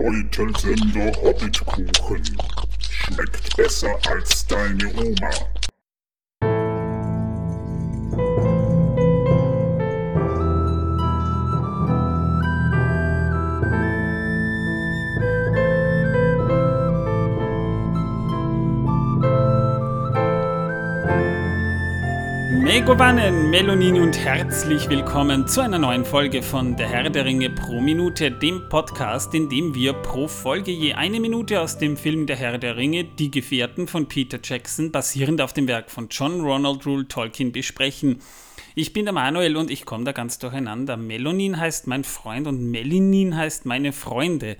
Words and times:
Beutelsender 0.00 1.12
Hobbitkuchen. 1.20 2.24
Schmeckt 2.88 3.54
besser 3.54 3.98
als 4.08 4.46
deine 4.46 4.90
Oma. 4.94 5.30
Megovanen, 22.90 23.50
Melonin 23.50 24.00
und 24.00 24.18
herzlich 24.18 24.88
willkommen 24.88 25.46
zu 25.46 25.60
einer 25.60 25.78
neuen 25.78 26.04
Folge 26.04 26.42
von 26.42 26.76
Der 26.76 26.88
Herr 26.88 27.08
der 27.08 27.24
Ringe 27.24 27.48
pro 27.48 27.80
Minute, 27.80 28.32
dem 28.32 28.68
Podcast, 28.68 29.32
in 29.32 29.48
dem 29.48 29.76
wir 29.76 29.92
pro 29.92 30.26
Folge 30.26 30.72
je 30.72 30.94
eine 30.94 31.20
Minute 31.20 31.60
aus 31.60 31.78
dem 31.78 31.96
Film 31.96 32.26
Der 32.26 32.34
Herr 32.34 32.58
der 32.58 32.76
Ringe, 32.76 33.04
Die 33.04 33.30
Gefährten 33.30 33.86
von 33.86 34.08
Peter 34.08 34.40
Jackson, 34.42 34.90
basierend 34.90 35.40
auf 35.40 35.52
dem 35.52 35.68
Werk 35.68 35.88
von 35.88 36.08
John 36.10 36.40
Ronald 36.40 36.84
Rule 36.84 37.06
Tolkien, 37.06 37.52
besprechen. 37.52 38.18
Ich 38.74 38.92
bin 38.92 39.04
der 39.04 39.14
Manuel 39.14 39.56
und 39.56 39.70
ich 39.70 39.86
komme 39.86 40.02
da 40.02 40.10
ganz 40.10 40.40
durcheinander. 40.40 40.96
Melonin 40.96 41.60
heißt 41.60 41.86
mein 41.86 42.02
Freund 42.02 42.48
und 42.48 42.72
Melinin 42.72 43.36
heißt 43.36 43.66
meine 43.66 43.92
Freunde. 43.92 44.56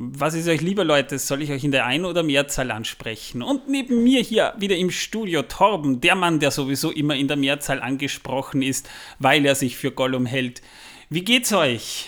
Was 0.00 0.34
ist 0.34 0.46
euch 0.46 0.60
lieber, 0.60 0.84
Leute? 0.84 1.18
Soll 1.18 1.42
ich 1.42 1.50
euch 1.50 1.64
in 1.64 1.72
der 1.72 1.84
Ein- 1.84 2.04
oder 2.04 2.22
Mehrzahl 2.22 2.70
ansprechen? 2.70 3.42
Und 3.42 3.68
neben 3.68 4.04
mir 4.04 4.22
hier 4.22 4.54
wieder 4.56 4.76
im 4.76 4.92
Studio 4.92 5.42
Torben, 5.42 6.00
der 6.00 6.14
Mann, 6.14 6.38
der 6.38 6.52
sowieso 6.52 6.92
immer 6.92 7.16
in 7.16 7.26
der 7.26 7.36
Mehrzahl 7.36 7.82
angesprochen 7.82 8.62
ist, 8.62 8.88
weil 9.18 9.44
er 9.44 9.56
sich 9.56 9.76
für 9.76 9.90
Gollum 9.90 10.24
hält. 10.24 10.62
Wie 11.10 11.24
geht's 11.24 11.52
euch? 11.52 12.06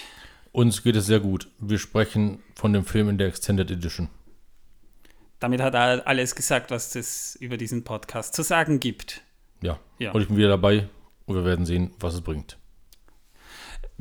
Uns 0.53 0.85
geht 0.85 0.95
es 0.95 1.07
sehr 1.07 1.19
gut. 1.19 1.49
Wir 1.59 1.81
sprechen 1.81 2.39
von 2.55 2.73
dem 2.73 2.85
Film 2.85 3.09
in 3.09 3.19
der 3.19 3.27
Extended 3.27 3.69
Edition. 3.73 4.09
Damit 5.41 5.61
hat 5.61 5.75
er 5.75 6.07
alles 6.07 6.37
gesagt, 6.37 6.71
was 6.71 6.95
es 6.95 7.35
über 7.41 7.57
diesen 7.57 7.83
Podcast 7.83 8.35
zu 8.35 8.45
sagen 8.45 8.79
gibt. 8.79 9.23
Ja. 9.63 9.81
Ja. 9.99 10.13
Und 10.13 10.23
ich 10.23 10.29
bin 10.29 10.37
wieder 10.37 10.51
dabei 10.51 10.89
und 11.27 11.35
wir 11.35 11.45
werden 11.45 11.67
sehen, 11.67 11.91
was 11.99 12.15
es 12.15 12.21
bringt. 12.21 12.57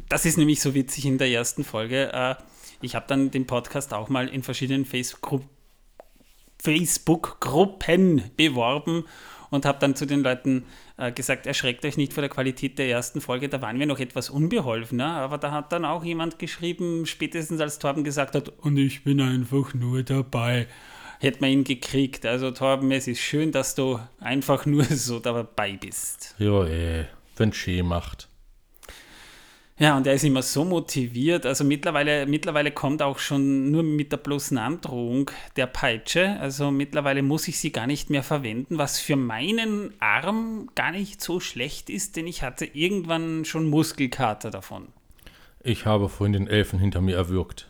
Das 0.10 0.26
ist 0.26 0.38
nämlich 0.38 0.62
so 0.62 0.76
witzig 0.76 1.08
in 1.08 1.18
der 1.18 1.30
ersten 1.30 1.64
Folge. 1.64 2.14
Äh, 2.14 2.36
Ich 2.82 2.96
habe 2.96 3.06
dann 3.08 3.32
den 3.32 3.46
Podcast 3.46 3.94
auch 3.94 4.10
mal 4.10 4.28
in 4.28 4.44
verschiedenen 4.44 4.86
Facebook- 4.86 5.44
Facebook-Gruppen 6.62 8.32
beworben 8.36 9.06
und 9.50 9.66
habe 9.66 9.80
dann 9.80 9.96
zu 9.96 10.06
den 10.06 10.22
Leuten 10.22 10.66
äh, 10.98 11.12
gesagt, 11.12 11.48
erschreckt 11.48 11.86
euch 11.86 11.98
nicht 11.98 12.14
vor 12.14 12.22
der 12.22 12.30
Qualität 12.30 12.78
der 12.78 12.90
ersten 12.90 13.22
Folge, 13.22 13.50
da 13.50 13.62
waren 13.62 13.80
wir 13.80 13.86
noch 13.86 14.00
etwas 14.00 14.30
unbeholfener, 14.30 15.08
aber 15.08 15.38
da 15.38 15.52
hat 15.52 15.72
dann 15.72 15.86
auch 15.86 16.04
jemand 16.04 16.38
geschrieben, 16.40 17.06
spätestens 17.06 17.62
als 17.62 17.80
Torben 17.80 18.04
gesagt 18.04 18.36
hat, 18.36 18.50
und 18.60 18.78
ich 18.78 19.04
bin 19.04 19.22
einfach 19.22 19.74
nur 19.74 20.04
dabei, 20.04 20.68
hätte 21.20 21.42
man 21.42 21.50
ihn 21.50 21.64
gekriegt. 21.64 22.26
Also 22.26 22.52
Torben, 22.52 22.92
es 22.92 23.08
ist 23.08 23.20
schön, 23.20 23.52
dass 23.52 23.76
du 23.76 24.00
einfach 24.20 24.66
nur 24.66 24.84
so 24.90 25.20
dabei 25.20 25.78
bist. 25.78 26.36
Ja, 26.38 26.64
ey, 26.66 27.06
wenn 27.38 27.54
Schee 27.54 27.84
macht. 27.84 28.29
Ja, 29.80 29.96
und 29.96 30.06
er 30.06 30.14
ist 30.14 30.26
immer 30.26 30.42
so 30.42 30.66
motiviert. 30.66 31.46
Also 31.46 31.64
mittlerweile, 31.64 32.26
mittlerweile 32.26 32.70
kommt 32.70 33.02
auch 33.02 33.18
schon 33.18 33.72
nur 33.72 33.82
mit 33.82 34.12
der 34.12 34.18
bloßen 34.18 34.58
Androhung 34.58 35.32
der 35.56 35.68
Peitsche. 35.68 36.38
Also 36.42 36.70
mittlerweile 36.70 37.22
muss 37.22 37.48
ich 37.48 37.60
sie 37.60 37.72
gar 37.72 37.88
nicht 37.88 38.10
mehr 38.10 38.22
verwenden, 38.22 38.78
was 38.78 39.00
für 39.00 39.16
meinen 39.16 39.94
Arm 40.02 40.70
gar 40.76 40.92
nicht 40.92 41.22
so 41.22 41.40
schlecht 41.40 41.90
ist, 41.90 42.18
denn 42.18 42.28
ich 42.28 42.44
hatte 42.44 42.66
irgendwann 42.66 43.46
schon 43.46 43.70
Muskelkater 43.70 44.52
davon. 44.52 44.90
Ich 45.64 45.86
habe 45.86 46.10
vorhin 46.10 46.34
den 46.34 46.48
Elfen 46.48 46.78
hinter 46.78 47.00
mir 47.00 47.16
erwürgt. 47.16 47.70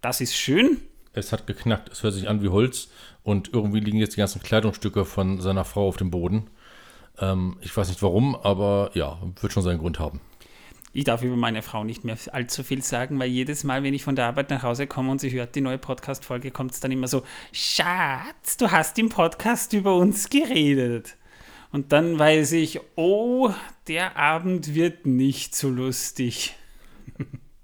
Das 0.00 0.20
ist 0.20 0.34
schön. 0.34 0.80
Es 1.12 1.30
hat 1.30 1.46
geknackt, 1.46 1.92
es 1.92 2.02
hört 2.02 2.14
sich 2.14 2.28
an 2.28 2.42
wie 2.42 2.48
Holz 2.48 2.88
und 3.22 3.52
irgendwie 3.52 3.78
liegen 3.78 3.98
jetzt 3.98 4.16
die 4.16 4.20
ganzen 4.20 4.42
Kleidungsstücke 4.42 5.04
von 5.04 5.40
seiner 5.40 5.64
Frau 5.64 5.86
auf 5.86 5.96
dem 5.98 6.10
Boden. 6.10 6.50
Ähm, 7.20 7.58
ich 7.60 7.76
weiß 7.76 7.88
nicht 7.88 8.02
warum, 8.02 8.34
aber 8.34 8.90
ja, 8.94 9.20
wird 9.40 9.52
schon 9.52 9.62
seinen 9.62 9.78
Grund 9.78 10.00
haben. 10.00 10.20
Ich 10.96 11.02
darf 11.02 11.24
über 11.24 11.34
meine 11.34 11.62
Frau 11.62 11.82
nicht 11.82 12.04
mehr 12.04 12.16
allzu 12.30 12.62
viel 12.62 12.80
sagen, 12.80 13.18
weil 13.18 13.28
jedes 13.28 13.64
Mal, 13.64 13.82
wenn 13.82 13.94
ich 13.94 14.04
von 14.04 14.14
der 14.14 14.26
Arbeit 14.26 14.50
nach 14.50 14.62
Hause 14.62 14.86
komme 14.86 15.10
und 15.10 15.20
sie 15.20 15.32
hört 15.32 15.56
die 15.56 15.60
neue 15.60 15.76
Podcast-Folge, 15.76 16.52
kommt 16.52 16.70
es 16.70 16.78
dann 16.78 16.92
immer 16.92 17.08
so: 17.08 17.24
Schatz, 17.50 18.56
du 18.56 18.70
hast 18.70 18.96
im 19.00 19.08
Podcast 19.08 19.72
über 19.72 19.96
uns 19.96 20.30
geredet. 20.30 21.16
Und 21.72 21.90
dann 21.90 22.16
weiß 22.16 22.52
ich, 22.52 22.78
oh, 22.94 23.50
der 23.88 24.16
Abend 24.16 24.76
wird 24.76 25.04
nicht 25.04 25.56
so 25.56 25.68
lustig. 25.68 26.54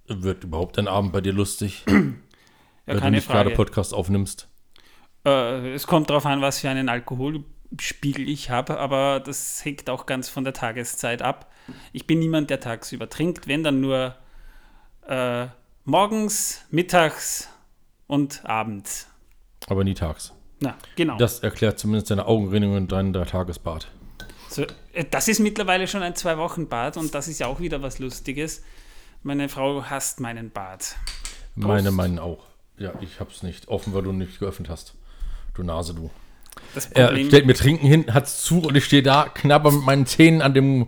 Wird 0.08 0.42
überhaupt 0.42 0.76
ein 0.80 0.88
Abend 0.88 1.12
bei 1.12 1.20
dir 1.20 1.32
lustig, 1.32 1.84
Ja, 1.88 1.92
wenn 2.86 3.00
du 3.00 3.10
nicht 3.12 3.28
gerade 3.28 3.50
Frage. 3.50 3.54
Podcast 3.54 3.94
aufnimmst? 3.94 4.48
Äh, 5.24 5.74
es 5.74 5.86
kommt 5.86 6.10
darauf 6.10 6.26
an, 6.26 6.40
was 6.40 6.58
für 6.58 6.68
einen 6.68 6.88
Alkoholspiegel 7.70 8.28
ich 8.28 8.50
habe, 8.50 8.78
aber 8.78 9.20
das 9.20 9.64
hängt 9.64 9.88
auch 9.90 10.06
ganz 10.06 10.28
von 10.28 10.44
der 10.44 10.52
Tageszeit 10.52 11.22
ab. 11.22 11.50
Ich 11.92 12.06
bin 12.06 12.18
niemand, 12.18 12.50
der 12.50 12.60
tagsüber 12.60 13.08
trinkt, 13.08 13.46
wenn 13.46 13.62
dann 13.62 13.80
nur 13.80 14.14
äh, 15.06 15.46
morgens, 15.84 16.62
mittags 16.70 17.48
und 18.06 18.44
abends. 18.44 19.06
Aber 19.68 19.84
nie 19.84 19.94
tags. 19.94 20.32
Na, 20.60 20.76
genau. 20.96 21.16
Das 21.16 21.40
erklärt 21.40 21.78
zumindest 21.78 22.10
deine 22.10 22.26
Augenringung 22.26 22.76
und 22.76 22.92
dein 22.92 23.12
Tagesbad. 23.12 23.88
So, 24.48 24.66
äh, 24.92 25.04
das 25.08 25.28
ist 25.28 25.38
mittlerweile 25.38 25.86
schon 25.86 26.02
ein 26.02 26.14
Zwei-Wochen-Bad 26.14 26.96
und 26.96 27.14
das 27.14 27.28
ist 27.28 27.38
ja 27.38 27.46
auch 27.46 27.60
wieder 27.60 27.82
was 27.82 27.98
Lustiges. 27.98 28.62
Meine 29.22 29.48
Frau 29.48 29.84
hasst 29.84 30.20
meinen 30.20 30.50
Bad. 30.50 30.96
Meine 31.54 31.90
meinen 31.90 32.18
auch. 32.18 32.46
Ja, 32.78 32.94
ich 33.00 33.20
hab's 33.20 33.42
nicht 33.42 33.68
offen, 33.68 33.92
weil 33.92 34.02
du 34.02 34.12
nicht 34.12 34.38
geöffnet 34.38 34.70
hast. 34.70 34.94
Du 35.54 35.62
Nase, 35.62 35.94
du. 35.94 36.10
Das 36.74 36.86
Er 36.86 37.16
stellt 37.26 37.46
mir 37.46 37.54
Trinken 37.54 37.86
hin, 37.86 38.14
hat's 38.14 38.42
zu 38.42 38.60
und 38.60 38.76
ich 38.76 38.84
stehe 38.84 39.02
da, 39.02 39.24
knabber 39.28 39.72
mit 39.72 39.82
meinen 39.84 40.06
Zähnen 40.06 40.40
an 40.40 40.54
dem 40.54 40.86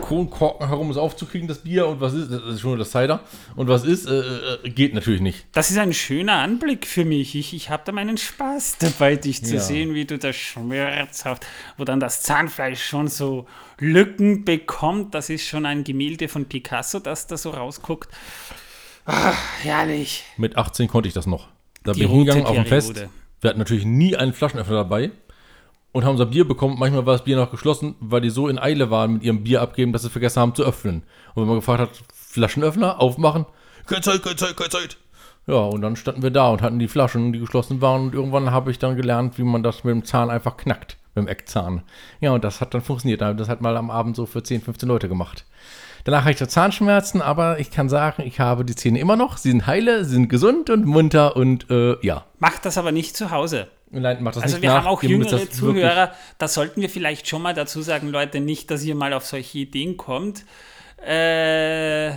Kronkorken 0.00 0.68
herum, 0.68 0.90
es 0.90 0.96
aufzukriegen, 0.96 1.48
das 1.48 1.58
Bier. 1.58 1.86
Und 1.86 2.00
was 2.00 2.14
ist? 2.14 2.30
Das 2.32 2.42
ist 2.44 2.60
schon 2.60 2.70
nur 2.70 2.78
das 2.78 2.90
Cider. 2.92 3.20
Und 3.54 3.68
was 3.68 3.84
ist? 3.84 4.06
Äh, 4.06 4.20
äh, 4.64 4.70
geht 4.70 4.94
natürlich 4.94 5.20
nicht. 5.20 5.44
das 5.52 5.70
ist 5.70 5.76
ein 5.78 5.92
schöner 5.92 6.34
Anblick 6.38 6.86
für 6.86 7.04
mich. 7.04 7.34
Ich, 7.34 7.52
ich 7.52 7.68
habe 7.68 7.82
da 7.84 7.92
meinen 7.92 8.16
Spaß 8.16 8.78
dabei, 8.78 9.16
dich 9.16 9.44
zu 9.44 9.56
Ja. 9.56 9.60
sehen, 9.60 9.92
wie 9.94 10.06
du 10.06 10.18
da 10.18 10.32
schmerzhaft, 10.32 11.46
wo 11.76 11.84
dann 11.84 12.00
das 12.00 12.22
Zahnfleisch 12.22 12.82
schon 12.82 13.08
so 13.08 13.46
Lücken 13.78 14.44
bekommt. 14.46 15.14
Das 15.14 15.28
ist 15.30 15.46
schon 15.46 15.66
ein 15.66 15.84
Gemälde 15.84 16.28
von 16.28 16.46
Picasso, 16.46 17.00
das 17.00 17.26
da 17.26 17.36
so 17.36 17.50
rausguckt. 17.50 18.08
Ah, 19.04 19.32
herrlich. 19.62 20.24
Mit 20.36 20.56
18 20.56 20.88
konnte 20.88 21.08
ich 21.08 21.14
das 21.14 21.26
noch. 21.26 21.48
Da 21.84 21.92
Die 21.92 22.00
bin 22.00 22.08
ich 22.08 22.14
hingegangen 22.14 22.46
auf 22.46 22.54
dem 22.54 22.66
Fest. 22.66 22.92
Periode. 22.94 23.10
Wir 23.40 23.50
hatten 23.50 23.58
natürlich 23.58 23.84
nie 23.84 24.16
einen 24.16 24.32
Flaschenöffner 24.32 24.76
dabei. 24.76 25.10
Und 25.90 26.04
haben 26.04 26.12
unser 26.12 26.26
Bier 26.26 26.46
bekommen. 26.46 26.78
Manchmal 26.78 27.06
war 27.06 27.14
das 27.14 27.24
Bier 27.24 27.36
noch 27.36 27.50
geschlossen, 27.50 27.96
weil 27.98 28.20
die 28.20 28.28
so 28.28 28.46
in 28.46 28.58
Eile 28.58 28.90
waren 28.90 29.14
mit 29.14 29.22
ihrem 29.22 29.42
Bier 29.42 29.62
abgeben, 29.62 29.92
dass 29.92 30.02
sie 30.02 30.10
vergessen 30.10 30.40
haben 30.40 30.54
zu 30.54 30.62
öffnen. 30.62 31.02
Und 31.34 31.42
wenn 31.42 31.48
man 31.48 31.56
gefragt 31.56 31.80
hat, 31.80 31.90
Flaschenöffner 32.12 33.00
aufmachen, 33.00 33.46
keine 33.86 34.02
Zeit, 34.02 34.22
keine 34.22 34.36
Zeit, 34.36 34.54
keine 34.54 34.68
Zeit. 34.68 34.98
Ja, 35.46 35.60
und 35.60 35.80
dann 35.80 35.96
standen 35.96 36.22
wir 36.22 36.30
da 36.30 36.50
und 36.50 36.60
hatten 36.60 36.78
die 36.78 36.88
Flaschen, 36.88 37.32
die 37.32 37.38
geschlossen 37.38 37.80
waren. 37.80 38.08
Und 38.08 38.14
irgendwann 38.14 38.50
habe 38.50 38.70
ich 38.70 38.78
dann 38.78 38.96
gelernt, 38.96 39.38
wie 39.38 39.44
man 39.44 39.62
das 39.62 39.82
mit 39.82 39.92
dem 39.92 40.04
Zahn 40.04 40.28
einfach 40.28 40.58
knackt, 40.58 40.98
mit 41.14 41.24
dem 41.24 41.28
Eckzahn. 41.28 41.82
Ja, 42.20 42.32
und 42.32 42.44
das 42.44 42.60
hat 42.60 42.74
dann 42.74 42.82
funktioniert. 42.82 43.22
Das 43.22 43.48
hat 43.48 43.62
mal 43.62 43.78
am 43.78 43.90
Abend 43.90 44.14
so 44.14 44.26
für 44.26 44.42
10, 44.42 44.60
15 44.60 44.86
Leute 44.86 45.08
gemacht. 45.08 45.46
Danach 46.04 46.22
hatte 46.22 46.32
ich 46.32 46.38
da 46.38 46.48
Zahnschmerzen, 46.48 47.22
aber 47.22 47.58
ich 47.58 47.70
kann 47.70 47.88
sagen, 47.88 48.22
ich 48.24 48.40
habe 48.40 48.64
die 48.64 48.74
Zähne 48.74 48.98
immer 48.98 49.16
noch. 49.16 49.36
Sie 49.36 49.50
sind 49.50 49.66
heile, 49.66 50.04
sie 50.04 50.12
sind 50.14 50.28
gesund 50.28 50.70
und 50.70 50.86
munter 50.86 51.36
und 51.36 51.70
äh, 51.70 51.96
ja. 52.04 52.24
Macht 52.38 52.64
das 52.64 52.78
aber 52.78 52.92
nicht 52.92 53.16
zu 53.16 53.30
Hause. 53.30 53.68
Nein, 53.90 54.18
mach 54.20 54.32
das 54.32 54.42
Also 54.42 54.56
nicht 54.56 54.62
wir 54.62 54.70
nach. 54.70 54.84
haben 54.84 54.86
auch 54.86 55.02
müsst 55.02 55.10
jüngere 55.10 55.50
Zuhörer, 55.50 56.12
da 56.38 56.48
sollten 56.48 56.80
wir 56.80 56.90
vielleicht 56.90 57.26
schon 57.26 57.42
mal 57.42 57.54
dazu 57.54 57.80
sagen, 57.82 58.08
Leute, 58.08 58.40
nicht, 58.40 58.70
dass 58.70 58.84
ihr 58.84 58.94
mal 58.94 59.12
auf 59.12 59.24
solche 59.24 59.58
Ideen 59.58 59.96
kommt. 59.96 60.44
Äh, 61.06 62.10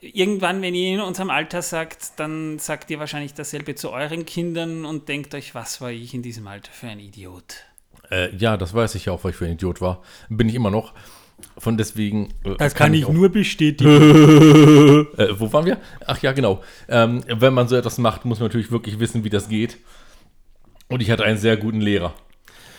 irgendwann, 0.00 0.62
wenn 0.62 0.74
ihr 0.74 0.94
in 0.94 1.00
unserem 1.00 1.30
Alter 1.30 1.62
sagt, 1.62 2.18
dann 2.18 2.58
sagt 2.58 2.90
ihr 2.90 2.98
wahrscheinlich 2.98 3.34
dasselbe 3.34 3.74
zu 3.74 3.90
euren 3.90 4.24
Kindern 4.24 4.84
und 4.84 5.08
denkt 5.08 5.34
euch, 5.34 5.54
was 5.54 5.80
war 5.80 5.90
ich 5.90 6.14
in 6.14 6.22
diesem 6.22 6.46
Alter 6.46 6.70
für 6.72 6.88
ein 6.88 7.00
Idiot. 7.00 7.64
Äh, 8.10 8.34
ja, 8.36 8.56
das 8.56 8.72
weiß 8.72 8.94
ich 8.94 9.06
ja 9.06 9.12
auch, 9.12 9.24
weil 9.24 9.32
ich 9.32 9.36
für 9.36 9.44
ein 9.44 9.52
Idiot 9.52 9.80
war. 9.80 10.02
Bin 10.28 10.48
ich 10.48 10.54
immer 10.54 10.70
noch. 10.70 10.94
Von 11.56 11.76
deswegen. 11.76 12.28
äh, 12.44 12.54
auch- 13.06 13.12
nur 13.12 13.28
bestätigen. 13.30 13.88
Äh, 15.18 15.28
wo 15.38 15.52
waren 15.52 15.66
wir? 15.66 15.78
Ach 16.06 16.20
ja, 16.22 16.32
genau. 16.32 16.62
Ähm, 16.88 17.22
wenn 17.28 17.54
man 17.54 17.66
so 17.68 17.76
etwas 17.76 17.98
macht, 17.98 18.24
muss 18.24 18.38
man 18.40 18.48
natürlich 18.48 18.70
wirklich 18.70 18.98
wissen, 19.00 19.24
wie 19.24 19.30
das 19.30 19.48
geht. 19.48 19.78
Und 20.88 21.02
ich 21.02 21.10
hatte 21.10 21.24
einen 21.24 21.38
sehr 21.38 21.56
guten 21.56 21.80
Lehrer. 21.80 22.14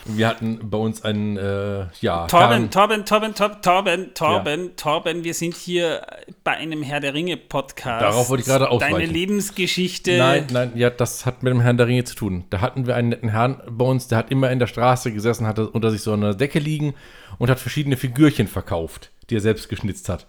Wir 0.05 0.27
hatten 0.27 0.69
bei 0.69 0.77
uns 0.77 1.03
einen, 1.03 1.37
äh, 1.37 1.85
ja, 2.01 2.25
Torben, 2.27 2.71
Torben, 2.71 3.05
Torben, 3.05 3.35
Torben, 3.35 3.61
Torben, 3.61 4.13
Torben, 4.13 4.75
Torben, 4.75 5.23
wir 5.23 5.33
sind 5.33 5.55
hier 5.55 6.05
bei 6.43 6.53
einem 6.53 6.83
Herr 6.83 6.99
der 6.99 7.13
Ringe 7.13 7.37
Podcast. 7.37 8.01
Darauf 8.01 8.29
wollte 8.29 8.41
ich 8.41 8.47
gerade 8.47 8.69
ausweichen. 8.69 8.93
Deine 8.95 9.11
Lebensgeschichte. 9.11 10.17
Nein, 10.17 10.47
nein, 10.51 10.71
ja, 10.75 10.89
das 10.89 11.25
hat 11.25 11.43
mit 11.43 11.51
dem 11.51 11.61
Herrn 11.61 11.77
der 11.77 11.87
Ringe 11.87 12.03
zu 12.05 12.15
tun. 12.15 12.45
Da 12.49 12.61
hatten 12.61 12.87
wir 12.87 12.95
einen 12.95 13.09
netten 13.09 13.29
Herrn 13.29 13.61
bei 13.69 13.85
uns, 13.85 14.07
der 14.07 14.17
hat 14.17 14.31
immer 14.31 14.49
in 14.51 14.59
der 14.59 14.67
Straße 14.67 15.11
gesessen, 15.11 15.45
hatte 15.45 15.69
unter 15.69 15.91
sich 15.91 16.01
so 16.01 16.13
eine 16.13 16.35
Decke 16.35 16.59
liegen 16.59 16.95
und 17.37 17.49
hat 17.49 17.59
verschiedene 17.59 17.97
Figürchen 17.97 18.47
verkauft, 18.47 19.11
die 19.29 19.35
er 19.35 19.41
selbst 19.41 19.69
geschnitzt 19.69 20.09
hat. 20.09 20.25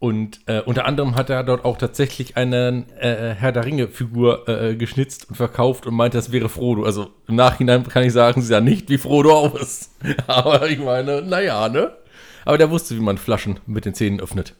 Und 0.00 0.40
äh, 0.46 0.60
unter 0.60 0.84
anderem 0.84 1.16
hat 1.16 1.28
er 1.28 1.42
dort 1.42 1.64
auch 1.64 1.76
tatsächlich 1.76 2.36
eine 2.36 2.86
äh, 3.00 3.34
Herr 3.34 3.50
der 3.50 3.64
Ringe-Figur 3.64 4.48
äh, 4.48 4.76
geschnitzt 4.76 5.28
und 5.28 5.34
verkauft 5.34 5.86
und 5.86 5.94
meinte, 5.94 6.16
das 6.16 6.30
wäre 6.30 6.48
Frodo. 6.48 6.84
Also 6.84 7.10
im 7.26 7.34
Nachhinein 7.34 7.82
kann 7.88 8.04
ich 8.04 8.12
sagen, 8.12 8.40
sie 8.40 8.46
sah 8.46 8.60
nicht 8.60 8.88
wie 8.90 8.98
Frodo 8.98 9.36
aus. 9.36 9.90
Aber 10.28 10.68
ich 10.70 10.78
meine, 10.78 11.22
naja, 11.22 11.68
ne? 11.68 11.96
Aber 12.44 12.58
der 12.58 12.70
wusste, 12.70 12.94
wie 12.94 13.00
man 13.00 13.18
Flaschen 13.18 13.58
mit 13.66 13.84
den 13.86 13.94
Zähnen 13.94 14.20
öffnet. 14.20 14.54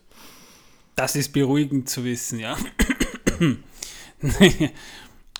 Das 0.97 1.15
ist 1.15 1.33
beruhigend 1.33 1.89
zu 1.89 2.05
wissen, 2.05 2.41
ja. 2.41 2.57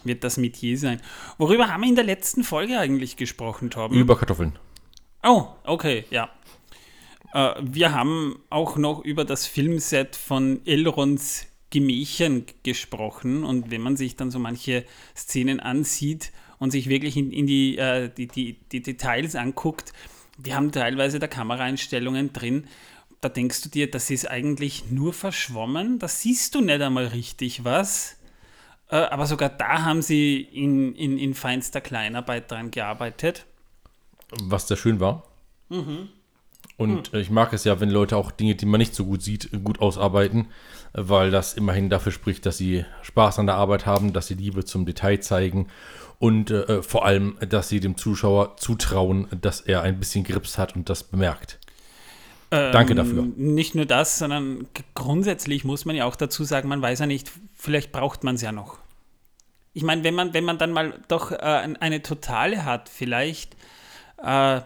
Wird 0.05 0.23
das 0.23 0.37
Metier 0.37 0.79
sein. 0.79 1.01
Worüber 1.39 1.69
haben 1.69 1.81
wir 1.81 1.89
in 1.89 1.97
der 1.97 2.05
letzten 2.05 2.45
Folge 2.45 2.79
eigentlich 2.79 3.17
gesprochen, 3.17 3.69
Torben? 3.71 3.99
Über 3.99 4.17
Kartoffeln. 4.17 4.57
Oh, 5.25 5.49
okay, 5.65 6.05
ja. 6.11 6.31
Äh, 7.33 7.55
wir 7.61 7.93
haben 7.95 8.39
auch 8.51 8.77
noch 8.77 9.05
über 9.05 9.25
das 9.25 9.47
Filmset 9.47 10.17
von 10.17 10.61
Elrons 10.65 11.47
Gemächern 11.71 12.47
gesprochen 12.63 13.45
und 13.45 13.71
wenn 13.71 13.83
man 13.83 13.97
sich 13.97 14.17
dann 14.17 14.31
so 14.31 14.39
manche 14.39 14.85
Szenen 15.15 15.61
ansieht 15.61 16.33
und 16.59 16.71
sich 16.71 16.89
wirklich 16.89 17.17
in, 17.17 17.31
in 17.31 17.47
die, 17.47 17.77
äh, 17.77 18.09
die, 18.09 18.27
die, 18.27 18.55
die 18.73 18.81
Details 18.81 19.35
anguckt, 19.35 19.93
die 20.39 20.55
haben 20.55 20.73
teilweise 20.73 21.19
da 21.19 21.27
Kameraeinstellungen 21.27 22.33
drin, 22.33 22.69
da 23.21 23.29
denkst 23.29 23.63
du 23.63 23.69
dir, 23.69 23.91
das 23.91 24.11
ist 24.11 24.31
eigentlich 24.31 24.91
nur 24.91 25.13
verschwommen, 25.13 25.99
da 25.99 26.09
siehst 26.09 26.55
du 26.55 26.61
nicht 26.61 26.81
einmal 26.81 27.09
richtig 27.09 27.65
was. 27.65 28.17
Äh, 28.91 28.97
aber 28.97 29.27
sogar 29.27 29.51
da 29.51 29.83
haben 29.85 30.01
sie 30.01 30.41
in, 30.41 30.95
in, 30.95 31.19
in 31.19 31.35
feinster 31.35 31.81
Kleinarbeit 31.81 32.51
dran 32.51 32.71
gearbeitet. 32.71 33.45
Was 34.45 34.69
sehr 34.69 34.77
schön 34.77 35.01
war. 35.01 35.25
Mhm. 35.69 36.09
Und 36.79 37.13
äh, 37.13 37.21
ich 37.21 37.29
mag 37.29 37.53
es 37.53 37.65
ja, 37.65 37.81
wenn 37.81 37.91
Leute 37.91 38.17
auch 38.17 38.31
Dinge, 38.31 38.55
die 38.55 38.65
man 38.65 38.79
nicht 38.79 38.95
so 38.95 39.05
gut 39.05 39.21
sieht, 39.23 39.51
gut 39.65 39.81
ausarbeiten, 39.81 40.47
äh, 40.95 41.01
weil 41.03 41.31
das 41.31 41.53
immerhin 41.55 41.91
dafür 41.91 42.13
spricht, 42.13 42.47
dass 42.47 42.57
sie 42.57 42.85
Spaß 43.03 43.39
an 43.41 43.47
der 43.47 43.57
Arbeit 43.57 43.85
haben, 43.85 44.13
dass 44.15 44.29
sie 44.29 44.35
Liebe 44.35 44.65
zum 44.65 44.87
Detail 44.87 45.19
zeigen 45.21 45.67
und 46.21 46.51
äh, 46.51 46.83
vor 46.83 47.05
allem, 47.05 47.37
dass 47.47 47.69
sie 47.69 47.81
dem 47.81 47.97
Zuschauer 47.97 48.57
zutrauen, 48.57 49.27
dass 49.41 49.61
er 49.61 49.83
ein 49.83 49.99
bisschen 49.99 50.25
Grips 50.25 50.57
hat 50.57 50.75
und 50.77 50.89
das 50.89 51.05
bemerkt. 51.05 51.59
Danke 52.51 52.95
dafür. 52.95 53.25
Ähm, 53.25 53.35
Nicht 53.37 53.75
nur 53.75 53.85
das, 53.85 54.19
sondern 54.19 54.67
grundsätzlich 54.95 55.65
muss 55.65 55.85
man 55.85 55.97
ja 55.97 56.07
auch 56.07 56.17
dazu 56.17 56.45
sagen, 56.45 56.69
man 56.69 56.81
weiß 56.81 57.01
ja 57.01 57.07
nicht, 57.07 57.31
vielleicht 57.55 57.93
braucht 57.93 58.25
man 58.25 58.37
es 58.37 58.43
ja 58.43 58.53
noch. 58.53 58.79
Ich 59.75 59.83
meine, 59.83 60.03
wenn 60.03 60.15
man, 60.15 60.33
wenn 60.33 60.45
man 60.45 60.57
dann 60.59 60.73
mal 60.73 60.95
doch 61.09 61.31
äh, 61.31 61.37
ein- 61.37 61.77
eine 61.77 62.03
totale 62.03 62.65
hat, 62.65 62.89
vielleicht, 62.89 63.55
äh, 64.23 64.61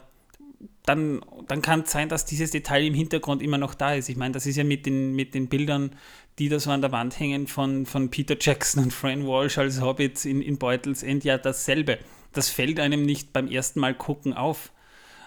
dann, 0.84 1.20
dann 1.46 1.62
kann 1.62 1.80
es 1.80 1.92
sein, 1.92 2.08
dass 2.08 2.24
dieses 2.24 2.50
Detail 2.50 2.84
im 2.86 2.94
Hintergrund 2.94 3.42
immer 3.42 3.58
noch 3.58 3.74
da 3.74 3.94
ist. 3.94 4.08
Ich 4.08 4.16
meine, 4.16 4.32
das 4.32 4.46
ist 4.46 4.56
ja 4.56 4.64
mit 4.64 4.86
den, 4.86 5.14
mit 5.14 5.34
den 5.34 5.48
Bildern, 5.48 5.94
die 6.38 6.48
da 6.48 6.58
so 6.58 6.70
an 6.70 6.80
der 6.80 6.92
Wand 6.92 7.18
hängen 7.18 7.46
von, 7.46 7.86
von 7.86 8.10
Peter 8.10 8.36
Jackson 8.38 8.84
und 8.84 8.92
Fran 8.92 9.26
Walsh 9.26 9.58
als 9.58 9.80
Hobbits 9.80 10.24
in, 10.24 10.42
in 10.42 10.58
Beutels 10.58 11.02
End 11.02 11.24
ja 11.24 11.38
dasselbe. 11.38 11.98
Das 12.32 12.48
fällt 12.48 12.80
einem 12.80 13.04
nicht 13.04 13.32
beim 13.32 13.48
ersten 13.48 13.80
Mal 13.80 13.94
gucken 13.94 14.32
auf. 14.32 14.72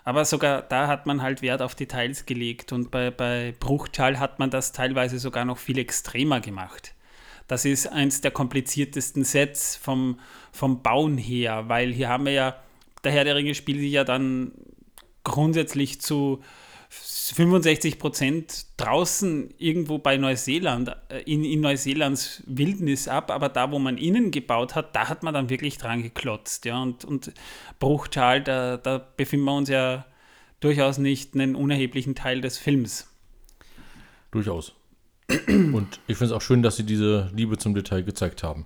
Aber 0.04 0.26
sogar 0.26 0.62
da 0.62 0.88
hat 0.88 1.06
man 1.06 1.22
halt 1.22 1.42
Wert 1.42 1.62
auf 1.62 1.74
Details 1.74 2.26
gelegt 2.26 2.72
und 2.72 2.92
bei, 2.92 3.10
bei 3.10 3.56
Bruchtal 3.60 4.20
hat 4.20 4.38
man 4.38 4.52
das 4.52 4.72
teilweise 4.72 5.18
sogar 5.18 5.46
noch 5.46 5.58
viel 5.58 5.80
extremer 5.80 6.42
gemacht. 6.42 6.94
Das 7.48 7.66
ist 7.66 7.88
eins 7.88 8.22
der 8.22 8.32
kompliziertesten 8.32 9.24
Sets 9.24 9.76
vom, 9.76 10.20
vom 10.52 10.82
Bauen 10.82 11.18
her, 11.18 11.70
weil 11.70 11.92
hier 11.92 12.10
haben 12.10 12.26
wir 12.26 12.34
ja, 12.34 12.56
der 13.04 13.12
Herr 13.12 13.24
der 13.24 13.36
Ringe 13.36 13.56
spielt 13.56 13.80
sich 13.80 13.92
ja 13.92 14.04
dann 14.04 14.52
grundsätzlich 15.26 16.00
zu 16.00 16.42
65 16.90 18.00
Prozent 18.00 18.66
draußen 18.78 19.54
irgendwo 19.58 19.98
bei 19.98 20.18
Neuseeland, 20.18 20.96
äh, 21.10 21.22
in, 21.26 21.44
in 21.44 21.62
Neuseelands 21.62 22.44
Wildnis 22.46 23.08
ab, 23.08 23.32
aber 23.32 23.50
da, 23.50 23.72
wo 23.72 23.80
man 23.80 23.98
innen 23.98 24.32
gebaut 24.32 24.76
hat, 24.76 24.96
da 24.96 25.10
hat 25.10 25.24
man 25.24 25.34
dann 25.34 25.50
wirklich 25.50 25.78
dran 25.78 26.04
geklotzt. 26.04 26.66
Ja, 26.66 26.82
und, 26.82 27.04
und 27.04 27.34
Bruchtal, 27.80 28.44
da, 28.44 28.78
da 28.78 28.98
befinden 29.18 29.46
wir 29.46 29.56
uns 29.56 29.70
ja 29.70 30.06
durchaus 30.60 30.98
nicht 30.98 31.34
einen 31.34 31.56
unerheblichen 31.56 32.16
Teil 32.16 32.42
des 32.42 32.58
Films. 32.58 33.08
Durchaus. 34.32 34.74
Und 35.48 36.00
ich 36.08 36.18
finde 36.18 36.26
es 36.26 36.32
auch 36.32 36.42
schön, 36.42 36.62
dass 36.62 36.78
sie 36.78 36.86
diese 36.86 37.32
Liebe 37.34 37.58
zum 37.58 37.74
Detail 37.74 38.04
gezeigt 38.04 38.44
haben. 38.44 38.66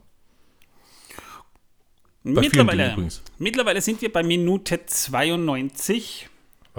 Bei 2.24 2.42
Mittlerweile, 2.42 2.96
mittlerweile 3.38 3.82
sind 3.82 4.02
wir 4.02 4.12
bei 4.12 4.24
Minute 4.24 4.86
92. 4.86 6.30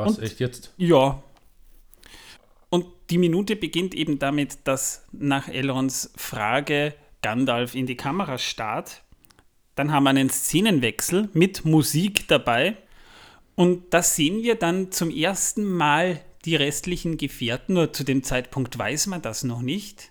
Was, 0.04 0.18
Und- 0.18 0.24
echt 0.24 0.40
jetzt? 0.40 0.72
Ja. 0.76 1.22
Und 2.68 2.86
die 3.10 3.18
Minute 3.18 3.56
beginnt 3.56 3.94
eben 3.94 4.18
damit, 4.18 4.58
dass 4.64 5.06
nach 5.12 5.48
Elrons 5.48 6.12
Frage 6.16 6.94
Gandalf 7.22 7.74
in 7.74 7.86
die 7.86 7.96
Kamera 7.96 8.38
starrt. 8.38 9.02
Dann 9.74 9.92
haben 9.92 10.04
wir 10.04 10.10
einen 10.10 10.30
Szenenwechsel 10.30 11.28
mit 11.32 11.64
Musik 11.64 12.28
dabei. 12.28 12.76
Und 13.56 13.92
da 13.92 14.02
sehen 14.02 14.42
wir 14.42 14.54
dann 14.54 14.92
zum 14.92 15.10
ersten 15.10 15.64
Mal 15.64 16.20
die 16.44 16.56
restlichen 16.56 17.16
Gefährten. 17.16 17.74
Nur 17.74 17.92
zu 17.92 18.04
dem 18.04 18.22
Zeitpunkt 18.22 18.78
weiß 18.78 19.08
man 19.08 19.20
das 19.20 19.42
noch 19.44 19.60
nicht. 19.60 20.10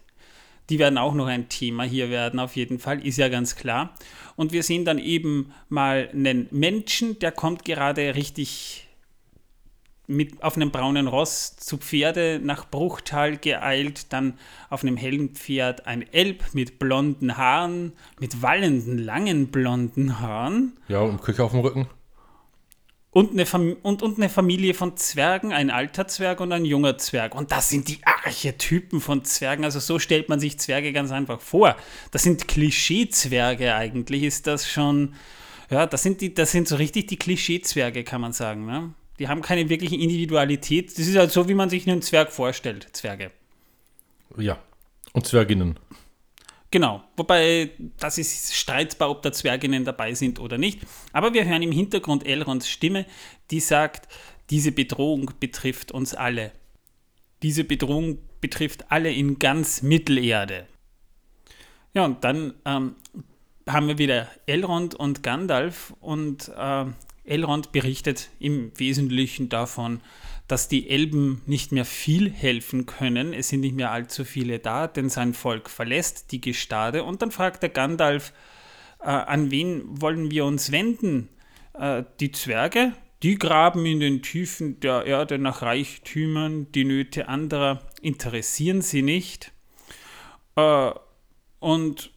Die 0.69 0.77
werden 0.77 1.00
auch 1.00 1.15
noch 1.15 1.25
ein 1.25 1.50
Thema 1.50 1.83
hier 1.83 2.12
werden, 2.12 2.39
auf 2.39 2.56
jeden 2.56 2.77
Fall, 2.77 3.03
ist 3.03 3.18
ja 3.18 3.27
ganz 3.27 3.56
klar. 3.56 3.95
Und 4.36 4.51
wir 4.51 4.62
sehen 4.62 4.86
dann 4.86 5.00
eben 5.00 5.51
mal 5.68 6.09
einen 6.13 6.47
Menschen, 6.51 7.18
der 7.18 7.31
kommt 7.31 7.65
gerade 7.65 8.13
richtig 8.13 8.88
mit 10.09 10.44
auf 10.44 10.56
einem 10.56 10.71
braunen 10.71 11.07
Ross 11.07 11.56
zu 11.56 11.77
Pferde 11.77 12.41
nach 12.44 12.69
Bruchtal 12.69 13.38
geeilt, 13.38 14.11
dann 14.11 14.33
auf 14.69 14.83
einem 14.83 14.97
hellen 14.97 15.29
Pferd 15.29 15.88
ein 15.88 16.01
Elb 16.11 16.44
mit 16.53 16.79
blonden 16.79 17.38
Haaren, 17.38 17.94
mit 18.19 18.41
wallenden, 18.41 18.97
langen 18.97 19.47
blonden 19.47 20.19
Haaren 20.19 20.73
Ja, 20.88 21.00
und 21.01 21.21
Küche 21.21 21.44
auf 21.44 21.51
dem 21.51 21.61
Rücken. 21.61 21.88
und 23.11 23.31
eine, 23.31 23.45
Fam 23.45 23.75
und, 23.81 24.01
und 24.01 24.17
eine 24.17 24.29
Familie 24.29 24.73
von 24.73 24.95
Zwergen, 24.97 25.51
ein 25.53 25.71
alter 25.71 26.07
Zwerg 26.07 26.39
und 26.41 26.51
ein 26.51 26.65
junger 26.65 26.97
Zwerg. 26.97 27.33
Und 27.35 27.51
das 27.51 27.69
sind 27.69 27.88
die 27.88 28.00
Archetypen 28.03 29.01
von 29.01 29.23
Zwergen. 29.23 29.63
Also 29.65 29.79
so 29.79 29.97
stellt 30.00 30.29
man 30.29 30.39
sich 30.39 30.59
Zwerge 30.59 30.94
ganz 30.94 31.12
einfach 31.12 31.41
vor. 31.41 31.75
Das 32.12 32.23
sind 32.23 32.47
Klischee-Zwerge 32.47 33.75
eigentlich, 33.75 34.23
ist 34.23 34.47
das 34.47 34.69
schon. 34.69 35.13
Ja, 35.71 35.85
das 35.85 36.01
sind, 36.03 36.21
die, 36.21 36.33
das 36.33 36.51
sind 36.51 36.67
so 36.67 36.75
richtig 36.77 37.07
die 37.07 37.17
Klischee-Zwerge, 37.17 38.03
kann 38.03 38.21
man 38.21 38.33
sagen. 38.33 38.65
Ne? 38.65 38.94
Die 39.19 39.27
haben 39.27 39.42
keine 39.42 39.69
wirkliche 39.69 39.95
Individualität. 39.95 40.98
Das 40.98 41.06
ist 41.06 41.18
halt 41.18 41.31
so, 41.31 41.48
wie 41.50 41.54
man 41.54 41.69
sich 41.69 41.88
einen 41.88 42.01
Zwerg 42.01 42.31
vorstellt, 42.31 42.88
Zwerge. 42.94 43.31
Ja. 44.38 44.57
Und 45.13 45.27
Zwerginnen. 45.27 45.77
Genau, 46.71 47.04
wobei 47.18 47.71
das 47.98 48.19
ist 48.19 48.56
streitbar, 48.56 49.10
ob 49.10 49.24
da 49.24 49.31
Zwerginnen 49.31 49.86
dabei 49.86 50.13
sind 50.13 50.39
oder 50.39 50.58
nicht. 50.58 50.82
Aber 51.12 51.34
wir 51.34 51.46
hören 51.46 51.63
im 51.63 51.72
Hintergrund 51.72 52.25
Elrons 52.25 52.70
Stimme, 52.70 53.05
die 53.50 53.60
sagt, 53.60 54.08
diese 54.51 54.72
Bedrohung 54.72 55.32
betrifft 55.39 55.91
uns 55.91 56.13
alle. 56.13 56.51
Diese 57.41 57.63
Bedrohung 57.63 58.20
betrifft 58.39 58.91
alle 58.91 59.12
in 59.12 59.39
ganz 59.39 59.82
Mittelerde. 59.82 60.67
Ja, 61.93 62.05
und 62.05 62.24
dann 62.24 62.53
ähm, 62.65 62.96
haben 63.67 63.88
wir 63.88 63.98
wieder 63.98 64.27
Elrond 64.46 64.93
und 64.93 65.24
Gandalf 65.24 65.93
und 66.00 66.50
äh, 66.55 66.86
Elrond 67.29 67.71
berichtet 67.71 68.29
im 68.39 68.71
Wesentlichen 68.77 69.50
davon, 69.50 70.01
dass 70.48 70.67
die 70.67 70.89
Elben 70.89 71.41
nicht 71.45 71.71
mehr 71.71 71.86
viel 71.86 72.31
helfen 72.31 72.86
können. 72.86 73.33
Es 73.33 73.50
sind 73.50 73.62
nicht 73.62 73.75
mehr 73.75 73.91
allzu 73.91 74.25
viele 74.25 74.59
da, 74.59 74.88
denn 74.88 75.09
sein 75.09 75.33
Volk 75.33 75.69
verlässt 75.69 76.31
die 76.31 76.41
Gestade. 76.41 77.03
Und 77.03 77.21
dann 77.21 77.31
fragt 77.31 77.62
der 77.62 77.69
Gandalf, 77.69 78.33
äh, 79.00 79.05
an 79.05 79.51
wen 79.51 79.83
wollen 80.01 80.31
wir 80.31 80.45
uns 80.45 80.71
wenden? 80.71 81.29
Äh, 81.74 82.03
die 82.19 82.31
Zwerge? 82.31 82.93
Die 83.21 83.38
graben 83.38 83.86
in 83.86 84.00
den 84.00 84.21
Tiefen 84.21 84.79
der 84.79 85.05
Erde 85.05 85.38
nach 85.38 85.62
Reichtümern, 85.62 86.71
die 86.71 86.86
Nöte 86.86 87.27
anderer 87.27 87.81
interessieren 88.01 88.81
sie 88.81 89.01
nicht. 89.01 89.51
Äh, 90.55 90.91
und 91.59 92.12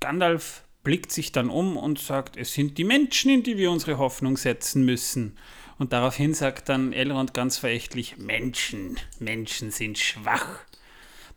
Gandalf 0.00 0.62
blickt 0.86 1.10
sich 1.10 1.32
dann 1.32 1.50
um 1.50 1.76
und 1.76 1.98
sagt, 1.98 2.36
es 2.36 2.54
sind 2.54 2.78
die 2.78 2.84
Menschen, 2.84 3.28
in 3.28 3.42
die 3.42 3.58
wir 3.58 3.72
unsere 3.72 3.98
Hoffnung 3.98 4.36
setzen 4.36 4.84
müssen. 4.84 5.36
Und 5.80 5.92
daraufhin 5.92 6.32
sagt 6.32 6.68
dann 6.68 6.92
Elrond 6.92 7.34
ganz 7.34 7.58
verächtlich, 7.58 8.18
Menschen, 8.18 8.96
Menschen 9.18 9.72
sind 9.72 9.98
schwach. 9.98 10.60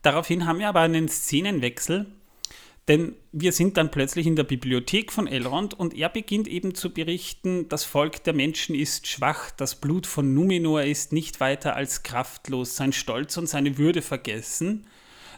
Daraufhin 0.04 0.46
haben 0.46 0.60
wir 0.60 0.70
aber 0.70 0.82
einen 0.82 1.10
Szenenwechsel, 1.10 2.06
denn 2.88 3.16
wir 3.32 3.52
sind 3.52 3.76
dann 3.78 3.90
plötzlich 3.90 4.28
in 4.28 4.36
der 4.36 4.44
Bibliothek 4.44 5.12
von 5.12 5.26
Elrond 5.26 5.74
und 5.74 5.96
er 5.96 6.10
beginnt 6.10 6.48
eben 6.48 6.76
zu 6.76 6.94
berichten, 6.94 7.68
das 7.70 7.86
Volk 7.86 8.24
der 8.26 8.34
Menschen 8.34 8.76
ist 8.76 9.08
schwach, 9.08 9.50
das 9.50 9.82
Blut 9.82 10.06
von 10.06 10.32
Numenor 10.32 10.84
ist 10.84 11.12
nicht 11.12 11.40
weiter 11.40 11.76
als 11.76 12.04
kraftlos, 12.04 12.76
sein 12.76 12.94
Stolz 12.94 13.36
und 13.38 13.50
seine 13.50 13.80
Würde 13.80 14.04
vergessen. 14.04 14.86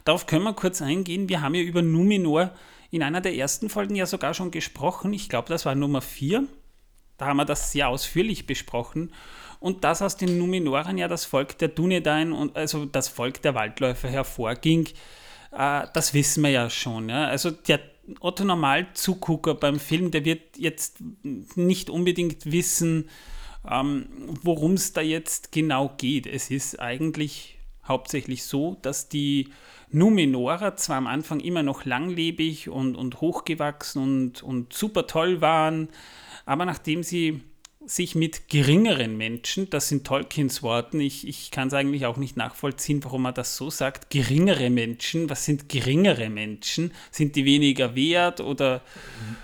Darauf 0.04 0.26
können 0.26 0.44
wir 0.44 0.52
kurz 0.52 0.82
eingehen. 0.82 1.30
Wir 1.30 1.40
haben 1.40 1.54
ja 1.54 1.62
über 1.62 1.80
Numenor 1.80 2.54
in 2.92 3.02
einer 3.02 3.22
der 3.22 3.34
ersten 3.34 3.70
Folgen 3.70 3.96
ja 3.96 4.04
sogar 4.04 4.34
schon 4.34 4.50
gesprochen. 4.50 5.14
Ich 5.14 5.30
glaube, 5.30 5.48
das 5.48 5.64
war 5.64 5.74
Nummer 5.74 6.02
4. 6.02 6.44
da 7.16 7.26
haben 7.26 7.38
wir 7.38 7.46
das 7.46 7.72
sehr 7.72 7.88
ausführlich 7.88 8.46
besprochen. 8.46 9.12
Und 9.60 9.82
dass 9.82 10.02
aus 10.02 10.18
den 10.18 10.38
Numenoren 10.38 10.98
ja 10.98 11.08
das 11.08 11.24
Volk 11.24 11.56
der 11.56 11.68
Dunedain 11.68 12.32
und 12.32 12.54
also 12.54 12.84
das 12.84 13.08
Volk 13.08 13.40
der 13.42 13.54
Waldläufer 13.54 14.08
hervorging, 14.08 14.88
äh, 15.52 15.86
das 15.94 16.12
wissen 16.12 16.42
wir 16.42 16.50
ja 16.50 16.68
schon. 16.68 17.08
Ja? 17.08 17.28
Also 17.28 17.50
der 17.50 17.80
Otto 18.20 18.44
Normal-Zugucker 18.44 19.54
beim 19.54 19.80
Film, 19.80 20.10
der 20.10 20.26
wird 20.26 20.58
jetzt 20.58 20.98
nicht 21.22 21.88
unbedingt 21.88 22.52
wissen, 22.52 23.08
ähm, 23.70 24.06
worum 24.42 24.74
es 24.74 24.92
da 24.92 25.00
jetzt 25.00 25.50
genau 25.50 25.94
geht. 25.96 26.26
Es 26.26 26.50
ist 26.50 26.78
eigentlich 26.78 27.58
hauptsächlich 27.86 28.44
so, 28.44 28.76
dass 28.82 29.08
die 29.08 29.48
Numenorer 29.90 30.76
zwar 30.76 30.96
am 30.96 31.06
Anfang 31.06 31.40
immer 31.40 31.62
noch 31.62 31.84
langlebig 31.84 32.68
und, 32.68 32.96
und 32.96 33.20
hochgewachsen 33.20 34.02
und, 34.02 34.42
und 34.42 34.72
super 34.72 35.06
toll 35.06 35.40
waren, 35.40 35.88
aber 36.46 36.64
nachdem 36.64 37.02
sie 37.02 37.42
sich 37.84 38.14
mit 38.14 38.48
geringeren 38.48 39.16
Menschen, 39.16 39.68
das 39.70 39.88
sind 39.88 40.06
Tolkiens 40.06 40.62
Worten, 40.62 41.00
ich, 41.00 41.26
ich 41.26 41.50
kann 41.50 41.68
es 41.68 41.74
eigentlich 41.74 42.06
auch 42.06 42.16
nicht 42.16 42.36
nachvollziehen, 42.36 43.02
warum 43.04 43.24
er 43.26 43.32
das 43.32 43.56
so 43.56 43.70
sagt, 43.70 44.10
geringere 44.10 44.70
Menschen, 44.70 45.28
was 45.30 45.44
sind 45.44 45.68
geringere 45.68 46.30
Menschen? 46.30 46.92
Sind 47.10 47.36
die 47.36 47.44
weniger 47.44 47.94
wert 47.94 48.40
oder? 48.40 48.82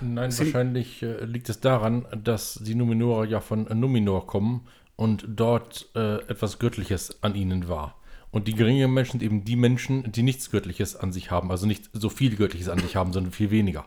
Nein, 0.01 0.37
wahrscheinlich 0.37 1.03
äh, 1.03 1.25
liegt 1.25 1.49
es 1.49 1.61
daran, 1.61 2.07
dass 2.23 2.61
die 2.63 2.75
Numenorer 2.75 3.25
ja 3.25 3.41
von 3.41 3.65
Numenor 3.65 4.27
kommen 4.27 4.67
und 4.97 5.25
dort 5.29 5.89
äh, 5.95 6.17
etwas 6.29 6.59
Göttliches 6.59 7.23
an 7.23 7.35
ihnen 7.35 7.69
war. 7.69 7.98
Und 8.31 8.47
die 8.49 8.55
geringeren 8.55 8.93
Menschen 8.93 9.13
sind 9.21 9.23
eben 9.23 9.45
die 9.45 9.57
Menschen, 9.57 10.11
die 10.13 10.23
nichts 10.23 10.51
Göttliches 10.51 10.97
an 10.97 11.13
sich 11.13 11.31
haben, 11.31 11.51
also 11.51 11.67
nicht 11.67 11.89
so 11.93 12.11
viel 12.11 12.37
Göttliches 12.37 12.69
an 12.69 12.79
sich 12.79 12.95
haben, 12.97 13.13
sondern 13.13 13.33
viel 13.33 13.51
weniger. 13.51 13.87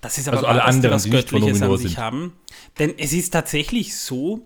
Das 0.00 0.18
ist 0.18 0.28
aber 0.28 0.38
Also 0.38 0.46
alle 0.48 0.64
anderen, 0.64 0.94
was 0.94 1.04
die 1.04 1.10
Göttliches 1.10 1.62
an 1.62 1.76
sich 1.76 1.92
sind. 1.92 1.98
haben. 1.98 2.32
Denn 2.78 2.94
es 2.98 3.12
ist 3.12 3.30
tatsächlich 3.32 3.96
so, 3.96 4.42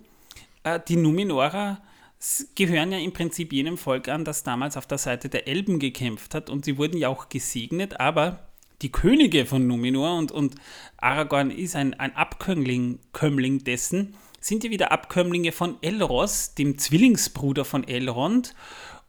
äh, 0.65 0.81
die 0.89 0.97
Numenorer 0.97 1.81
s- 2.19 2.49
gehören 2.55 2.93
ja 2.93 2.99
im 2.99 3.13
Prinzip 3.13 3.53
jenem 3.53 3.77
Volk 3.79 4.09
an, 4.09 4.25
das 4.25 4.43
damals 4.43 4.77
auf 4.77 4.87
der 4.87 4.99
Seite 4.99 5.29
der 5.29 5.47
Elben 5.49 5.79
gekämpft 5.79 6.35
hat 6.35 6.49
und 6.51 6.65
sie 6.65 6.79
wurden 6.79 6.97
ja 6.97 7.09
auch 7.09 7.29
gesegnet, 7.29 8.01
aber 8.01 8.49
die 8.83 8.93
Könige 8.93 9.47
von 9.47 9.67
Numenor 9.67 10.19
und, 10.19 10.33
und 10.33 10.55
Aragorn 10.99 11.51
ist 11.51 11.77
ein, 11.77 11.95
ein 11.95 12.15
Abkömmling 12.15 12.99
Kömmling 13.13 13.65
dessen, 13.65 14.15
sind 14.47 14.63
ja 14.65 14.71
wieder 14.71 14.93
Abkömmlinge 14.93 15.51
von 15.51 15.77
Elros, 15.81 16.55
dem 16.55 16.79
Zwillingsbruder 16.79 17.65
von 17.65 17.83
Elrond. 17.87 18.55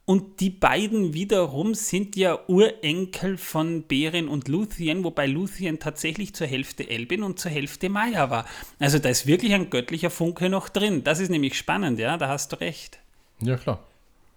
Und 0.04 0.40
die 0.40 0.50
beiden 0.50 1.12
wiederum 1.12 1.74
sind 1.74 2.16
ja 2.16 2.38
Urenkel 2.48 3.36
von 3.36 3.82
Beren 3.82 4.26
und 4.26 4.48
Luthien, 4.48 5.04
wobei 5.04 5.26
Luthien 5.26 5.78
tatsächlich 5.78 6.34
zur 6.34 6.46
Hälfte 6.46 6.88
Elbin 6.88 7.22
und 7.22 7.38
zur 7.38 7.50
Hälfte 7.50 7.88
Maya 7.90 8.30
war. 8.30 8.46
Also 8.78 8.98
da 8.98 9.10
ist 9.10 9.26
wirklich 9.26 9.52
ein 9.52 9.68
göttlicher 9.70 10.10
Funke 10.10 10.48
noch 10.48 10.70
drin. 10.70 11.04
Das 11.04 11.20
ist 11.20 11.28
nämlich 11.28 11.56
spannend, 11.58 11.98
ja, 11.98 12.16
da 12.16 12.28
hast 12.28 12.52
du 12.52 12.56
recht. 12.60 12.98
Ja, 13.40 13.56
klar. 13.58 13.80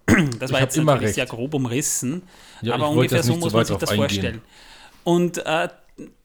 Das 0.06 0.50
Ich 0.50 0.52
war 0.52 0.60
jetzt 0.60 0.76
immer 0.76 0.92
natürlich 0.92 1.06
recht. 1.06 1.14
sehr 1.14 1.26
grob 1.26 1.54
umrissen, 1.54 2.22
Ja, 2.60 2.74
aber 2.74 2.90
ungefähr 2.90 3.22
so 3.22 3.34
muss 3.36 3.52
man 3.52 3.64
sich 3.64 3.76
das 3.78 3.90
eingehen. 3.90 4.08
vorstellen. 4.08 4.42
Und 5.04 5.38
äh, 5.46 5.68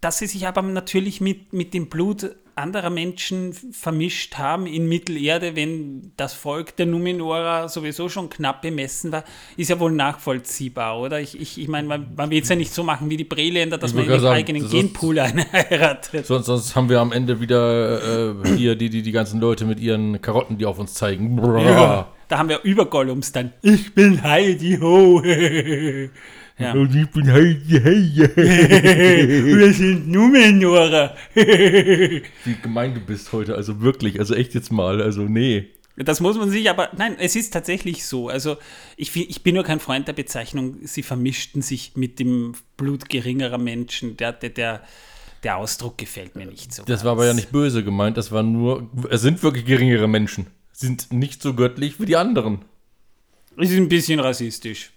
dass 0.02 0.18
sie 0.20 0.28
sich 0.28 0.46
aber 0.46 0.62
natürlich 0.62 1.22
mit, 1.22 1.54
mit 1.54 1.74
dem 1.74 1.88
Blut 1.88 2.36
anderer 2.58 2.90
Menschen 2.90 3.54
vermischt 3.54 4.38
haben 4.38 4.66
in 4.66 4.88
Mittelerde, 4.88 5.56
wenn 5.56 6.12
das 6.18 6.34
Volk 6.34 6.76
der 6.76 6.86
Numenorer 6.86 7.70
sowieso 7.70 8.10
schon 8.10 8.30
knapp 8.30 8.62
bemessen 8.62 9.12
war, 9.12 9.24
ist 9.56 9.70
ja 9.70 9.80
wohl 9.80 9.92
nachvollziehbar, 9.92 11.00
oder? 11.00 11.20
Ich, 11.20 11.40
ich, 11.40 11.60
ich 11.60 11.68
meine, 11.68 11.88
man, 11.88 12.08
man 12.16 12.30
will 12.30 12.42
es 12.42 12.50
ja 12.50 12.56
nicht 12.56 12.74
so 12.74 12.84
machen 12.84 13.10
wie 13.10 13.18
die 13.18 13.24
Breländer, 13.24 13.78
dass 13.78 13.92
Ich 13.92 13.96
man 13.96 14.06
in 14.06 14.12
den 14.12 14.20
sagen, 14.22 14.36
eigenen 14.36 14.70
Genpool 14.70 15.20
eine 15.20 15.46
heiratet. 15.52 16.26
Sonst, 16.26 16.48
sonst 16.48 16.76
haben 16.76 16.90
wir 16.90 17.00
am 17.00 17.12
Ende 17.12 17.40
wieder 17.40 18.34
äh, 18.44 18.56
hier 18.56 18.76
die, 18.76 18.90
die, 18.90 19.02
die 19.02 19.12
ganzen 19.12 19.40
Leute 19.40 19.66
mit 19.66 19.80
ihren 19.80 20.22
Karotten, 20.22 20.58
die 20.58 20.66
auf 20.66 20.80
uns 20.80 20.94
zeigen. 20.94 21.36
Brrr. 21.36 21.62
Ja, 21.62 22.08
da 22.28 22.38
haben 22.38 22.50
wir 22.50 22.62
über 22.64 22.86
Gollums 22.86 23.32
dann. 23.32 23.54
Ich 23.62 23.94
bin 23.94 24.24
Heidi 24.24 24.78
Ho. 24.82 25.22
ja. 26.58 26.74
Und 26.74 26.96
ich 26.96 27.08
bin 27.12 27.32
Heidi, 27.32 27.80
hey, 27.80 28.36
Wir 28.36 29.74
sind 29.74 30.08
Numenorer. 30.08 31.16
Wie 31.36 32.56
gemein 32.62 32.96
du 32.96 33.00
bist 33.00 33.32
heute, 33.32 33.56
also 33.56 33.82
wirklich, 33.82 34.20
also 34.20 34.34
echt 34.34 34.56
jetzt 34.56 34.72
mal, 34.72 35.02
also 35.02 35.22
nee. 35.22 35.68
Das 35.98 36.20
muss 36.20 36.38
man 36.38 36.50
sich 36.50 36.70
aber, 36.70 36.90
nein, 36.96 37.16
es 37.20 37.36
ist 37.36 37.52
tatsächlich 37.52 38.06
so. 38.06 38.30
Also 38.30 38.58
ich, 38.98 39.16
ich 39.16 39.44
bin 39.44 39.56
nur 39.56 39.64
kein 39.64 39.80
Freund 39.80 40.08
der 40.08 40.14
Bezeichnung, 40.14 40.78
sie 40.84 41.04
vermischten 41.04 41.62
sich 41.62 41.96
mit 41.96 42.20
dem 42.20 42.54
Blut 42.76 43.10
geringerer 43.10 43.58
Menschen. 43.58 44.16
Der, 44.18 44.32
der, 44.32 44.50
der, 44.50 44.84
der 45.44 45.58
Ausdruck 45.58 45.98
gefällt 45.98 46.36
mir 46.36 46.46
nicht 46.46 46.74
so. 46.74 46.84
Das 46.84 47.04
war 47.04 47.14
aber 47.14 47.26
ja 47.26 47.34
nicht 47.34 47.52
böse 47.52 47.84
gemeint, 47.84 48.18
das 48.18 48.32
war 48.32 48.44
nur, 48.44 48.90
es 49.10 49.22
sind 49.22 49.42
wirklich 49.44 49.66
geringere 49.66 50.08
Menschen. 50.08 50.48
Sind 50.72 51.12
nicht 51.12 51.42
so 51.42 51.56
göttlich 51.56 52.00
wie 52.00 52.06
die 52.06 52.16
anderen. 52.16 52.66
Es 53.58 53.72
ist 53.72 53.78
ein 53.78 53.90
bisschen 53.90 54.20
rassistisch. 54.20 54.92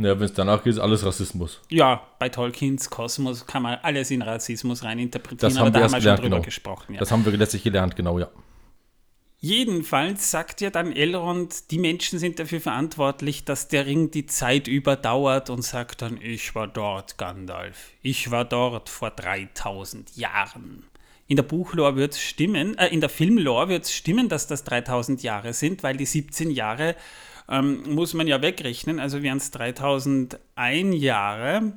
Naja, 0.00 0.18
wenn 0.18 0.24
es 0.24 0.32
danach 0.32 0.64
geht, 0.64 0.72
ist 0.72 0.78
alles 0.78 1.04
Rassismus. 1.04 1.60
Ja, 1.68 2.02
bei 2.18 2.30
Tolkiens 2.30 2.88
Kosmos 2.88 3.46
kann 3.46 3.62
man 3.62 3.78
alles 3.82 4.10
in 4.10 4.22
Rassismus 4.22 4.82
reininterpretieren, 4.82 5.52
Das 5.52 5.56
aber 5.58 5.66
haben 5.66 5.72
da 5.74 5.78
wir 5.80 5.84
haben 5.84 5.92
erst 5.92 5.94
wir 5.94 6.00
schon 6.00 6.04
gelernt, 6.04 6.22
drüber 6.22 6.36
genau. 6.36 6.44
gesprochen. 6.44 6.94
Ja. 6.94 7.00
Das 7.00 7.12
haben 7.12 7.24
wir 7.24 7.36
letztlich 7.36 7.62
gelernt, 7.62 7.96
genau, 7.96 8.18
ja. 8.18 8.28
Jedenfalls 9.42 10.30
sagt 10.30 10.60
ja 10.60 10.70
dann 10.70 10.92
Elrond, 10.92 11.70
die 11.70 11.78
Menschen 11.78 12.18
sind 12.18 12.38
dafür 12.38 12.60
verantwortlich, 12.60 13.44
dass 13.44 13.68
der 13.68 13.86
Ring 13.86 14.10
die 14.10 14.26
Zeit 14.26 14.68
überdauert 14.68 15.50
und 15.50 15.62
sagt 15.62 16.02
dann, 16.02 16.18
ich 16.20 16.54
war 16.54 16.66
dort, 16.66 17.16
Gandalf. 17.18 17.92
Ich 18.02 18.30
war 18.30 18.44
dort 18.44 18.88
vor 18.88 19.10
3000 19.10 20.16
Jahren. 20.16 20.84
In 21.26 21.36
der 21.36 21.42
Buchlore 21.42 21.96
wird 21.96 22.14
es 22.14 22.20
stimmen, 22.20 22.76
äh, 22.76 22.88
in 22.88 23.00
der 23.00 23.08
Filmlore 23.08 23.68
wird 23.68 23.84
es 23.84 23.94
stimmen, 23.94 24.28
dass 24.28 24.46
das 24.46 24.64
3000 24.64 25.22
Jahre 25.22 25.52
sind, 25.52 25.82
weil 25.82 25.96
die 25.96 26.06
17 26.06 26.50
Jahre 26.50 26.96
ähm, 27.50 27.82
muss 27.94 28.14
man 28.14 28.26
ja 28.26 28.40
wegrechnen, 28.40 29.00
also 29.00 29.22
wären 29.22 29.38
es 29.38 29.50
3001 29.50 30.38
Jahre, 31.02 31.72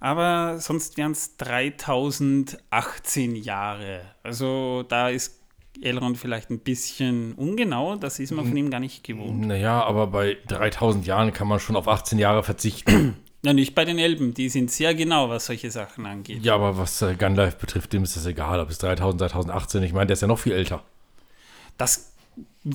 aber 0.00 0.58
sonst 0.60 0.96
wären 0.96 1.12
es 1.12 1.36
3018 1.38 3.34
Jahre. 3.34 4.02
Also 4.22 4.84
da 4.86 5.08
ist 5.08 5.40
Elrond 5.80 6.18
vielleicht 6.18 6.50
ein 6.50 6.58
bisschen 6.58 7.32
ungenau, 7.34 7.96
das 7.96 8.18
ist 8.18 8.32
man 8.32 8.46
von 8.46 8.56
ihm 8.56 8.70
gar 8.70 8.80
nicht 8.80 9.02
gewohnt. 9.04 9.46
Naja, 9.46 9.82
aber 9.82 10.08
bei 10.08 10.36
3000 10.48 11.06
Jahren 11.06 11.32
kann 11.32 11.48
man 11.48 11.60
schon 11.60 11.76
auf 11.76 11.88
18 11.88 12.18
Jahre 12.18 12.42
verzichten. 12.42 13.16
Ja, 13.44 13.52
nicht 13.52 13.76
bei 13.76 13.84
den 13.84 14.00
Elben, 14.00 14.34
die 14.34 14.48
sind 14.48 14.68
sehr 14.68 14.96
genau, 14.96 15.28
was 15.28 15.46
solche 15.46 15.70
Sachen 15.70 16.06
angeht. 16.06 16.44
ja, 16.44 16.56
aber 16.56 16.76
was 16.76 17.00
äh, 17.02 17.14
Gandalf 17.14 17.56
betrifft, 17.56 17.92
dem 17.92 18.02
ist 18.02 18.16
das 18.16 18.26
egal, 18.26 18.58
ob 18.58 18.68
es 18.68 18.78
3000, 18.78 19.20
2018, 19.30 19.84
ich 19.84 19.92
meine, 19.92 20.06
der 20.06 20.14
ist 20.14 20.22
ja 20.22 20.26
noch 20.26 20.40
viel 20.40 20.54
älter. 20.54 20.82
Das 21.76 22.07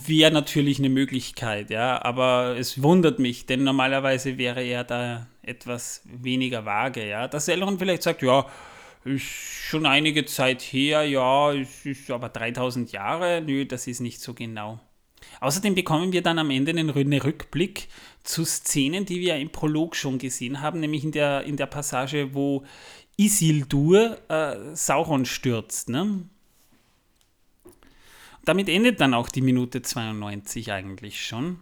wäre 0.08 0.32
natürlich 0.32 0.80
eine 0.80 0.90
Möglichkeit, 0.90 1.70
ja, 1.70 2.04
aber 2.04 2.56
es 2.58 2.82
wundert 2.82 3.20
mich, 3.20 3.46
denn 3.46 3.64
normalerweise 3.64 4.38
wäre 4.38 4.64
er 4.64 4.84
da 4.84 5.28
etwas 5.42 6.02
weniger 6.06 6.66
vage, 6.66 7.08
ja. 7.08 7.28
Dass 7.28 7.48
Elrond 7.48 7.80
vielleicht 7.80 8.04
sagt, 8.04 8.22
ja, 8.22 8.46
ist 9.04 9.24
schon 9.24 9.86
einige 9.86 10.26
Zeit 10.26 10.62
her, 10.62 11.04
ja, 11.04 11.54
es 11.54 11.86
ist 11.86 12.10
aber 12.10 12.30
3000 12.30 12.92
Jahre, 12.92 13.42
nö, 13.42 13.66
das 13.66 13.88
ist 13.88 14.00
nicht 14.00 14.22
so 14.22 14.34
genau. 14.34 14.80
Außerdem 15.40 15.76
bekommen 15.76 16.14
wir 16.14 16.22
dann 16.22 16.40
am 16.40 16.50
Ende 16.50 16.72
einen 16.72 16.90
Rückblick 16.90 17.88
zu 18.24 18.46
Szenen, 18.46 19.06
die 19.06 19.20
wir 19.20 19.36
im 19.38 19.52
Prolog 19.52 19.96
schon 19.96 20.18
gesehen 20.18 20.62
haben, 20.62 20.80
nämlich 20.80 21.04
in 21.04 21.12
der, 21.12 21.44
in 21.44 21.58
der 21.58 21.66
Passage, 21.66 22.34
wo 22.34 22.64
Isildur 23.18 24.18
äh, 24.30 24.76
Sauron 24.76 25.26
stürzt. 25.26 25.90
Ne? 25.90 26.30
Damit 28.46 28.70
endet 28.70 29.00
dann 29.00 29.14
auch 29.14 29.30
die 29.30 29.42
Minute 29.42 29.82
92 29.82 30.72
eigentlich 30.72 31.26
schon. 31.26 31.60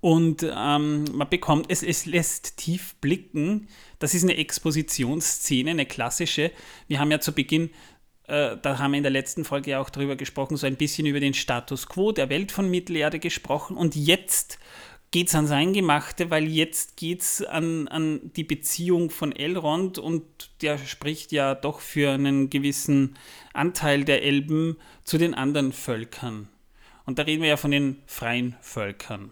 Und 0.00 0.42
ähm, 0.42 1.04
man 1.12 1.28
bekommt, 1.28 1.66
es, 1.70 1.82
es 1.82 2.06
lässt 2.06 2.56
tief 2.56 2.94
blicken. 2.96 3.68
Das 3.98 4.14
ist 4.14 4.22
eine 4.22 4.36
Expositionsszene, 4.36 5.70
eine 5.70 5.86
klassische. 5.86 6.52
Wir 6.88 7.00
haben 7.00 7.10
ja 7.10 7.20
zu 7.20 7.32
Beginn, 7.32 7.70
äh, 8.26 8.56
da 8.60 8.78
haben 8.78 8.92
wir 8.92 8.98
in 8.98 9.02
der 9.02 9.12
letzten 9.12 9.44
Folge 9.44 9.72
ja 9.72 9.80
auch 9.80 9.90
drüber 9.90 10.16
gesprochen, 10.16 10.56
so 10.56 10.66
ein 10.66 10.76
bisschen 10.76 11.06
über 11.06 11.20
den 11.20 11.34
Status 11.34 11.86
quo 11.86 12.12
der 12.12 12.28
Welt 12.28 12.52
von 12.52 12.70
Mittelerde 12.70 13.18
gesprochen. 13.18 13.76
Und 13.76 13.96
jetzt 13.96 14.58
geht 15.14 15.28
es 15.28 15.36
ans 15.36 15.52
Eingemachte, 15.52 16.30
weil 16.30 16.48
jetzt 16.48 16.96
geht 16.96 17.20
es 17.22 17.40
an, 17.40 17.86
an 17.86 18.32
die 18.34 18.42
Beziehung 18.42 19.10
von 19.10 19.30
Elrond 19.30 19.96
und 19.96 20.24
der 20.60 20.76
spricht 20.76 21.30
ja 21.30 21.54
doch 21.54 21.78
für 21.78 22.10
einen 22.10 22.50
gewissen 22.50 23.14
Anteil 23.52 24.02
der 24.02 24.24
Elben 24.24 24.76
zu 25.04 25.16
den 25.16 25.32
anderen 25.32 25.72
Völkern. 25.72 26.48
Und 27.06 27.20
da 27.20 27.22
reden 27.22 27.42
wir 27.42 27.50
ja 27.50 27.56
von 27.56 27.70
den 27.70 27.98
freien 28.06 28.56
Völkern. 28.60 29.30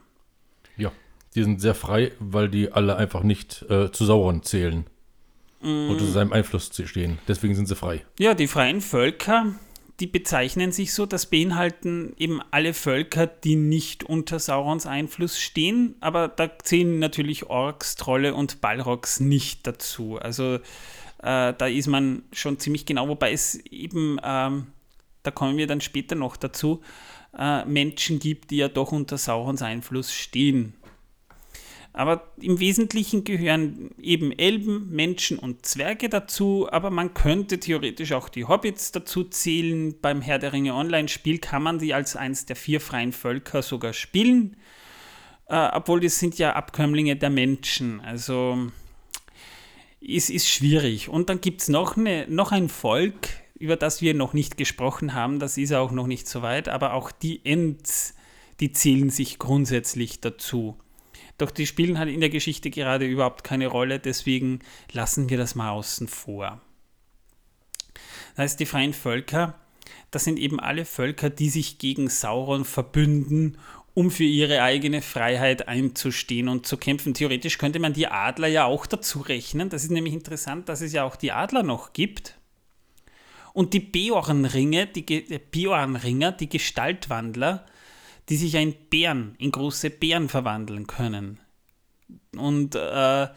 Ja, 0.76 0.92
die 1.34 1.42
sind 1.42 1.60
sehr 1.60 1.74
frei, 1.74 2.12
weil 2.20 2.48
die 2.48 2.70
alle 2.70 2.94
einfach 2.94 3.24
nicht 3.24 3.66
äh, 3.68 3.90
zu 3.90 4.04
Sauron 4.04 4.44
zählen. 4.44 4.86
Und 5.62 5.88
unter 5.88 6.04
seinem 6.06 6.32
Einfluss 6.32 6.70
stehen. 6.84 7.18
Deswegen 7.26 7.56
sind 7.56 7.66
sie 7.66 7.74
frei. 7.74 8.04
Ja, 8.20 8.34
die 8.34 8.46
freien 8.46 8.80
Völker, 8.80 9.52
die 10.00 10.06
bezeichnen 10.06 10.72
sich 10.72 10.94
so, 10.94 11.06
das 11.06 11.26
beinhalten 11.26 12.14
eben 12.16 12.40
alle 12.50 12.74
Völker, 12.74 13.26
die 13.26 13.56
nicht 13.56 14.04
unter 14.04 14.38
Saurons 14.38 14.86
Einfluss 14.86 15.38
stehen, 15.38 15.96
aber 16.00 16.28
da 16.28 16.58
zählen 16.58 16.98
natürlich 16.98 17.46
Orks, 17.50 17.96
Trolle 17.96 18.34
und 18.34 18.60
Balrogs 18.60 19.20
nicht 19.20 19.66
dazu. 19.66 20.18
Also 20.18 20.56
äh, 21.22 21.54
da 21.56 21.66
ist 21.66 21.86
man 21.86 22.22
schon 22.32 22.58
ziemlich 22.58 22.86
genau, 22.86 23.08
wobei 23.08 23.32
es 23.32 23.56
eben, 23.66 24.18
ähm, 24.24 24.68
da 25.22 25.30
kommen 25.30 25.56
wir 25.56 25.66
dann 25.66 25.80
später 25.80 26.14
noch 26.14 26.36
dazu, 26.36 26.82
äh, 27.38 27.64
Menschen 27.64 28.18
gibt, 28.18 28.50
die 28.50 28.56
ja 28.56 28.68
doch 28.68 28.92
unter 28.92 29.18
Saurons 29.18 29.62
Einfluss 29.62 30.12
stehen. 30.12 30.74
Aber 31.94 32.32
im 32.40 32.58
Wesentlichen 32.58 33.24
gehören 33.24 33.90
eben 34.00 34.32
Elben, 34.32 34.88
Menschen 34.90 35.38
und 35.38 35.66
Zwerge 35.66 36.08
dazu, 36.08 36.66
aber 36.70 36.90
man 36.90 37.12
könnte 37.12 37.60
theoretisch 37.60 38.12
auch 38.12 38.30
die 38.30 38.46
Hobbits 38.46 38.92
dazu 38.92 39.24
zählen. 39.24 39.94
Beim 40.00 40.22
Herr 40.22 40.38
der 40.38 40.54
Ringe 40.54 40.74
Online-Spiel 40.74 41.38
kann 41.38 41.62
man 41.62 41.78
die 41.78 41.92
als 41.92 42.16
eins 42.16 42.46
der 42.46 42.56
vier 42.56 42.80
freien 42.80 43.12
Völker 43.12 43.60
sogar 43.60 43.92
spielen, 43.92 44.56
äh, 45.48 45.68
obwohl 45.72 46.00
das 46.00 46.18
sind 46.18 46.38
ja 46.38 46.54
Abkömmlinge 46.54 47.16
der 47.16 47.30
Menschen. 47.30 48.00
Also 48.00 48.70
es 50.00 50.30
ist 50.30 50.48
schwierig. 50.48 51.10
Und 51.10 51.28
dann 51.28 51.42
gibt 51.42 51.60
es 51.60 51.68
noch, 51.68 51.96
noch 51.96 52.52
ein 52.52 52.70
Volk, 52.70 53.28
über 53.58 53.76
das 53.76 54.00
wir 54.00 54.14
noch 54.14 54.32
nicht 54.32 54.56
gesprochen 54.56 55.12
haben, 55.12 55.38
das 55.38 55.58
ist 55.58 55.72
auch 55.72 55.92
noch 55.92 56.06
nicht 56.06 56.26
so 56.26 56.40
weit, 56.40 56.68
aber 56.68 56.94
auch 56.94 57.12
die 57.12 57.44
Ents, 57.44 58.14
die 58.60 58.72
zählen 58.72 59.10
sich 59.10 59.38
grundsätzlich 59.38 60.20
dazu. 60.20 60.76
Doch 61.38 61.50
die 61.50 61.66
spielen 61.66 61.98
halt 61.98 62.10
in 62.10 62.20
der 62.20 62.30
Geschichte 62.30 62.70
gerade 62.70 63.06
überhaupt 63.06 63.44
keine 63.44 63.66
Rolle, 63.66 63.98
deswegen 63.98 64.60
lassen 64.92 65.28
wir 65.28 65.38
das 65.38 65.54
mal 65.54 65.70
außen 65.70 66.08
vor. 66.08 66.60
Das 68.34 68.44
heißt, 68.44 68.60
die 68.60 68.66
freien 68.66 68.92
Völker, 68.92 69.54
das 70.10 70.24
sind 70.24 70.38
eben 70.38 70.60
alle 70.60 70.84
Völker, 70.84 71.30
die 71.30 71.48
sich 71.48 71.78
gegen 71.78 72.08
Sauron 72.08 72.64
verbünden, 72.64 73.58
um 73.94 74.10
für 74.10 74.24
ihre 74.24 74.62
eigene 74.62 75.02
Freiheit 75.02 75.68
einzustehen 75.68 76.48
und 76.48 76.66
zu 76.66 76.76
kämpfen. 76.76 77.14
Theoretisch 77.14 77.58
könnte 77.58 77.78
man 77.78 77.92
die 77.92 78.06
Adler 78.06 78.48
ja 78.48 78.64
auch 78.64 78.86
dazu 78.86 79.20
rechnen. 79.20 79.68
Das 79.68 79.84
ist 79.84 79.90
nämlich 79.90 80.14
interessant, 80.14 80.68
dass 80.68 80.80
es 80.80 80.92
ja 80.92 81.04
auch 81.04 81.16
die 81.16 81.32
Adler 81.32 81.62
noch 81.62 81.92
gibt. 81.92 82.38
Und 83.52 83.74
die 83.74 83.80
Beornringe, 83.80 84.86
die 84.86 85.02
Beornringer, 85.50 86.32
die 86.32 86.48
Gestaltwandler, 86.48 87.66
die 88.32 88.38
sich 88.38 88.54
in 88.54 88.74
Bären, 88.88 89.34
in 89.36 89.52
große 89.52 89.90
Bären 89.90 90.30
verwandeln 90.30 90.86
können. 90.86 91.38
Und 92.34 92.74
äh, 92.74 93.28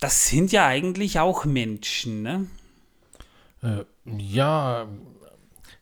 das 0.00 0.28
sind 0.28 0.52
ja 0.52 0.66
eigentlich 0.66 1.18
auch 1.18 1.46
Menschen, 1.46 2.20
ne? 2.20 2.46
Äh, 3.62 3.84
ja, 4.04 4.86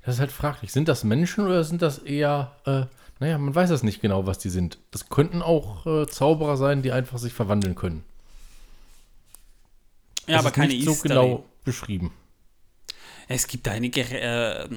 das 0.04 0.14
ist 0.14 0.20
halt 0.20 0.30
fraglich. 0.30 0.70
Sind 0.70 0.86
das 0.86 1.02
Menschen 1.02 1.44
oder 1.44 1.64
sind 1.64 1.82
das 1.82 1.98
eher, 1.98 2.54
äh, 2.66 2.84
naja, 3.18 3.36
man 3.36 3.52
weiß 3.52 3.70
das 3.70 3.82
nicht 3.82 4.00
genau, 4.00 4.26
was 4.26 4.38
die 4.38 4.50
sind. 4.50 4.78
Das 4.92 5.08
könnten 5.08 5.42
auch 5.42 5.84
äh, 5.84 6.06
Zauberer 6.06 6.56
sein, 6.56 6.82
die 6.82 6.92
einfach 6.92 7.18
sich 7.18 7.32
verwandeln 7.32 7.74
können. 7.74 8.04
Ja, 10.28 10.36
das 10.36 10.46
aber 10.46 10.54
keine 10.54 10.72
nicht 10.72 10.84
so 10.84 10.94
genau 11.02 11.46
beschrieben. 11.64 12.12
Es 13.26 13.48
gibt 13.48 13.66
einige, 13.66 14.02
äh, 14.02 14.68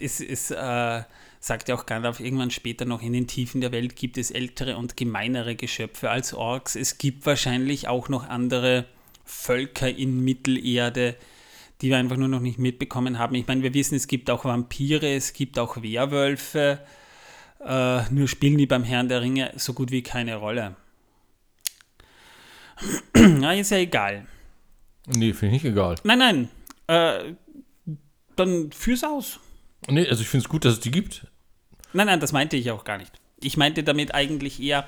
es 0.00 0.20
ist, 0.20 0.52
äh, 0.52 1.02
sagt 1.44 1.68
ja 1.68 1.74
auch 1.74 1.84
Gandalf 1.84 2.20
irgendwann 2.20 2.50
später 2.50 2.86
noch, 2.86 3.02
in 3.02 3.12
den 3.12 3.26
Tiefen 3.26 3.60
der 3.60 3.70
Welt 3.70 3.96
gibt 3.96 4.16
es 4.16 4.30
ältere 4.30 4.78
und 4.78 4.96
gemeinere 4.96 5.56
Geschöpfe 5.56 6.08
als 6.08 6.32
Orks. 6.32 6.74
Es 6.74 6.96
gibt 6.96 7.26
wahrscheinlich 7.26 7.86
auch 7.86 8.08
noch 8.08 8.26
andere 8.26 8.86
Völker 9.26 9.90
in 9.90 10.24
Mittelerde, 10.24 11.16
die 11.82 11.90
wir 11.90 11.98
einfach 11.98 12.16
nur 12.16 12.28
noch 12.28 12.40
nicht 12.40 12.58
mitbekommen 12.58 13.18
haben. 13.18 13.34
Ich 13.34 13.46
meine, 13.46 13.62
wir 13.62 13.74
wissen, 13.74 13.94
es 13.94 14.06
gibt 14.06 14.30
auch 14.30 14.46
Vampire, 14.46 15.06
es 15.14 15.34
gibt 15.34 15.58
auch 15.58 15.82
Werwölfe, 15.82 16.80
äh, 17.60 18.10
nur 18.10 18.26
spielen 18.26 18.56
die 18.56 18.66
beim 18.66 18.84
Herrn 18.84 19.10
der 19.10 19.20
Ringe 19.20 19.52
so 19.56 19.74
gut 19.74 19.90
wie 19.90 20.02
keine 20.02 20.36
Rolle. 20.36 20.76
Na, 23.14 23.52
ist 23.52 23.70
ja 23.70 23.76
egal. 23.76 24.26
Nee, 25.08 25.34
finde 25.34 25.56
ich 25.56 25.62
nicht 25.62 25.70
egal. 25.70 25.96
Nein, 26.04 26.18
nein. 26.18 26.48
Äh, 26.86 27.34
dann 28.34 28.72
führ's 28.72 29.04
aus. 29.04 29.40
Nee, 29.90 30.08
also 30.08 30.22
ich 30.22 30.28
finde 30.28 30.44
es 30.44 30.48
gut, 30.48 30.64
dass 30.64 30.72
es 30.72 30.80
die 30.80 30.90
gibt. 30.90 31.26
Nein, 31.94 32.06
nein, 32.08 32.20
das 32.20 32.32
meinte 32.32 32.56
ich 32.56 32.70
auch 32.70 32.84
gar 32.84 32.98
nicht. 32.98 33.12
Ich 33.40 33.56
meinte 33.56 33.84
damit 33.84 34.14
eigentlich 34.14 34.60
eher, 34.60 34.86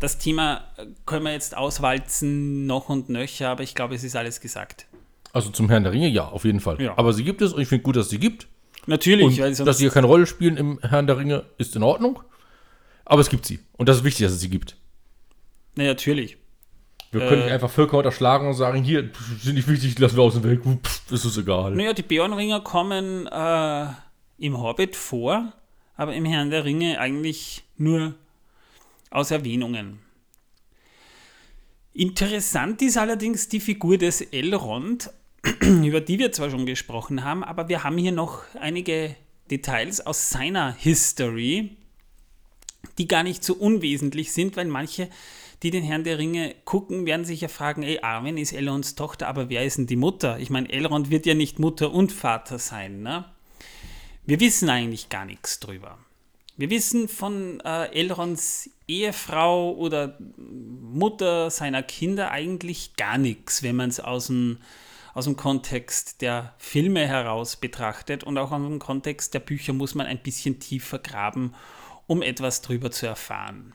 das 0.00 0.18
Thema 0.18 0.64
können 1.04 1.24
wir 1.24 1.32
jetzt 1.32 1.56
auswalzen, 1.56 2.66
noch 2.66 2.88
und 2.88 3.08
nöcher, 3.10 3.50
aber 3.50 3.62
ich 3.62 3.74
glaube, 3.74 3.94
es 3.94 4.02
ist 4.02 4.16
alles 4.16 4.40
gesagt. 4.40 4.86
Also 5.32 5.50
zum 5.50 5.68
Herrn 5.68 5.84
der 5.84 5.92
Ringe, 5.92 6.08
ja, 6.08 6.26
auf 6.26 6.44
jeden 6.44 6.60
Fall. 6.60 6.80
Ja. 6.80 6.96
Aber 6.96 7.12
sie 7.12 7.22
gibt 7.22 7.42
es 7.42 7.52
und 7.52 7.60
ich 7.60 7.68
finde 7.68 7.82
gut, 7.82 7.96
dass 7.96 8.08
sie 8.08 8.18
gibt. 8.18 8.48
Natürlich. 8.86 9.26
Und 9.26 9.38
weil 9.38 9.54
dass 9.54 9.78
sie 9.78 9.84
ja 9.84 9.90
keine 9.90 10.06
Rolle 10.06 10.26
spielen 10.26 10.56
im 10.56 10.78
Herrn 10.80 11.06
der 11.06 11.18
Ringe, 11.18 11.44
ist 11.58 11.76
in 11.76 11.82
Ordnung. 11.82 12.20
Aber 13.04 13.20
es 13.20 13.28
gibt 13.28 13.44
sie. 13.44 13.60
Und 13.76 13.88
das 13.88 13.98
ist 13.98 14.04
wichtig, 14.04 14.24
dass 14.24 14.32
es 14.32 14.40
sie 14.40 14.48
gibt. 14.48 14.76
Na, 15.74 15.84
natürlich. 15.84 16.38
Wir 17.10 17.20
können 17.20 17.42
nicht 17.42 17.50
äh, 17.50 17.54
einfach 17.54 17.70
Völker 17.70 17.98
unterschlagen 17.98 18.48
und 18.48 18.54
sagen, 18.54 18.82
hier, 18.82 19.10
sind 19.40 19.54
nicht 19.54 19.68
wichtig, 19.68 19.98
lassen 19.98 20.16
wir 20.16 20.22
aus 20.22 20.34
dem 20.34 20.44
Weg, 20.44 20.60
Pff, 20.62 21.10
ist 21.10 21.24
es 21.24 21.38
egal. 21.38 21.74
Naja, 21.74 21.92
die 21.94 22.02
Björnringer 22.02 22.60
kommen 22.60 23.26
äh, 23.26 23.86
im 24.38 24.60
Hobbit 24.60 24.94
vor 24.94 25.52
aber 25.98 26.14
im 26.14 26.24
Herrn 26.24 26.48
der 26.48 26.64
Ringe 26.64 26.98
eigentlich 27.00 27.64
nur 27.76 28.14
aus 29.10 29.30
Erwähnungen. 29.30 29.98
Interessant 31.92 32.80
ist 32.80 32.96
allerdings 32.96 33.48
die 33.48 33.58
Figur 33.58 33.98
des 33.98 34.20
Elrond, 34.20 35.10
über 35.60 36.00
die 36.00 36.20
wir 36.20 36.30
zwar 36.30 36.50
schon 36.50 36.66
gesprochen 36.66 37.24
haben, 37.24 37.42
aber 37.42 37.68
wir 37.68 37.82
haben 37.82 37.98
hier 37.98 38.12
noch 38.12 38.42
einige 38.60 39.16
Details 39.50 40.06
aus 40.06 40.30
seiner 40.30 40.72
History, 40.72 41.76
die 42.98 43.08
gar 43.08 43.24
nicht 43.24 43.42
so 43.42 43.54
unwesentlich 43.54 44.32
sind, 44.32 44.56
weil 44.56 44.66
manche, 44.66 45.08
die 45.64 45.72
den 45.72 45.82
Herrn 45.82 46.04
der 46.04 46.18
Ringe 46.18 46.54
gucken, 46.64 47.06
werden 47.06 47.24
sich 47.24 47.40
ja 47.40 47.48
fragen, 47.48 47.82
ey, 47.82 47.98
Arwen 48.02 48.38
ist 48.38 48.52
Elronds 48.52 48.94
Tochter, 48.94 49.26
aber 49.26 49.48
wer 49.50 49.64
ist 49.64 49.78
denn 49.78 49.88
die 49.88 49.96
Mutter? 49.96 50.38
Ich 50.38 50.50
meine, 50.50 50.70
Elrond 50.70 51.10
wird 51.10 51.26
ja 51.26 51.34
nicht 51.34 51.58
Mutter 51.58 51.92
und 51.92 52.12
Vater 52.12 52.60
sein, 52.60 53.02
ne? 53.02 53.24
Wir 54.28 54.40
wissen 54.40 54.68
eigentlich 54.68 55.08
gar 55.08 55.24
nichts 55.24 55.58
drüber. 55.58 55.96
Wir 56.58 56.68
wissen 56.68 57.08
von 57.08 57.60
äh, 57.60 57.86
Elrons 57.98 58.68
Ehefrau 58.86 59.72
oder 59.72 60.18
Mutter 60.36 61.48
seiner 61.48 61.82
Kinder 61.82 62.30
eigentlich 62.30 62.96
gar 62.96 63.16
nichts, 63.16 63.62
wenn 63.62 63.76
man 63.76 63.88
es 63.88 64.00
aus 64.00 64.26
dem, 64.26 64.58
aus 65.14 65.24
dem 65.24 65.36
Kontext 65.36 66.20
der 66.20 66.54
Filme 66.58 67.08
heraus 67.08 67.56
betrachtet. 67.56 68.22
Und 68.22 68.36
auch 68.36 68.52
aus 68.52 68.60
dem 68.60 68.78
Kontext 68.78 69.32
der 69.32 69.40
Bücher 69.40 69.72
muss 69.72 69.94
man 69.94 70.06
ein 70.06 70.22
bisschen 70.22 70.60
tiefer 70.60 70.98
graben, 70.98 71.54
um 72.06 72.20
etwas 72.20 72.60
drüber 72.60 72.90
zu 72.90 73.06
erfahren. 73.06 73.72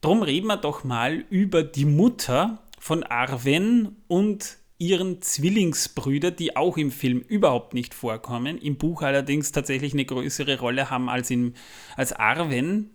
Drum 0.00 0.22
reden 0.22 0.46
wir 0.46 0.56
doch 0.56 0.82
mal 0.82 1.26
über 1.28 1.62
die 1.62 1.84
Mutter 1.84 2.62
von 2.78 3.02
Arwen 3.02 4.02
und 4.08 4.56
ihren 4.78 5.22
Zwillingsbrüder, 5.22 6.30
die 6.30 6.56
auch 6.56 6.76
im 6.76 6.90
Film 6.90 7.20
überhaupt 7.20 7.74
nicht 7.74 7.94
vorkommen, 7.94 8.58
im 8.58 8.76
Buch 8.76 9.02
allerdings 9.02 9.52
tatsächlich 9.52 9.92
eine 9.92 10.04
größere 10.04 10.58
Rolle 10.58 10.90
haben 10.90 11.08
als, 11.08 11.30
in, 11.30 11.54
als 11.96 12.12
Arwen. 12.12 12.90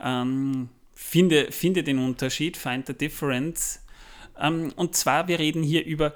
Ähm, 0.00 0.68
finde, 0.94 1.50
finde 1.50 1.82
den 1.82 1.98
Unterschied, 1.98 2.56
find 2.56 2.86
the 2.86 2.94
difference. 2.94 3.84
Ähm, 4.38 4.72
und 4.76 4.94
zwar, 4.94 5.28
wir 5.28 5.38
reden 5.38 5.62
hier 5.62 5.84
über 5.84 6.14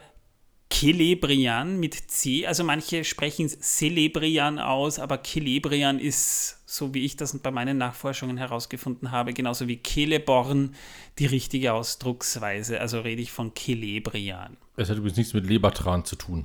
Celebrian 0.75 1.79
mit 1.79 1.95
C. 1.95 2.47
Also 2.47 2.65
manche 2.65 3.05
sprechen 3.05 3.49
Celebrian 3.49 4.59
aus, 4.59 4.99
aber 4.99 5.23
Celebrian 5.23 6.01
ist, 6.01 6.59
so 6.67 6.93
wie 6.93 7.05
ich 7.05 7.17
das 7.17 7.39
bei 7.39 7.53
meinen 7.53 7.79
Nachforschungen 7.79 8.37
herausgefunden 8.37 9.13
habe, 9.13 9.33
genauso 9.33 9.69
wie 9.69 9.81
Celeborn 9.81 10.75
die 11.21 11.27
richtige 11.27 11.75
Ausdrucksweise. 11.75 12.81
Also 12.81 13.01
rede 13.01 13.23
ich 13.23 13.31
von 13.31 13.53
Celebrian. 13.55 14.57
Es 14.77 14.91
hat 14.91 14.97
übrigens 14.97 15.17
nichts 15.17 15.33
mit 15.33 15.47
Lebertran 15.47 16.05
zu 16.05 16.17
tun. 16.17 16.45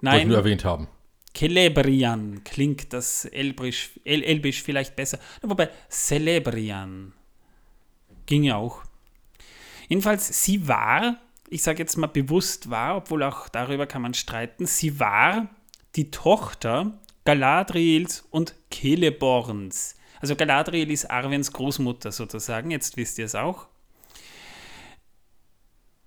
Nein. 0.00 0.14
Wollte 0.14 0.28
nur 0.28 0.36
erwähnt 0.36 0.64
haben. 0.64 0.86
Celebrian 1.36 2.44
klingt 2.44 2.92
das 2.92 3.24
Elbisch, 3.24 3.90
El 4.04 4.22
Elbisch 4.22 4.62
vielleicht 4.62 4.94
besser. 4.94 5.18
Wobei 5.42 5.68
Celebrian 5.90 7.12
ging 8.26 8.44
ja 8.44 8.54
auch. 8.54 8.84
Jedenfalls, 9.88 10.44
sie 10.44 10.68
war 10.68 11.18
ich 11.54 11.62
sage 11.62 11.78
jetzt 11.78 11.96
mal 11.96 12.08
bewusst 12.08 12.68
war, 12.68 12.96
obwohl 12.96 13.22
auch 13.22 13.48
darüber 13.48 13.86
kann 13.86 14.02
man 14.02 14.12
streiten, 14.12 14.66
sie 14.66 14.98
war 14.98 15.48
die 15.94 16.10
Tochter 16.10 16.98
Galadriels 17.24 18.26
und 18.30 18.56
Celeborns. 18.72 19.94
Also 20.20 20.34
Galadriel 20.34 20.90
ist 20.90 21.08
Arwens 21.08 21.52
Großmutter 21.52 22.10
sozusagen, 22.10 22.72
jetzt 22.72 22.96
wisst 22.96 23.20
ihr 23.20 23.26
es 23.26 23.36
auch. 23.36 23.68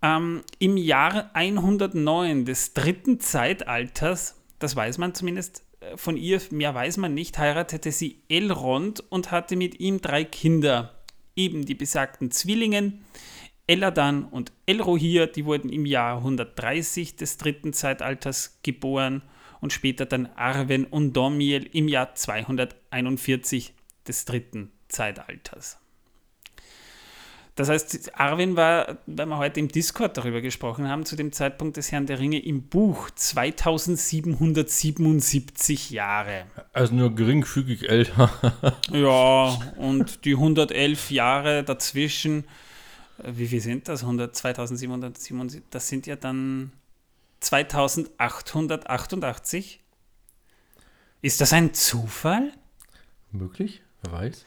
Ähm, 0.01 0.43
Im 0.59 0.75
Jahr 0.75 1.31
109 1.33 2.43
des 2.43 2.73
dritten 2.73 3.21
Zeitalters, 3.21 4.35
das 4.59 4.75
weiß 4.75 4.97
man 4.97 5.15
zumindest 5.15 5.63
äh, 5.79 5.95
von 5.95 6.17
ihr, 6.17 6.41
mehr 6.51 6.75
weiß 6.75 6.97
man 6.97 7.13
nicht, 7.13 7.37
heiratete 7.37 7.93
sie 7.93 8.21
Elrond 8.27 9.01
und 9.09 9.31
hatte 9.31 9.55
mit 9.55 9.79
ihm 9.79 10.01
drei 10.01 10.25
Kinder, 10.25 10.93
eben 11.37 11.65
die 11.65 11.75
besagten 11.75 12.31
Zwillingen, 12.31 13.05
Eladan 13.67 14.23
und 14.23 14.53
Elrohir, 14.65 15.27
die 15.27 15.45
wurden 15.45 15.69
im 15.69 15.85
Jahr 15.85 16.17
130 16.17 17.17
des 17.17 17.37
dritten 17.37 17.73
Zeitalters 17.73 18.59
geboren 18.63 19.21
und 19.59 19.73
später 19.73 20.05
dann 20.05 20.29
Arwen 20.35 20.85
und 20.85 21.11
Domiel 21.13 21.69
im 21.73 21.89
Jahr 21.89 22.15
241 22.15 23.73
des 24.07 24.25
dritten 24.25 24.71
Zeitalters. 24.87 25.77
Das 27.55 27.69
heißt, 27.69 28.17
Arwen 28.17 28.55
war, 28.55 28.99
wenn 29.07 29.27
wir 29.29 29.39
heute 29.39 29.59
im 29.59 29.67
Discord 29.67 30.15
darüber 30.15 30.41
gesprochen 30.41 30.87
haben, 30.87 31.05
zu 31.05 31.15
dem 31.15 31.31
Zeitpunkt 31.31 31.75
des 31.75 31.91
Herrn 31.91 32.05
der 32.05 32.19
Ringe 32.19 32.37
im 32.37 32.69
Buch 32.69 33.09
2777 33.09 35.89
Jahre. 35.89 36.45
Also 36.71 36.93
nur 36.93 37.15
geringfügig 37.15 37.89
älter. 37.89 38.29
ja, 38.91 39.57
und 39.75 40.23
die 40.23 40.35
111 40.35 41.09
Jahre 41.09 41.63
dazwischen, 41.63 42.43
wie 43.23 43.47
viel 43.47 43.61
sind 43.61 43.87
das? 43.87 44.01
100, 44.01 44.35
2777, 44.35 45.63
das 45.69 45.87
sind 45.87 46.07
ja 46.07 46.15
dann 46.15 46.71
2888. 47.39 49.79
Ist 51.21 51.41
das 51.41 51.53
ein 51.53 51.73
Zufall? 51.73 52.51
Möglich, 53.31 53.81
wer 54.03 54.13
weiß. 54.13 54.45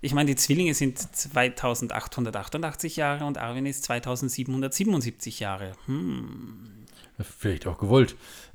Ich 0.00 0.14
meine, 0.14 0.28
die 0.28 0.36
Zwillinge 0.36 0.74
sind 0.74 0.98
2888 0.98 2.96
Jahre 2.96 3.24
und 3.24 3.38
Arwen 3.38 3.66
ist 3.66 3.84
2777 3.84 5.40
Jahre. 5.40 5.72
Hm. 5.86 6.84
Vielleicht 7.18 7.66
auch 7.66 7.78
gewollt. 7.78 8.14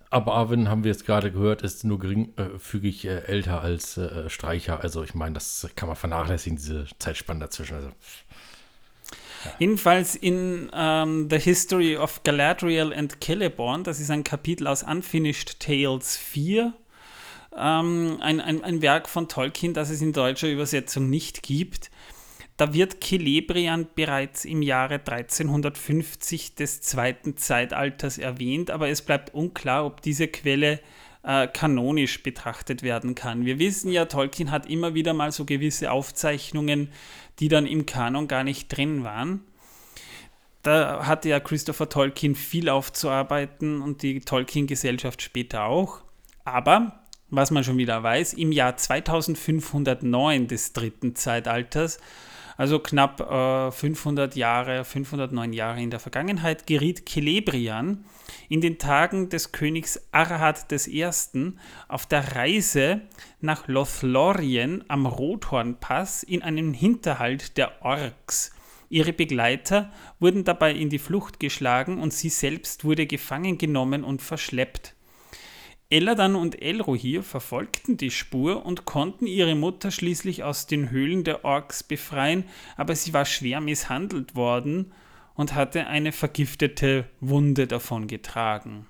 Aber 0.09 0.33
Arwen, 0.33 0.67
haben 0.67 0.83
wir 0.83 0.91
jetzt 0.91 1.05
gerade 1.05 1.31
gehört, 1.31 1.61
ist 1.61 1.85
nur 1.85 1.97
geringfügig 1.97 3.05
äh, 3.05 3.23
älter 3.23 3.61
als 3.61 3.97
äh, 3.97 4.29
Streicher. 4.29 4.81
Also 4.81 5.03
ich 5.03 5.15
meine, 5.15 5.35
das 5.35 5.69
kann 5.75 5.87
man 5.87 5.95
vernachlässigen, 5.95 6.57
diese 6.57 6.85
Zeitspanne 6.99 7.39
dazwischen. 7.39 7.75
Also. 7.75 7.91
Jedenfalls 9.59 10.15
in 10.15 10.69
um, 10.69 10.69
ähm, 10.73 11.27
The 11.29 11.39
History 11.39 11.97
of 11.97 12.23
Galadriel 12.23 12.93
and 12.93 13.17
Celeborn, 13.23 13.83
das 13.83 13.99
ist 13.99 14.11
ein 14.11 14.23
Kapitel 14.23 14.67
aus 14.67 14.83
Unfinished 14.83 15.59
Tales 15.59 16.17
4, 16.17 16.73
ähm, 17.57 18.17
ein, 18.21 18.39
ein, 18.39 18.63
ein 18.63 18.81
Werk 18.81 19.09
von 19.09 19.27
Tolkien, 19.27 19.73
das 19.73 19.89
es 19.89 20.01
in 20.01 20.13
deutscher 20.13 20.49
Übersetzung 20.49 21.09
nicht 21.09 21.43
gibt. 21.43 21.91
Da 22.57 22.73
wird 22.73 23.03
Celebrian 23.03 23.87
bereits 23.95 24.45
im 24.45 24.61
Jahre 24.61 24.95
1350 24.95 26.55
des 26.55 26.81
zweiten 26.81 27.35
Zeitalters 27.35 28.19
erwähnt, 28.19 28.69
aber 28.69 28.89
es 28.89 29.01
bleibt 29.01 29.33
unklar, 29.33 29.85
ob 29.85 30.01
diese 30.01 30.27
Quelle 30.27 30.79
äh, 31.23 31.47
kanonisch 31.47 32.23
betrachtet 32.23 32.83
werden 32.83 33.15
kann. 33.15 33.45
Wir 33.45 33.59
wissen 33.59 33.91
ja, 33.91 34.05
Tolkien 34.05 34.51
hat 34.51 34.65
immer 34.65 34.93
wieder 34.93 35.13
mal 35.13 35.31
so 35.31 35.45
gewisse 35.45 35.91
Aufzeichnungen, 35.91 36.89
die 37.39 37.47
dann 37.47 37.65
im 37.65 37.85
Kanon 37.85 38.27
gar 38.27 38.43
nicht 38.43 38.75
drin 38.75 39.03
waren. 39.03 39.41
Da 40.63 41.05
hatte 41.07 41.29
ja 41.29 41.39
Christopher 41.39 41.89
Tolkien 41.89 42.35
viel 42.35 42.69
aufzuarbeiten 42.69 43.81
und 43.81 44.03
die 44.03 44.19
Tolkien-Gesellschaft 44.19 45.21
später 45.21 45.65
auch. 45.65 46.01
Aber 46.43 47.01
was 47.31 47.49
man 47.49 47.63
schon 47.63 47.77
wieder 47.77 48.03
weiß, 48.03 48.33
im 48.33 48.51
Jahr 48.51 48.77
2509 48.77 50.47
des 50.47 50.73
dritten 50.73 51.15
Zeitalters, 51.15 51.99
also 52.57 52.79
knapp 52.79 53.19
äh, 53.21 53.71
500 53.71 54.35
Jahre, 54.35 54.83
509 54.85 55.53
Jahre 55.53 55.81
in 55.81 55.89
der 55.89 55.99
Vergangenheit, 55.99 56.67
geriet 56.67 57.07
Celebrian 57.07 58.05
in 58.49 58.61
den 58.61 58.77
Tagen 58.77 59.29
des 59.29 59.51
Königs 59.51 59.99
Arhad 60.11 60.71
I. 60.87 61.07
auf 61.87 62.05
der 62.05 62.35
Reise 62.35 63.01
nach 63.39 63.67
Lothlorien 63.67 64.83
am 64.87 65.05
Rothornpass 65.05 66.23
in 66.23 66.41
einen 66.41 66.73
Hinterhalt 66.73 67.57
der 67.57 67.83
Orks. 67.83 68.51
Ihre 68.89 69.13
Begleiter 69.13 69.89
wurden 70.19 70.43
dabei 70.43 70.73
in 70.73 70.89
die 70.89 70.99
Flucht 70.99 71.39
geschlagen 71.39 72.01
und 72.01 72.11
sie 72.11 72.27
selbst 72.27 72.83
wurde 72.83 73.07
gefangen 73.07 73.57
genommen 73.57 74.03
und 74.03 74.21
verschleppt. 74.21 74.95
Eladan 75.91 76.35
und 76.35 76.61
Elrohir 76.61 77.21
verfolgten 77.21 77.97
die 77.97 78.11
Spur 78.11 78.65
und 78.65 78.85
konnten 78.85 79.27
ihre 79.27 79.55
Mutter 79.55 79.91
schließlich 79.91 80.41
aus 80.41 80.65
den 80.65 80.89
Höhlen 80.89 81.25
der 81.25 81.43
Orks 81.43 81.83
befreien, 81.83 82.45
aber 82.77 82.95
sie 82.95 83.13
war 83.13 83.25
schwer 83.25 83.59
misshandelt 83.59 84.33
worden 84.33 84.93
und 85.35 85.53
hatte 85.53 85.87
eine 85.87 86.13
vergiftete 86.13 87.09
Wunde 87.19 87.67
davon 87.67 88.07
getragen. 88.07 88.87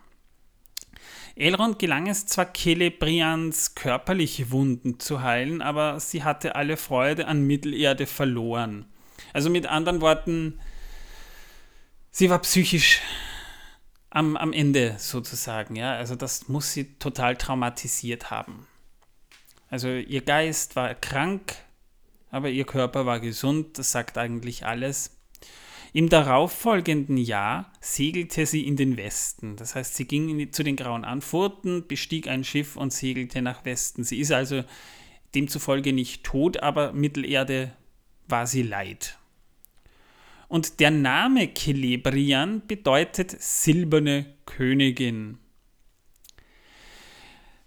Elrond 1.35 1.79
gelang 1.79 2.05
es 2.05 2.27
zwar 2.27 2.53
Celebrians 2.53 3.73
körperliche 3.73 4.51
Wunden 4.51 4.99
zu 4.99 5.23
heilen, 5.23 5.63
aber 5.63 5.99
sie 5.99 6.23
hatte 6.23 6.55
alle 6.55 6.77
Freude 6.77 7.25
an 7.25 7.47
Mittelerde 7.47 8.05
verloren. 8.05 8.85
Also 9.33 9.49
mit 9.49 9.65
anderen 9.65 10.01
Worten, 10.01 10.59
sie 12.11 12.29
war 12.29 12.39
psychisch 12.39 13.01
am, 14.12 14.38
am 14.38 14.54
Ende 14.54 14.95
sozusagen. 15.00 15.76
Ja? 15.76 15.95
Also 15.95 16.15
das 16.15 16.47
muss 16.47 16.71
sie 16.71 16.93
total 17.00 17.36
traumatisiert 17.36 18.30
haben. 18.30 18.67
Also 19.69 19.88
ihr 19.89 20.21
Geist 20.21 20.76
war 20.76 20.93
krank, 20.93 21.56
aber 22.30 22.50
ihr 22.50 22.65
Körper 22.65 23.06
war 23.06 23.19
gesund, 23.19 23.80
das 23.80 23.91
sagt 23.91 24.17
eigentlich 24.17 24.65
alles. 24.65 25.17
Im 25.93 26.08
darauffolgenden 26.08 27.17
Jahr 27.17 27.71
segelte 27.82 28.45
sie 28.45 28.65
in 28.65 28.78
den 28.78 28.95
Westen. 28.95 29.58
Das 29.58 29.76
heißt, 29.76 29.95
sie 29.95 30.06
ging 30.06 30.38
die, 30.38 30.52
zu 30.52 30.63
den 30.63 30.78
Grauen 30.78 31.04
Anfurten, 31.04 31.88
bestieg 31.88 32.28
ein 32.28 32.43
Schiff 32.45 32.78
und 32.78 32.93
segelte 32.93 33.41
nach 33.41 33.65
Westen. 33.65 34.04
Sie 34.04 34.19
ist 34.19 34.32
also 34.32 34.63
demzufolge 35.36 35.91
nicht 35.91 36.24
tot, 36.24 36.63
aber 36.63 36.93
Mittelerde 36.93 37.74
war 38.28 38.47
sie 38.47 38.63
leid. 38.63 39.17
Und 40.51 40.81
der 40.81 40.91
Name 40.91 41.53
Celebrian 41.53 42.67
bedeutet 42.67 43.31
silberne 43.39 44.25
Königin. 44.45 45.37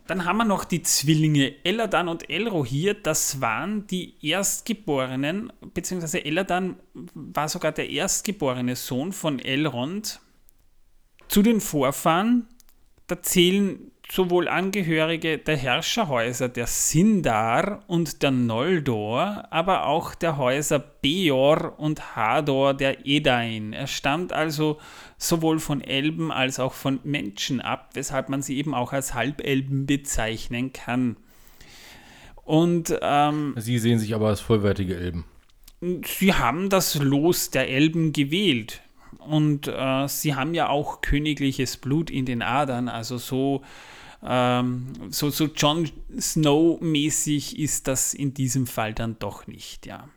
Dann 0.06 0.26
haben 0.26 0.36
wir 0.36 0.44
noch 0.44 0.66
die 0.66 0.82
Zwillinge 0.82 1.64
Eladan 1.64 2.08
und 2.08 2.28
Elrohir. 2.28 2.92
Das 2.92 3.40
waren 3.40 3.86
die 3.86 4.18
Erstgeborenen, 4.20 5.50
beziehungsweise 5.72 6.26
Eladan 6.26 6.76
war 7.14 7.48
sogar 7.48 7.72
der 7.72 7.88
erstgeborene 7.88 8.76
Sohn 8.76 9.12
von 9.12 9.38
Elrond. 9.38 10.20
Zu 11.28 11.40
den 11.40 11.62
Vorfahren, 11.62 12.48
da 13.06 13.22
zählen 13.22 13.92
sowohl 14.10 14.48
Angehörige 14.48 15.38
der 15.38 15.56
Herrscherhäuser 15.56 16.48
der 16.48 16.66
Sindar 16.66 17.82
und 17.86 18.22
der 18.22 18.30
Noldor, 18.30 19.44
aber 19.50 19.86
auch 19.86 20.14
der 20.14 20.36
Häuser 20.36 20.78
Beor 20.78 21.78
und 21.78 22.16
Hador 22.16 22.74
der 22.74 23.06
Edain. 23.06 23.72
Er 23.72 23.86
stammt 23.86 24.32
also 24.32 24.78
sowohl 25.18 25.58
von 25.58 25.80
Elben 25.80 26.30
als 26.30 26.60
auch 26.60 26.74
von 26.74 27.00
Menschen 27.04 27.60
ab, 27.60 27.90
weshalb 27.94 28.28
man 28.28 28.42
sie 28.42 28.56
eben 28.56 28.74
auch 28.74 28.92
als 28.92 29.14
Halbelben 29.14 29.86
bezeichnen 29.86 30.72
kann. 30.72 31.16
Und 32.44 32.96
ähm, 33.00 33.54
Sie 33.56 33.78
sehen 33.78 33.98
sich 33.98 34.14
aber 34.14 34.28
als 34.28 34.40
vollwertige 34.40 34.96
Elben. 34.96 35.24
Sie 36.04 36.32
haben 36.32 36.70
das 36.70 36.94
Los 36.96 37.50
der 37.50 37.68
Elben 37.68 38.12
gewählt. 38.12 38.80
Und 39.18 39.68
äh, 39.68 40.09
sie 40.09 40.35
haben 40.35 40.55
ja 40.55 40.68
auch 40.68 41.00
königliches 41.00 41.77
Blut 41.77 42.11
in 42.11 42.27
den 42.27 42.42
Adern, 42.42 42.88
also 42.88 43.18
so 43.18 43.62
ähm, 44.27 44.87
so, 45.11 45.29
so 45.29 45.46
Jon 45.46 45.90
Snow-mäßig 46.18 47.59
ist 47.59 47.87
das 47.88 48.14
in 48.14 48.33
diesem 48.33 48.66
Fall 48.66 48.94
dann 48.94 49.18
doch 49.18 49.46
nicht, 49.46 49.87
ja. 49.87 50.09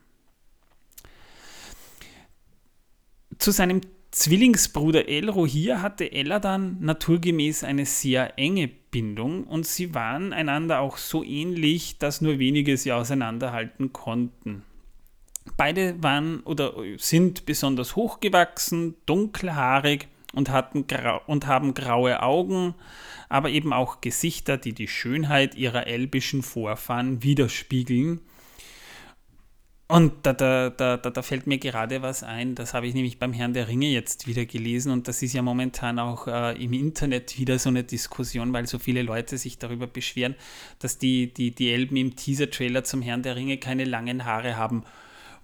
Zu 3.38 3.52
seinem 3.52 3.82
Zwillingsbruder 4.12 5.10
Elrohir 5.10 5.82
hatte 5.82 6.12
Eladan 6.12 6.78
naturgemäß 6.80 7.66
eine 7.66 7.86
sehr 7.86 8.40
enge 8.40 8.68
Bindung 8.68 9.44
und 9.44 9.66
sie 9.66 9.94
waren 9.94 10.32
einander 10.32 10.80
auch 10.80 10.98
so 10.98 11.24
ähnlich, 11.24 12.00
dass 12.00 12.22
nur 12.22 12.40
wenige 12.40 12.78
sie 12.78 12.94
auseinanderhalten 12.94 13.92
konnten. 13.92 14.64
Beide 15.56 16.02
waren 16.04 16.42
oder 16.42 16.74
sind 16.98 17.46
besonders 17.46 17.96
hochgewachsen, 17.96 18.96
dunkelhaarig 19.06 20.08
und, 20.34 20.50
hatten 20.50 20.86
und 21.28 21.48
haben 21.48 21.74
graue 21.74 22.22
Augen, 22.22 22.76
aber 23.30 23.50
eben 23.50 23.74
auch 23.74 24.02
Gesichter, 24.02 24.58
die 24.58 24.74
die 24.74 24.88
Schönheit 24.88 25.56
ihrer 25.56 25.88
elbischen 25.88 26.44
Vorfahren 26.44 27.24
widerspiegeln. 27.24 28.22
Und 29.90 30.14
da, 30.24 30.34
da, 30.34 30.70
da, 30.70 30.98
da, 30.98 31.22
fällt 31.22 31.48
mir 31.48 31.60
gerade 31.60 32.02
was 32.02 32.22
ein, 32.22 32.56
das 32.56 32.74
habe 32.74 32.88
ich 32.88 32.94
nämlich 32.94 33.20
beim 33.20 33.32
Herrn 33.32 33.54
der 33.54 33.70
Ringe 33.70 33.88
jetzt 33.88 34.28
wieder 34.28 34.46
gelesen 34.46 34.92
und 34.92 35.08
das 35.08 35.22
ist 35.22 35.32
ja 35.32 35.42
momentan 35.42 35.98
auch 35.98 36.28
äh, 36.28 36.62
im 36.62 36.74
Internet 36.74 37.40
wieder 37.40 37.58
so 37.58 37.70
eine 37.70 37.86
Diskussion, 37.86 38.52
weil 38.52 38.68
so 38.68 38.80
viele 38.80 39.02
Leute 39.02 39.38
sich 39.38 39.60
darüber 39.60 39.88
beschweren, 39.88 40.36
dass 40.80 40.98
die, 40.98 41.34
die, 41.34 41.52
die 41.52 41.72
Elben 41.72 41.96
im 41.96 42.18
Teaser-Trailer 42.18 42.84
zum 42.84 43.02
Herrn 43.02 43.24
der 43.24 43.38
Ringe 43.38 43.60
keine 43.60 43.86
langen 43.86 44.26
Haare 44.26 44.58
haben. 44.58 44.84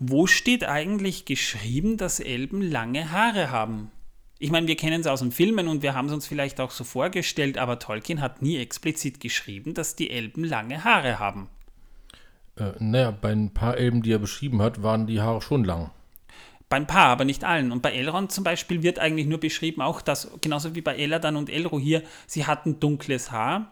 Wo 0.06 0.28
steht 0.28 0.66
eigentlich 0.66 1.24
geschrieben, 1.24 1.96
dass 1.96 2.20
Elben 2.20 2.62
lange 2.62 3.12
Haare 3.12 3.52
haben? 3.52 3.90
Ich 4.38 4.52
meine, 4.52 4.68
wir 4.68 4.76
kennen 4.76 5.00
es 5.00 5.08
aus 5.08 5.22
den 5.22 5.32
Filmen 5.32 5.70
und 5.70 5.82
wir 5.82 5.96
haben 5.96 6.08
es 6.08 6.14
uns 6.14 6.28
vielleicht 6.28 6.60
auch 6.60 6.72
so 6.72 6.84
vorgestellt, 6.84 7.58
aber 7.58 7.80
Tolkien 7.80 8.20
hat 8.20 8.42
nie 8.42 8.58
explizit 8.58 9.22
geschrieben, 9.22 9.74
dass 9.74 9.96
die 9.96 10.10
Elben 10.10 10.44
lange 10.44 10.84
Haare 10.84 11.20
haben. 11.20 11.48
Äh, 12.58 12.74
naja, 12.80 13.12
bei 13.12 13.32
ein 13.32 13.54
paar 13.54 13.78
Elben, 13.78 14.02
die 14.02 14.12
er 14.12 14.20
beschrieben 14.20 14.62
hat, 14.62 14.84
waren 14.84 15.08
die 15.08 15.22
Haare 15.22 15.42
schon 15.42 15.64
lang. 15.64 15.90
Bei 16.68 16.76
ein 16.76 16.88
paar, 16.88 17.08
aber 17.08 17.24
nicht 17.24 17.46
allen. 17.46 17.72
Und 17.72 17.82
bei 17.82 17.94
Elrond 17.94 18.30
zum 18.34 18.44
Beispiel 18.44 18.84
wird 18.84 19.00
eigentlich 19.00 19.28
nur 19.28 19.40
beschrieben, 19.40 19.82
auch 19.82 20.02
das, 20.02 20.32
genauso 20.42 20.76
wie 20.76 20.82
bei 20.82 20.98
Eladan 20.98 21.38
und 21.38 21.50
Elro 21.50 21.80
hier, 21.80 22.04
sie 22.28 22.46
hatten 22.46 22.82
dunkles 22.82 23.32
Haar. 23.32 23.72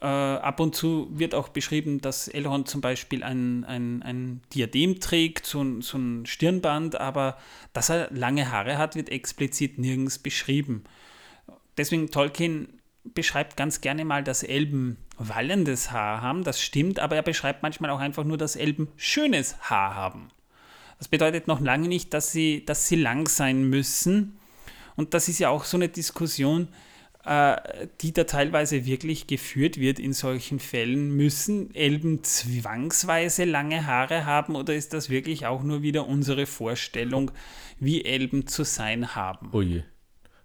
Äh, 0.00 0.06
ab 0.06 0.60
und 0.60 0.74
zu 0.74 1.08
wird 1.10 1.34
auch 1.34 1.48
beschrieben, 1.48 2.02
dass 2.02 2.28
Elrond 2.28 2.68
zum 2.68 2.82
Beispiel 2.82 3.22
ein, 3.22 3.64
ein, 3.64 4.02
ein 4.02 4.42
Diadem 4.54 5.00
trägt, 5.00 5.46
so 5.46 5.62
ein, 5.62 5.80
so 5.80 5.96
ein 5.96 6.26
Stirnband, 6.26 7.00
aber 7.00 7.38
dass 7.72 7.88
er 7.88 8.10
lange 8.10 8.50
Haare 8.50 8.76
hat, 8.76 8.94
wird 8.94 9.08
explizit 9.08 9.78
nirgends 9.78 10.18
beschrieben. 10.18 10.84
Deswegen 11.78 12.10
Tolkien 12.10 12.68
beschreibt 13.04 13.56
ganz 13.56 13.80
gerne 13.80 14.04
mal, 14.04 14.22
dass 14.22 14.42
Elben 14.42 14.98
wallendes 15.16 15.90
Haar 15.92 16.20
haben, 16.20 16.44
das 16.44 16.60
stimmt, 16.60 16.98
aber 16.98 17.16
er 17.16 17.22
beschreibt 17.22 17.62
manchmal 17.62 17.90
auch 17.90 18.00
einfach 18.00 18.24
nur, 18.24 18.36
dass 18.36 18.56
Elben 18.56 18.88
schönes 18.96 19.56
Haar 19.70 19.94
haben. 19.94 20.28
Das 20.98 21.08
bedeutet 21.08 21.46
noch 21.46 21.60
lange 21.60 21.88
nicht, 21.88 22.12
dass 22.12 22.32
sie, 22.32 22.64
dass 22.66 22.88
sie 22.88 22.96
lang 22.96 23.28
sein 23.28 23.64
müssen. 23.68 24.38
Und 24.94 25.14
das 25.14 25.28
ist 25.28 25.38
ja 25.38 25.50
auch 25.50 25.64
so 25.64 25.76
eine 25.76 25.88
Diskussion, 25.88 26.68
die 28.00 28.12
da 28.12 28.24
teilweise 28.24 28.86
wirklich 28.86 29.26
geführt 29.26 29.80
wird 29.80 29.98
in 29.98 30.12
solchen 30.12 30.60
Fällen. 30.60 31.16
Müssen 31.16 31.74
Elben 31.74 32.22
zwangsweise 32.22 33.44
lange 33.44 33.86
Haare 33.86 34.26
haben 34.26 34.54
oder 34.54 34.74
ist 34.74 34.92
das 34.94 35.10
wirklich 35.10 35.46
auch 35.46 35.64
nur 35.64 35.82
wieder 35.82 36.06
unsere 36.06 36.46
Vorstellung, 36.46 37.32
wie 37.80 38.04
Elben 38.04 38.46
zu 38.46 38.62
sein 38.64 39.16
haben? 39.16 39.50
Oh 39.52 39.62
je. 39.62 39.82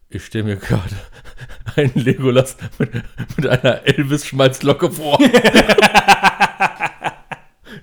Ich 0.10 0.26
stelle 0.26 0.44
mir 0.44 0.58
gerade 0.58 0.96
einen 1.76 1.94
Legolas 1.96 2.58
mit, 2.80 2.91
mit 3.38 3.48
einer 3.48 3.86
Elvis-Schmalzlocke 3.86 4.91
vor. 4.91 5.17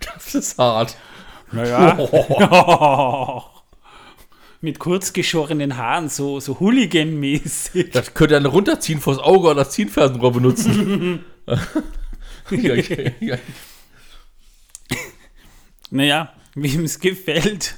das 0.01 0.35
ist 0.35 0.59
hart. 0.59 0.97
Naja. 1.53 1.97
Mit 4.61 4.81
kurz 4.81 5.13
geschorenen 5.13 5.77
Haaren, 5.77 6.09
so, 6.09 6.41
so 6.41 6.59
Hooligan-mäßig. 6.59 7.91
Das 7.93 8.15
könnte 8.15 8.35
er 8.35 8.47
runterziehen 8.47 9.01
vors 9.01 9.19
Auge 9.19 9.49
oder 9.49 9.61
als 9.61 9.71
Ziehfersenrohr 9.71 10.33
benutzen. 10.33 11.25
ja, 12.51 12.75
ja, 12.75 13.11
ja. 13.21 13.39
Naja, 15.91 16.33
wem 16.55 16.85
es 16.85 16.99
gefällt. 16.99 17.77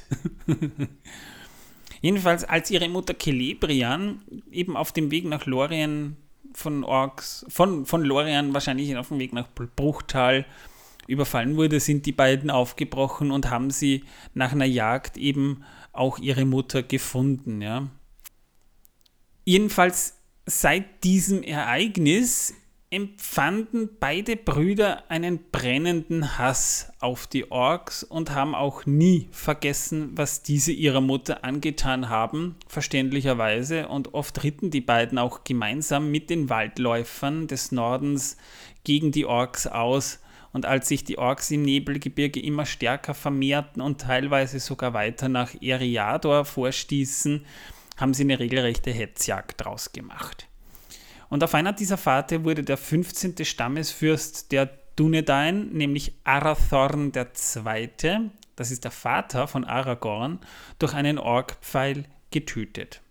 Jedenfalls, 2.01 2.43
als 2.43 2.71
ihre 2.71 2.89
Mutter 2.89 3.13
Celebrian 3.17 4.21
eben 4.51 4.75
auf 4.75 4.91
dem 4.91 5.11
Weg 5.11 5.25
nach 5.25 5.45
Lorien 5.45 6.17
von 6.53 6.83
Orks, 6.83 7.45
von, 7.47 7.85
von 7.85 8.03
Lorien 8.03 8.53
wahrscheinlich 8.53 8.95
auf 8.97 9.09
dem 9.09 9.19
Weg 9.19 9.33
nach 9.33 9.47
Bruchtal 9.75 10.45
überfallen 11.07 11.57
wurde, 11.57 11.79
sind 11.79 12.05
die 12.05 12.11
beiden 12.11 12.49
aufgebrochen 12.49 13.31
und 13.31 13.49
haben 13.49 13.69
sie 13.69 14.03
nach 14.33 14.51
einer 14.51 14.65
Jagd 14.65 15.17
eben 15.17 15.63
auch 15.93 16.19
ihre 16.19 16.45
Mutter 16.45 16.83
gefunden. 16.83 17.61
Ja. 17.61 17.87
Jedenfalls 19.45 20.17
seit 20.45 21.03
diesem 21.03 21.43
Ereignis 21.43 22.53
empfanden 22.93 23.89
beide 24.01 24.35
Brüder 24.35 25.09
einen 25.09 25.39
brennenden 25.49 26.37
Hass 26.37 26.91
auf 26.99 27.25
die 27.25 27.49
Orks 27.49 28.03
und 28.03 28.31
haben 28.31 28.53
auch 28.53 28.85
nie 28.85 29.29
vergessen, 29.31 30.11
was 30.17 30.43
diese 30.43 30.73
ihrer 30.73 30.99
Mutter 30.99 31.45
angetan 31.45 32.09
haben, 32.09 32.57
verständlicherweise. 32.67 33.87
Und 33.87 34.13
oft 34.13 34.43
ritten 34.43 34.71
die 34.71 34.81
beiden 34.81 35.17
auch 35.17 35.45
gemeinsam 35.45 36.11
mit 36.11 36.29
den 36.29 36.49
Waldläufern 36.49 37.47
des 37.47 37.71
Nordens 37.71 38.35
gegen 38.83 39.13
die 39.13 39.25
Orks 39.25 39.67
aus. 39.67 40.19
Und 40.53 40.65
als 40.65 40.87
sich 40.87 41.03
die 41.03 41.17
Orks 41.17 41.49
im 41.51 41.61
Nebelgebirge 41.63 42.41
immer 42.41 42.65
stärker 42.65 43.13
vermehrten 43.13 43.81
und 43.81 44.01
teilweise 44.01 44.59
sogar 44.59 44.93
weiter 44.93 45.29
nach 45.29 45.53
Eriador 45.61 46.45
vorstießen, 46.45 47.45
haben 47.97 48.13
sie 48.13 48.23
eine 48.23 48.39
regelrechte 48.39 48.91
Hetzjagd 48.91 49.63
draus 49.63 49.93
gemacht. 49.93 50.47
Und 51.29 51.43
auf 51.43 51.53
einer 51.55 51.71
dieser 51.71 51.97
Fahrten 51.97 52.43
wurde 52.43 52.63
der 52.63 52.77
15. 52.77 53.45
Stammesfürst 53.45 54.51
der 54.51 54.69
Dunedain, 54.97 55.69
nämlich 55.69 56.13
Arathorn 56.25 57.13
II., 57.15 58.31
das 58.57 58.69
ist 58.69 58.83
der 58.83 58.91
Vater 58.91 59.47
von 59.47 59.63
Aragorn, 59.63 60.39
durch 60.77 60.93
einen 60.93 61.17
Orkpfeil 61.17 62.05
getötet. 62.31 63.01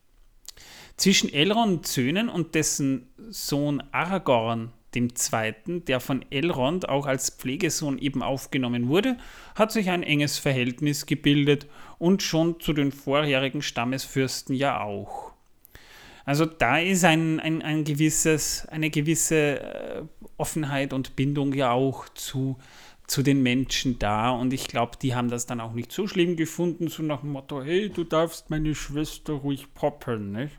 Zwischen 0.96 1.32
Elrond 1.32 1.86
Söhnen 1.86 2.28
und 2.28 2.54
dessen 2.54 3.08
Sohn 3.30 3.82
Aragorn 3.90 4.72
dem 4.94 5.14
Zweiten, 5.14 5.84
der 5.84 6.00
von 6.00 6.24
Elrond 6.30 6.88
auch 6.88 7.06
als 7.06 7.30
Pflegesohn 7.30 7.98
eben 7.98 8.22
aufgenommen 8.22 8.88
wurde, 8.88 9.16
hat 9.54 9.72
sich 9.72 9.90
ein 9.90 10.02
enges 10.02 10.38
Verhältnis 10.38 11.06
gebildet 11.06 11.66
und 11.98 12.22
schon 12.22 12.60
zu 12.60 12.72
den 12.72 12.92
vorherigen 12.92 13.62
Stammesfürsten 13.62 14.54
ja 14.54 14.80
auch. 14.80 15.32
Also 16.24 16.44
da 16.44 16.78
ist 16.78 17.04
ein, 17.04 17.40
ein, 17.40 17.62
ein 17.62 17.84
gewisses, 17.84 18.66
eine 18.68 18.90
gewisse 18.90 19.60
äh, 19.60 20.02
Offenheit 20.36 20.92
und 20.92 21.16
Bindung 21.16 21.52
ja 21.54 21.72
auch 21.72 22.08
zu, 22.10 22.58
zu 23.06 23.22
den 23.22 23.42
Menschen 23.42 23.98
da. 23.98 24.30
Und 24.30 24.52
ich 24.52 24.68
glaube, 24.68 24.92
die 25.00 25.14
haben 25.14 25.28
das 25.28 25.46
dann 25.46 25.60
auch 25.60 25.72
nicht 25.72 25.92
so 25.92 26.06
schlimm 26.06 26.36
gefunden, 26.36 26.88
so 26.88 27.02
nach 27.02 27.20
dem 27.20 27.30
Motto, 27.32 27.62
hey, 27.62 27.88
du 27.88 28.04
darfst 28.04 28.50
meine 28.50 28.74
Schwester 28.74 29.34
ruhig 29.34 29.74
poppeln, 29.74 30.32
nicht? 30.32 30.58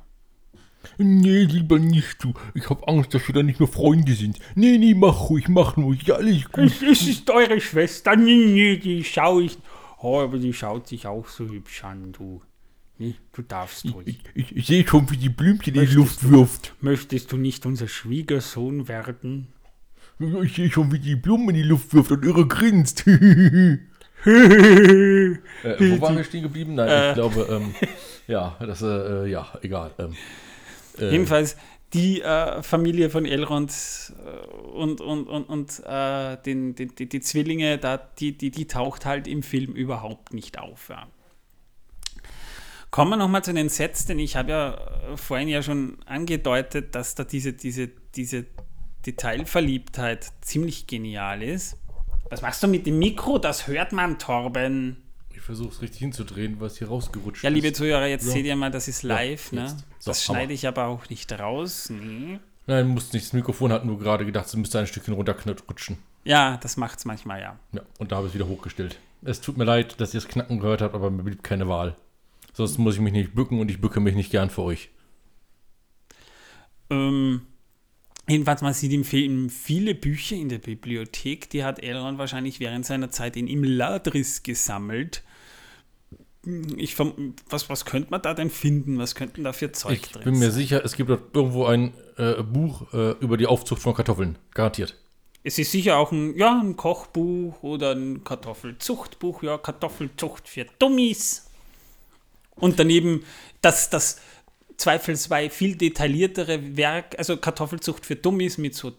Nee, 0.97 1.43
lieber 1.43 1.79
nicht, 1.79 2.23
du. 2.23 2.33
Ich 2.53 2.69
hab 2.69 2.87
Angst, 2.87 3.13
dass 3.13 3.27
wir 3.27 3.33
dann 3.35 3.45
nicht 3.45 3.59
mehr 3.59 3.67
Freunde 3.69 4.13
sind. 4.13 4.39
Nee, 4.55 4.77
nee, 4.77 4.93
mach 4.93 5.29
ruhig, 5.29 5.47
mach 5.47 5.77
ruhig, 5.77 6.03
ja, 6.03 6.15
alles 6.15 6.45
gut. 6.51 6.65
Es, 6.65 6.81
es 6.81 7.07
ist 7.07 7.29
eure 7.29 7.59
Schwester, 7.61 8.15
nee, 8.15 8.45
nee, 8.47 8.77
die 8.77 9.03
schau 9.03 9.39
ich. 9.39 9.57
Oh, 10.01 10.19
aber 10.19 10.37
die 10.39 10.53
schaut 10.53 10.87
sich 10.87 11.05
auch 11.05 11.27
so 11.27 11.47
hübsch 11.47 11.83
an, 11.83 12.11
du. 12.11 12.41
Nee, 12.97 13.15
du 13.33 13.41
darfst 13.41 13.85
ruhig. 13.93 14.19
Ich, 14.35 14.49
ich, 14.51 14.55
ich 14.57 14.67
sehe 14.67 14.87
schon, 14.87 15.09
wie 15.09 15.17
die 15.17 15.29
Blümchen 15.29 15.73
in 15.73 15.73
die 15.73 15.79
Möchtest 15.79 15.95
Luft 15.97 16.23
du- 16.23 16.31
wirft. 16.31 16.73
Möchtest 16.81 17.31
du 17.31 17.37
nicht 17.37 17.65
unser 17.65 17.87
Schwiegersohn 17.87 18.87
werden? 18.87 19.47
Ich 20.43 20.53
sehe 20.55 20.69
schon, 20.69 20.91
wie 20.91 20.99
die 20.99 21.15
Blumen 21.15 21.49
in 21.49 21.55
die 21.55 21.63
Luft 21.63 21.93
wirft 21.95 22.11
und 22.11 22.23
irre 22.23 22.47
grinst. 22.47 23.07
äh, 23.07 23.77
wo 24.25 26.01
waren 26.01 26.17
wir 26.17 26.23
stehen 26.23 26.43
geblieben? 26.43 26.75
Nein, 26.75 27.09
ich 27.09 27.15
glaube, 27.15 27.47
ähm, 27.49 27.73
ja, 28.27 28.55
das, 28.59 28.81
äh, 28.83 29.27
ja, 29.27 29.47
egal. 29.63 29.91
Ähm, 29.97 30.15
äh, 31.01 31.11
Jedenfalls 31.11 31.55
die 31.93 32.21
äh, 32.21 32.63
Familie 32.63 33.09
von 33.09 33.25
Elrond 33.25 33.71
äh, 34.25 34.47
und, 34.47 35.01
und, 35.01 35.27
und, 35.27 35.43
und 35.43 35.83
äh, 35.85 36.37
den, 36.45 36.75
den, 36.75 36.95
die, 36.95 37.09
die 37.09 37.19
Zwillinge, 37.19 37.77
da, 37.77 37.97
die, 37.97 38.37
die, 38.37 38.51
die 38.51 38.67
taucht 38.67 39.05
halt 39.05 39.27
im 39.27 39.43
Film 39.43 39.73
überhaupt 39.73 40.33
nicht 40.33 40.57
auf. 40.57 40.89
Ja. 40.89 41.07
Kommen 42.91 43.11
wir 43.11 43.17
nochmal 43.17 43.43
zu 43.43 43.53
den 43.53 43.69
Sets, 43.69 44.05
denn 44.05 44.19
ich 44.19 44.35
habe 44.35 44.51
ja 44.51 44.73
äh, 44.73 45.17
vorhin 45.17 45.47
ja 45.47 45.63
schon 45.63 45.97
angedeutet, 46.05 46.95
dass 46.95 47.15
da 47.15 47.23
diese, 47.23 47.53
diese, 47.53 47.89
diese 48.15 48.45
Detailverliebtheit 49.05 50.31
ziemlich 50.41 50.87
genial 50.87 51.41
ist. 51.41 51.77
Was 52.29 52.41
machst 52.41 52.63
du 52.63 52.67
mit 52.67 52.85
dem 52.85 52.99
Mikro? 52.99 53.37
Das 53.37 53.67
hört 53.67 53.91
man, 53.91 54.17
Torben. 54.17 55.00
Ich 55.41 55.45
versuche 55.45 55.69
es 55.69 55.81
richtig 55.81 56.01
hinzudrehen, 56.01 56.57
was 56.59 56.77
hier 56.77 56.87
rausgerutscht 56.87 57.43
Ja, 57.43 57.49
liebe 57.49 57.69
ist. 57.69 57.77
Zuhörer, 57.77 58.05
jetzt 58.05 58.25
So. 58.25 58.31
seht 58.31 58.45
ihr 58.45 58.55
mal, 58.55 58.69
das 58.69 58.87
ist 58.87 59.01
live. 59.01 59.51
ne? 59.51 59.61
jetzt. 59.63 59.77
So, 59.97 60.11
das 60.11 60.23
schneide 60.23 60.53
ich 60.53 60.67
aber 60.67 60.85
auch 60.85 61.09
nicht 61.09 61.31
raus. 61.31 61.89
Nee. 61.89 62.39
Nein, 62.67 62.87
musst 62.89 63.11
nicht. 63.13 63.25
Das 63.25 63.33
Mikrofon 63.33 63.71
hat 63.73 63.83
nur 63.83 63.97
gerade 63.97 64.23
gedacht, 64.23 64.45
es 64.45 64.55
müsste 64.55 64.77
ein 64.77 64.85
Stückchen 64.85 65.15
runterrutschen. 65.15 65.97
Ja, 66.25 66.57
das 66.57 66.77
macht's 66.77 67.05
manchmal, 67.05 67.41
ja. 67.41 67.57
Ja, 67.71 67.81
und 67.97 68.11
da 68.11 68.17
habe 68.17 68.27
ich 68.27 68.33
es 68.33 68.35
wieder 68.35 68.47
hochgestellt. 68.47 68.99
Es 69.23 69.41
tut 69.41 69.57
mir 69.57 69.63
leid, 69.63 69.99
dass 69.99 70.13
ihr 70.13 70.19
das 70.21 70.29
Knacken 70.29 70.59
gehört 70.59 70.83
habt, 70.83 70.93
aber 70.93 71.09
mir 71.09 71.23
blieb 71.23 71.41
keine 71.43 71.67
Wahl. 71.67 71.95
Sonst 72.53 72.77
muss 72.77 72.93
ich 72.93 73.01
mich 73.01 73.13
nicht 73.13 73.33
bücken 73.33 73.59
und 73.59 73.71
ich 73.71 73.81
bücke 73.81 73.99
mich 73.99 74.13
nicht 74.13 74.29
gern 74.29 74.51
für 74.51 74.61
euch. 74.61 74.91
Ähm, 76.91 77.41
jedenfalls, 78.27 78.61
man 78.61 78.75
sieht 78.75 78.93
im 78.93 79.03
Film 79.05 79.49
viele 79.49 79.95
Bücher 79.95 80.35
in 80.35 80.49
der 80.49 80.59
Bibliothek. 80.59 81.49
Die 81.49 81.63
hat 81.63 81.81
Elrond 81.81 82.19
wahrscheinlich 82.19 82.59
während 82.59 82.85
seiner 82.85 83.09
Zeit 83.09 83.35
in 83.35 83.47
Imladris 83.47 84.43
gesammelt. 84.43 85.23
Ich, 86.43 86.97
was, 86.97 87.69
was 87.69 87.85
könnte 87.85 88.09
man 88.09 88.21
da 88.21 88.33
denn 88.33 88.49
finden? 88.49 88.97
Was 88.97 89.13
könnten 89.13 89.43
da 89.43 89.53
für 89.53 89.71
Zeug 89.71 89.93
Ich 89.93 90.11
drin 90.11 90.23
bin 90.23 90.33
mir 90.39 90.51
sein? 90.51 90.59
sicher, 90.59 90.83
es 90.83 90.95
gibt 90.95 91.09
dort 91.11 91.35
irgendwo 91.35 91.65
ein 91.65 91.93
äh, 92.17 92.41
Buch 92.41 92.91
äh, 92.93 93.11
über 93.19 93.37
die 93.37 93.45
Aufzucht 93.45 93.81
von 93.81 93.93
Kartoffeln. 93.93 94.39
Garantiert. 94.53 94.97
Es 95.43 95.59
ist 95.59 95.71
sicher 95.71 95.97
auch 95.97 96.11
ein, 96.11 96.35
ja, 96.37 96.59
ein 96.59 96.75
Kochbuch 96.77 97.61
oder 97.61 97.91
ein 97.93 98.23
Kartoffelzuchtbuch, 98.23 99.43
ja, 99.43 99.57
Kartoffelzucht 99.57 100.47
für 100.47 100.65
Dummies. 100.79 101.47
Und 102.55 102.79
daneben 102.79 103.23
das, 103.61 103.89
das 103.89 104.19
zweifelsfrei 104.77 105.49
viel 105.49 105.75
detailliertere 105.75 106.75
Werk, 106.75 107.17
also 107.17 107.37
Kartoffelzucht 107.37 108.05
für 108.05 108.15
Dummies 108.15 108.57
mit 108.57 108.75
so 108.75 108.93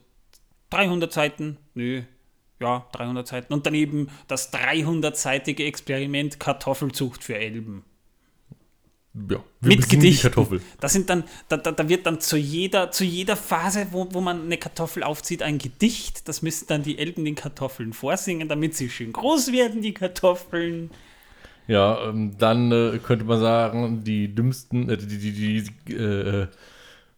300 0.70 1.12
Seiten, 1.12 1.58
nö, 1.74 2.02
ja, 2.62 2.86
300 2.92 3.26
Seiten. 3.26 3.52
Und 3.52 3.66
daneben 3.66 4.08
das 4.28 4.52
300-seitige 4.52 5.64
Experiment 5.64 6.40
Kartoffelzucht 6.40 7.22
für 7.22 7.36
Elben. 7.36 7.84
Ja, 9.28 9.44
Mit. 9.60 10.22
Kartoffel. 10.22 10.62
Das 10.80 10.94
sind 10.94 11.10
dann, 11.10 11.24
da, 11.50 11.58
da, 11.58 11.72
da 11.72 11.86
wird 11.86 12.06
dann 12.06 12.20
zu 12.20 12.38
jeder, 12.38 12.90
zu 12.90 13.04
jeder 13.04 13.36
Phase, 13.36 13.88
wo, 13.90 14.08
wo 14.10 14.22
man 14.22 14.44
eine 14.44 14.56
Kartoffel 14.56 15.02
aufzieht, 15.02 15.42
ein 15.42 15.58
Gedicht. 15.58 16.28
Das 16.28 16.40
müssen 16.40 16.66
dann 16.68 16.82
die 16.82 16.98
Elben 16.98 17.24
den 17.26 17.34
Kartoffeln 17.34 17.92
vorsingen, 17.92 18.48
damit 18.48 18.74
sie 18.74 18.88
schön 18.88 19.12
groß 19.12 19.52
werden, 19.52 19.82
die 19.82 19.92
Kartoffeln. 19.92 20.90
Ja, 21.66 22.08
ähm, 22.08 22.36
dann 22.38 22.72
äh, 22.72 22.98
könnte 23.02 23.26
man 23.26 23.38
sagen, 23.38 24.02
die 24.02 24.34
dümmsten, 24.34 24.88
äh, 24.88 24.96
die, 24.96 25.18
die, 25.18 25.32
die, 25.32 25.92
äh, 25.92 26.42
äh, 26.42 26.46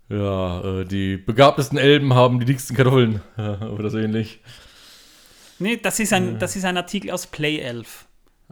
ja, 0.08 0.80
äh, 0.80 0.84
die 0.84 1.16
begabtesten 1.16 1.78
Elben 1.78 2.12
haben 2.14 2.40
die 2.40 2.46
dicksten 2.46 2.76
Kartoffeln. 2.76 3.22
Oder 3.36 3.90
so 3.90 3.98
ähnlich. 3.98 4.40
Nee, 5.58 5.76
das 5.76 6.00
ist 6.00 6.12
ein, 6.12 6.38
das 6.38 6.56
ist 6.56 6.64
ein 6.64 6.76
Artikel 6.76 7.10
aus 7.10 7.26
Play 7.26 7.58
11. 7.58 8.06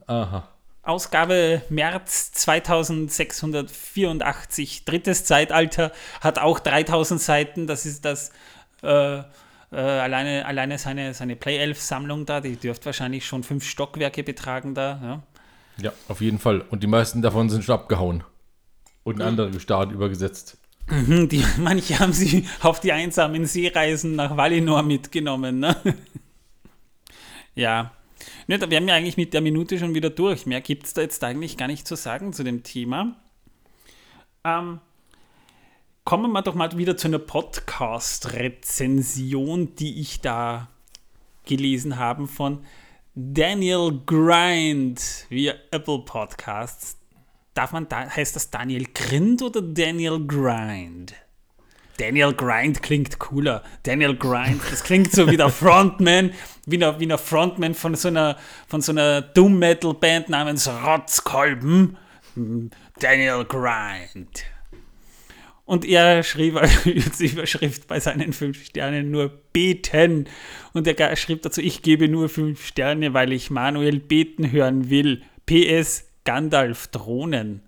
Aha. 0.06 0.48
Ausgabe 0.84 1.62
März 1.68 2.32
2684, 2.32 4.84
drittes 4.84 5.24
Zeitalter, 5.24 5.92
hat 6.20 6.40
auch 6.40 6.58
3000 6.58 7.20
Seiten. 7.20 7.68
Das 7.68 7.86
ist 7.86 8.04
das 8.04 8.32
äh, 8.82 9.18
äh, 9.18 9.22
alleine, 9.76 10.44
alleine 10.44 10.78
seine, 10.78 11.14
seine 11.14 11.36
Play 11.36 11.58
11 11.58 11.80
Sammlung 11.80 12.26
da. 12.26 12.40
Die 12.40 12.56
dürfte 12.56 12.86
wahrscheinlich 12.86 13.24
schon 13.26 13.44
fünf 13.44 13.64
Stockwerke 13.64 14.24
betragen 14.24 14.74
da. 14.74 14.98
Ja. 15.02 15.22
Ja, 15.78 15.92
auf 16.08 16.20
jeden 16.20 16.38
Fall. 16.38 16.62
Und 16.70 16.82
die 16.82 16.86
meisten 16.86 17.22
davon 17.22 17.48
sind 17.48 17.64
schon 17.64 17.74
abgehauen. 17.74 18.24
Und 19.04 19.16
in 19.16 19.22
andere 19.22 19.58
Staaten 19.58 19.92
übergesetzt. 19.92 20.58
Mhm, 20.88 21.28
Die, 21.28 21.44
manche 21.58 21.98
haben 21.98 22.12
sie 22.12 22.46
auf 22.60 22.80
die 22.80 22.92
einsamen 22.92 23.46
Seereisen 23.46 24.16
nach 24.16 24.36
Valinor 24.36 24.82
mitgenommen. 24.82 25.60
Ne? 25.60 25.76
ja. 27.54 27.92
Ne, 28.46 28.58
da 28.58 28.70
wären 28.70 28.86
wir 28.86 28.94
eigentlich 28.94 29.16
mit 29.16 29.34
der 29.34 29.40
Minute 29.40 29.78
schon 29.78 29.94
wieder 29.94 30.10
durch. 30.10 30.46
Mehr 30.46 30.60
gibt 30.60 30.86
es 30.86 30.94
da 30.94 31.02
jetzt 31.02 31.24
eigentlich 31.24 31.56
gar 31.56 31.66
nicht 31.66 31.88
zu 31.88 31.96
sagen 31.96 32.32
zu 32.32 32.44
dem 32.44 32.62
Thema. 32.62 33.16
Ähm, 34.44 34.78
kommen 36.04 36.30
wir 36.32 36.42
doch 36.42 36.54
mal 36.54 36.76
wieder 36.76 36.96
zu 36.96 37.08
einer 37.08 37.18
Podcast-Rezension, 37.18 39.74
die 39.76 40.00
ich 40.00 40.20
da 40.20 40.68
gelesen 41.44 41.98
habe 41.98 42.28
von 42.28 42.64
Daniel 43.14 44.00
Grind 44.06 45.26
via 45.28 45.52
Apple 45.70 45.98
Podcasts. 46.00 46.96
Darf 47.54 47.72
man 47.72 47.86
da, 47.88 48.08
heißt 48.08 48.34
das 48.34 48.50
Daniel 48.50 48.86
Grind 48.94 49.42
oder 49.42 49.60
Daniel 49.60 50.26
Grind? 50.26 51.14
Daniel 52.02 52.32
Grind 52.34 52.82
klingt 52.82 53.20
cooler. 53.20 53.62
Daniel 53.84 54.16
Grind, 54.16 54.60
das 54.68 54.82
klingt 54.82 55.12
so 55.12 55.30
wie 55.30 55.36
der 55.36 55.50
Frontman, 55.50 56.32
wie 56.66 56.76
der, 56.76 56.98
wie 56.98 57.08
Frontman 57.16 57.74
von 57.74 57.94
so 57.94 58.08
einer, 58.08 58.36
von 58.66 58.80
so 58.80 58.90
einer 58.90 59.22
Doom 59.22 59.60
Metal 59.60 59.94
Band 59.94 60.28
namens 60.28 60.68
Rotzkolben. 60.68 61.96
Daniel 62.98 63.44
Grind. 63.44 64.44
Und 65.64 65.84
er 65.84 66.24
schrieb 66.24 66.56
als 66.60 67.20
Überschrift 67.20 67.86
bei 67.86 68.00
seinen 68.00 68.32
fünf 68.32 68.64
Sternen 68.64 69.12
nur 69.12 69.28
beten. 69.52 70.28
Und 70.72 70.88
er 70.88 71.14
schrieb 71.14 71.42
dazu, 71.42 71.60
ich 71.60 71.82
gebe 71.82 72.08
nur 72.08 72.28
fünf 72.28 72.66
Sterne, 72.66 73.14
weil 73.14 73.32
ich 73.32 73.48
Manuel 73.48 74.00
beten 74.00 74.50
hören 74.50 74.90
will. 74.90 75.22
PS 75.46 76.08
Gandalf 76.24 76.88
Drohnen. 76.88 77.62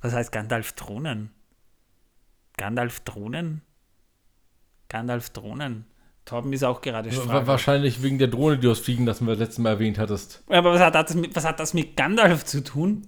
Was 0.00 0.12
heißt 0.12 0.30
Gandalf 0.30 0.74
Drohnen? 0.74 1.30
Gandalf 2.56 3.00
Drohnen? 3.00 3.62
Gandalf 4.90 5.30
Drohnen. 5.30 5.86
Torben 6.26 6.52
ist 6.52 6.62
auch 6.62 6.82
gerade 6.82 7.10
sprachlos. 7.10 7.46
Wahrscheinlich 7.46 8.02
wegen 8.02 8.18
der 8.18 8.28
Drohne, 8.28 8.56
die 8.56 8.62
du 8.62 8.70
aus 8.70 8.78
Fliegen, 8.78 9.06
das 9.06 9.22
wir 9.22 9.34
letztes 9.34 9.58
Mal 9.58 9.70
erwähnt 9.70 9.98
hattest. 9.98 10.44
Aber 10.48 10.74
was 10.74 10.80
hat, 10.80 10.94
das 10.94 11.14
mit, 11.14 11.34
was 11.34 11.44
hat 11.44 11.58
das 11.58 11.72
mit 11.72 11.96
Gandalf 11.96 12.44
zu 12.44 12.62
tun? 12.62 13.06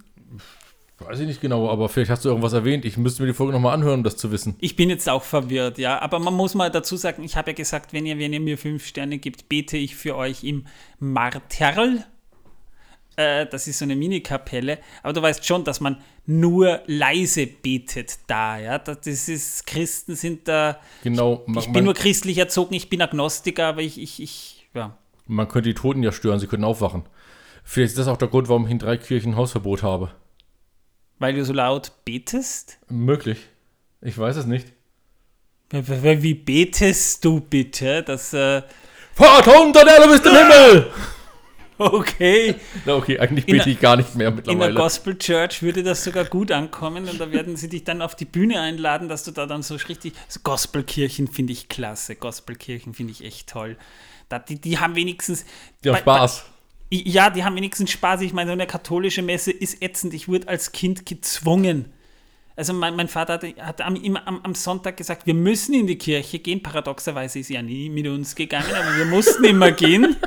Weiß 0.98 1.20
ich 1.20 1.26
nicht 1.26 1.40
genau, 1.40 1.68
aber 1.68 1.88
vielleicht 1.88 2.10
hast 2.10 2.24
du 2.24 2.28
irgendwas 2.28 2.52
erwähnt. 2.52 2.84
Ich 2.84 2.96
müsste 2.96 3.22
mir 3.22 3.28
die 3.28 3.34
Folge 3.34 3.52
nochmal 3.52 3.74
anhören, 3.74 4.00
um 4.00 4.04
das 4.04 4.16
zu 4.16 4.30
wissen. 4.30 4.56
Ich 4.60 4.76
bin 4.76 4.88
jetzt 4.88 5.08
auch 5.08 5.24
verwirrt, 5.24 5.78
ja. 5.78 6.00
Aber 6.00 6.18
man 6.20 6.34
muss 6.34 6.54
mal 6.54 6.70
dazu 6.70 6.96
sagen, 6.96 7.22
ich 7.24 7.36
habe 7.36 7.50
ja 7.50 7.54
gesagt, 7.54 7.92
wenn 7.92 8.06
ihr, 8.06 8.18
wenn 8.18 8.32
ihr 8.32 8.40
mir 8.40 8.56
fünf 8.56 8.86
Sterne 8.86 9.18
gibt, 9.18 9.48
bete 9.48 9.76
ich 9.76 9.96
für 9.96 10.16
euch 10.16 10.44
im 10.44 10.66
Marterl. 10.98 12.06
Äh, 13.16 13.46
das 13.46 13.66
ist 13.68 13.78
so 13.78 13.84
eine 13.84 13.96
Mini-Kapelle. 13.96 14.78
Aber 15.02 15.12
du 15.12 15.22
weißt 15.22 15.44
schon, 15.44 15.64
dass 15.64 15.80
man 15.80 15.98
nur 16.26 16.80
leise 16.86 17.46
betet 17.46 18.18
da, 18.26 18.58
ja. 18.58 18.78
Das 18.78 19.06
ist, 19.06 19.66
Christen 19.66 20.14
sind 20.14 20.48
da. 20.48 20.80
Genau, 21.02 21.42
man, 21.46 21.58
Ich 21.58 21.66
bin 21.66 21.74
man, 21.74 21.84
nur 21.84 21.94
christlich 21.94 22.38
erzogen, 22.38 22.74
ich 22.74 22.88
bin 22.88 23.02
Agnostiker, 23.02 23.66
aber 23.66 23.82
ich, 23.82 24.00
ich, 24.00 24.22
ich, 24.22 24.68
ja. 24.74 24.96
man 25.26 25.48
könnte 25.48 25.68
die 25.68 25.74
Toten 25.74 26.02
ja 26.02 26.12
stören, 26.12 26.38
sie 26.38 26.46
könnten 26.46 26.64
aufwachen. 26.64 27.04
Vielleicht 27.64 27.90
ist 27.90 27.98
das 27.98 28.08
auch 28.08 28.16
der 28.16 28.28
Grund, 28.28 28.48
warum 28.48 28.66
ich 28.66 28.72
in 28.72 28.78
drei 28.78 28.96
Kirchen 28.96 29.36
Hausverbot 29.36 29.82
habe. 29.82 30.10
Weil 31.18 31.34
du 31.34 31.44
so 31.44 31.52
laut 31.52 31.92
betest? 32.04 32.78
Möglich. 32.88 33.38
Ich 34.00 34.18
weiß 34.18 34.36
es 34.36 34.46
nicht. 34.46 34.72
Wie 35.70 36.34
betest 36.34 37.24
du 37.24 37.40
bitte? 37.40 38.02
Das, 38.02 38.32
äh, 38.32 38.62
Vater 39.14 39.62
unter 39.62 39.84
der 39.84 39.98
Erde 39.98 40.08
bist 40.08 40.26
im 40.26 40.32
Himmel! 40.32 40.90
okay. 41.78 42.54
Na 42.84 42.94
okay, 42.94 43.18
eigentlich 43.18 43.48
In 43.48 43.56
bete 43.56 43.70
ich 43.70 43.80
gar 43.80 43.96
nicht 43.96 44.14
mehr 44.14 44.28
In 44.28 44.36
der 44.36 44.44
mittlerweile. 44.44 44.74
Gospel 44.74 45.18
Church 45.18 45.62
würde 45.62 45.82
das 45.82 46.04
sogar 46.04 46.24
gut 46.24 46.52
ankommen 46.52 47.08
und 47.08 47.20
da 47.20 47.32
werden 47.32 47.56
sie 47.56 47.68
dich 47.68 47.84
dann 47.84 48.02
auf 48.02 48.14
die 48.14 48.24
Bühne 48.24 48.60
einladen, 48.60 49.08
dass 49.08 49.24
du 49.24 49.30
da 49.30 49.46
dann 49.46 49.62
so 49.62 49.74
richtig. 49.74 50.12
Gospelkirchen 50.44 51.28
finde 51.28 51.52
ich 51.52 51.68
klasse. 51.68 52.16
Gospelkirchen 52.16 52.94
finde 52.94 53.12
ich 53.12 53.24
echt 53.24 53.48
toll. 53.48 53.76
Da, 54.28 54.38
die, 54.38 54.60
die 54.60 54.78
haben 54.78 54.94
wenigstens. 54.94 55.44
Die 55.82 55.88
haben 55.88 55.94
bei- 55.94 56.00
Spaß. 56.00 56.44
Bei, 56.44 56.48
ja, 56.90 57.30
die 57.30 57.42
haben 57.42 57.56
wenigstens 57.56 57.90
Spaß. 57.90 58.20
Ich 58.20 58.32
meine, 58.32 58.48
so 58.48 58.52
eine 58.52 58.66
katholische 58.66 59.22
Messe 59.22 59.50
ist 59.50 59.82
ätzend. 59.82 60.12
Ich 60.14 60.28
wurde 60.28 60.48
als 60.48 60.72
Kind 60.72 61.06
gezwungen. 61.06 61.86
Also 62.54 62.74
mein, 62.74 62.94
mein 62.96 63.08
Vater 63.08 63.32
hat, 63.34 63.44
hat 63.58 63.80
am, 63.80 63.96
immer 63.96 64.28
am, 64.28 64.40
am 64.42 64.54
Sonntag 64.54 64.98
gesagt, 64.98 65.26
wir 65.26 65.32
müssen 65.32 65.72
in 65.74 65.86
die 65.86 65.96
Kirche 65.96 66.38
gehen. 66.38 66.62
Paradoxerweise 66.62 67.38
ist 67.38 67.48
er 67.48 67.56
ja 67.56 67.62
nie 67.62 67.88
mit 67.88 68.06
uns 68.06 68.34
gegangen, 68.34 68.74
aber 68.74 68.94
wir 68.98 69.06
mussten 69.06 69.42
immer 69.44 69.72
gehen. 69.72 70.16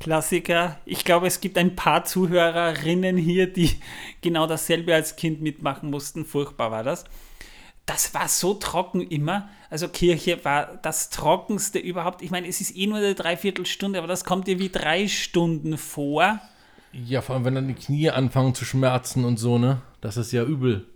Klassiker. 0.00 0.78
Ich 0.86 1.04
glaube, 1.04 1.26
es 1.26 1.40
gibt 1.40 1.58
ein 1.58 1.76
paar 1.76 2.04
Zuhörerinnen 2.04 3.16
hier, 3.16 3.52
die 3.52 3.70
genau 4.22 4.46
dasselbe 4.46 4.94
als 4.94 5.14
Kind 5.14 5.42
mitmachen 5.42 5.90
mussten. 5.90 6.24
Furchtbar 6.24 6.70
war 6.70 6.82
das. 6.82 7.04
Das 7.84 8.14
war 8.14 8.28
so 8.28 8.54
trocken 8.54 9.02
immer. 9.02 9.50
Also 9.68 9.88
Kirche 9.88 10.44
war 10.44 10.78
das 10.82 11.10
Trockenste 11.10 11.78
überhaupt. 11.78 12.22
Ich 12.22 12.30
meine, 12.30 12.48
es 12.48 12.60
ist 12.60 12.76
eh 12.76 12.86
nur 12.86 12.98
eine 12.98 13.14
Dreiviertelstunde, 13.14 13.98
aber 13.98 14.08
das 14.08 14.24
kommt 14.24 14.46
dir 14.46 14.58
wie 14.58 14.70
drei 14.70 15.06
Stunden 15.06 15.76
vor. 15.76 16.40
Ja, 16.92 17.20
vor 17.20 17.34
allem, 17.34 17.44
wenn 17.44 17.54
dann 17.54 17.68
die 17.68 17.74
Knie 17.74 18.10
anfangen 18.10 18.54
zu 18.54 18.64
schmerzen 18.64 19.24
und 19.24 19.38
so, 19.38 19.58
ne? 19.58 19.82
Das 20.00 20.16
ist 20.16 20.32
ja 20.32 20.44
übel. 20.44 20.86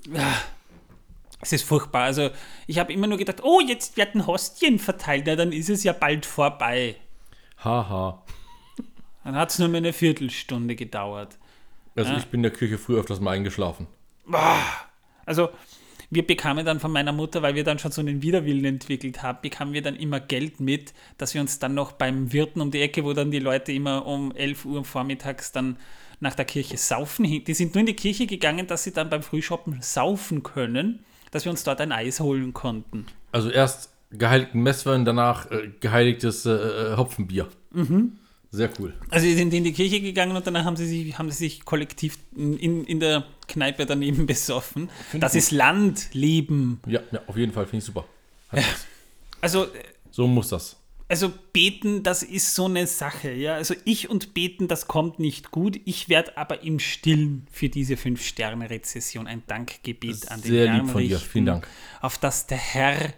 Es 1.40 1.52
ist 1.52 1.64
furchtbar. 1.64 2.04
Also 2.04 2.30
ich 2.66 2.78
habe 2.78 2.92
immer 2.92 3.06
nur 3.06 3.18
gedacht, 3.18 3.42
oh, 3.42 3.60
jetzt 3.60 3.98
werden 3.98 4.26
Hostien 4.26 4.78
verteilt. 4.78 5.24
Na, 5.26 5.36
dann 5.36 5.52
ist 5.52 5.68
es 5.68 5.84
ja 5.84 5.92
bald 5.92 6.24
vorbei. 6.24 6.96
Haha. 7.58 8.22
Dann 9.24 9.36
hat 9.36 9.50
es 9.50 9.58
nur 9.58 9.68
mehr 9.68 9.78
eine 9.78 9.92
Viertelstunde 9.92 10.76
gedauert. 10.76 11.38
Also 11.96 12.12
ich 12.14 12.26
bin 12.26 12.38
in 12.38 12.42
der 12.42 12.52
Kirche 12.52 12.78
früher 12.78 13.00
öfters 13.00 13.20
mal 13.20 13.32
eingeschlafen. 13.32 13.86
Also 15.26 15.50
wir 16.10 16.26
bekamen 16.26 16.64
dann 16.64 16.80
von 16.80 16.92
meiner 16.92 17.12
Mutter, 17.12 17.42
weil 17.42 17.54
wir 17.54 17.64
dann 17.64 17.78
schon 17.78 17.92
so 17.92 18.00
einen 18.00 18.22
Widerwillen 18.22 18.64
entwickelt 18.64 19.22
haben, 19.22 19.38
bekamen 19.42 19.74
wir 19.74 19.82
dann 19.82 19.96
immer 19.96 20.20
Geld 20.20 20.60
mit, 20.60 20.92
dass 21.18 21.34
wir 21.34 21.40
uns 21.40 21.58
dann 21.58 21.74
noch 21.74 21.92
beim 21.92 22.32
Wirten 22.32 22.60
um 22.60 22.70
die 22.70 22.80
Ecke, 22.80 23.04
wo 23.04 23.12
dann 23.12 23.30
die 23.30 23.38
Leute 23.38 23.72
immer 23.72 24.06
um 24.06 24.32
11 24.32 24.64
Uhr 24.64 24.84
vormittags 24.84 25.52
dann 25.52 25.76
nach 26.20 26.34
der 26.34 26.44
Kirche 26.44 26.76
saufen, 26.76 27.24
die 27.44 27.54
sind 27.54 27.74
nur 27.74 27.80
in 27.80 27.86
die 27.86 27.96
Kirche 27.96 28.26
gegangen, 28.26 28.66
dass 28.66 28.84
sie 28.84 28.92
dann 28.92 29.10
beim 29.10 29.22
Frühshoppen 29.22 29.78
saufen 29.82 30.42
können, 30.42 31.04
dass 31.30 31.44
wir 31.44 31.50
uns 31.50 31.64
dort 31.64 31.80
ein 31.80 31.92
Eis 31.92 32.20
holen 32.20 32.54
konnten. 32.54 33.06
Also 33.32 33.50
erst 33.50 33.92
geheiligten 34.10 34.62
Messwein, 34.62 35.04
danach 35.04 35.50
äh, 35.50 35.70
geheiligtes 35.80 36.46
äh, 36.46 36.52
äh, 36.52 36.96
Hopfenbier. 36.96 37.48
Sehr 38.54 38.70
cool. 38.78 38.94
Also 39.10 39.26
sie 39.26 39.34
sind 39.34 39.52
in 39.52 39.64
die 39.64 39.72
Kirche 39.72 40.00
gegangen 40.00 40.36
und 40.36 40.46
danach 40.46 40.64
haben 40.64 40.76
sie 40.76 40.86
sich, 40.86 41.18
haben 41.18 41.28
sie 41.28 41.38
sich 41.38 41.64
kollektiv 41.64 42.18
in, 42.36 42.84
in 42.84 43.00
der 43.00 43.24
Kneipe 43.48 43.84
daneben 43.84 44.26
besoffen. 44.32 44.90
Das 45.14 45.34
ist 45.34 45.50
Landleben. 45.50 46.80
Ja, 46.86 47.00
ja 47.10 47.20
auf 47.26 47.36
jeden 47.36 47.52
Fall, 47.52 47.64
finde 47.66 47.78
ich 47.78 47.84
super. 47.84 48.04
Was. 48.52 48.64
Also 49.40 49.66
So 50.12 50.28
muss 50.28 50.50
das. 50.50 50.76
Also 51.08 51.32
beten, 51.52 52.04
das 52.04 52.22
ist 52.22 52.54
so 52.54 52.66
eine 52.66 52.86
Sache, 52.86 53.32
ja. 53.32 53.56
Also 53.56 53.74
ich 53.84 54.08
und 54.08 54.34
beten, 54.34 54.68
das 54.68 54.86
kommt 54.86 55.18
nicht 55.18 55.50
gut. 55.50 55.80
Ich 55.84 56.08
werde 56.08 56.38
aber 56.38 56.62
im 56.62 56.78
Stillen 56.78 57.48
für 57.50 57.68
diese 57.68 57.96
Fünf-Sterne-Rezession 57.96 59.26
ein 59.26 59.42
Dankgebet 59.48 60.30
an 60.30 60.40
den 60.40 60.50
Sehr 60.50 60.68
Herrn 60.68 60.80
lieb 60.82 60.90
von 60.92 61.02
dir. 61.02 61.16
richten, 61.16 61.28
Vielen 61.28 61.46
Dank. 61.46 61.66
Auf 62.00 62.18
dass 62.18 62.46
der 62.46 62.58
Herr 62.58 63.12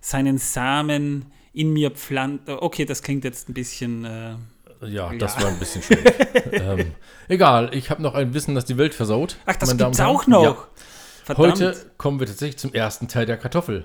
seinen 0.00 0.38
Samen 0.38 1.26
in 1.52 1.72
mir 1.72 1.92
pflanzt. 1.92 2.48
Okay, 2.48 2.84
das 2.84 3.02
klingt 3.02 3.22
jetzt 3.22 3.48
ein 3.48 3.54
bisschen. 3.54 4.04
Äh, 4.04 4.34
Ja, 4.82 5.12
das 5.14 5.36
Ja. 5.36 5.42
war 5.42 5.48
ein 5.50 5.58
bisschen 5.58 5.82
schwierig. 5.82 6.14
ähm, 6.52 6.92
egal, 7.28 7.70
ich 7.74 7.90
habe 7.90 8.00
noch 8.02 8.14
ein 8.14 8.32
Wissen, 8.34 8.54
das 8.54 8.64
die 8.64 8.78
Welt 8.78 8.94
versaut. 8.94 9.36
ach, 9.46 9.56
das 9.56 9.68
Meine 9.70 9.84
gibt's 9.84 10.00
auch 10.00 10.26
noch. 10.26 10.42
Ja. 10.42 10.56
Verdammt. 11.24 11.52
Heute 11.60 11.76
kommen 11.98 12.18
wir 12.18 12.26
tatsächlich 12.26 12.58
zum 12.58 12.72
ersten 12.72 13.06
Teil 13.08 13.26
der 13.26 13.36
Kartoffel. 13.36 13.84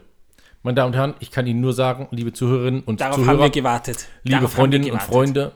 Meine 0.64 0.76
Damen 0.76 0.94
und 0.94 0.98
Herren, 0.98 1.14
ich 1.20 1.30
kann 1.32 1.46
Ihnen 1.46 1.62
nur 1.62 1.74
sagen, 1.74 2.08
liebe 2.12 2.34
Zuhörerinnen 2.34 2.82
und 2.84 3.02
Darauf 3.02 3.18
haben 3.18 3.24
Zuhörer, 3.26 3.40
wir 3.44 3.50
gewartet. 3.52 4.08
liebe 4.24 4.38
Darauf 4.38 4.52
haben 4.52 4.56
Freundinnen 4.56 4.86
wir 4.86 4.94
und 4.94 5.00
gewartet. 5.00 5.14
Freunde, 5.14 5.52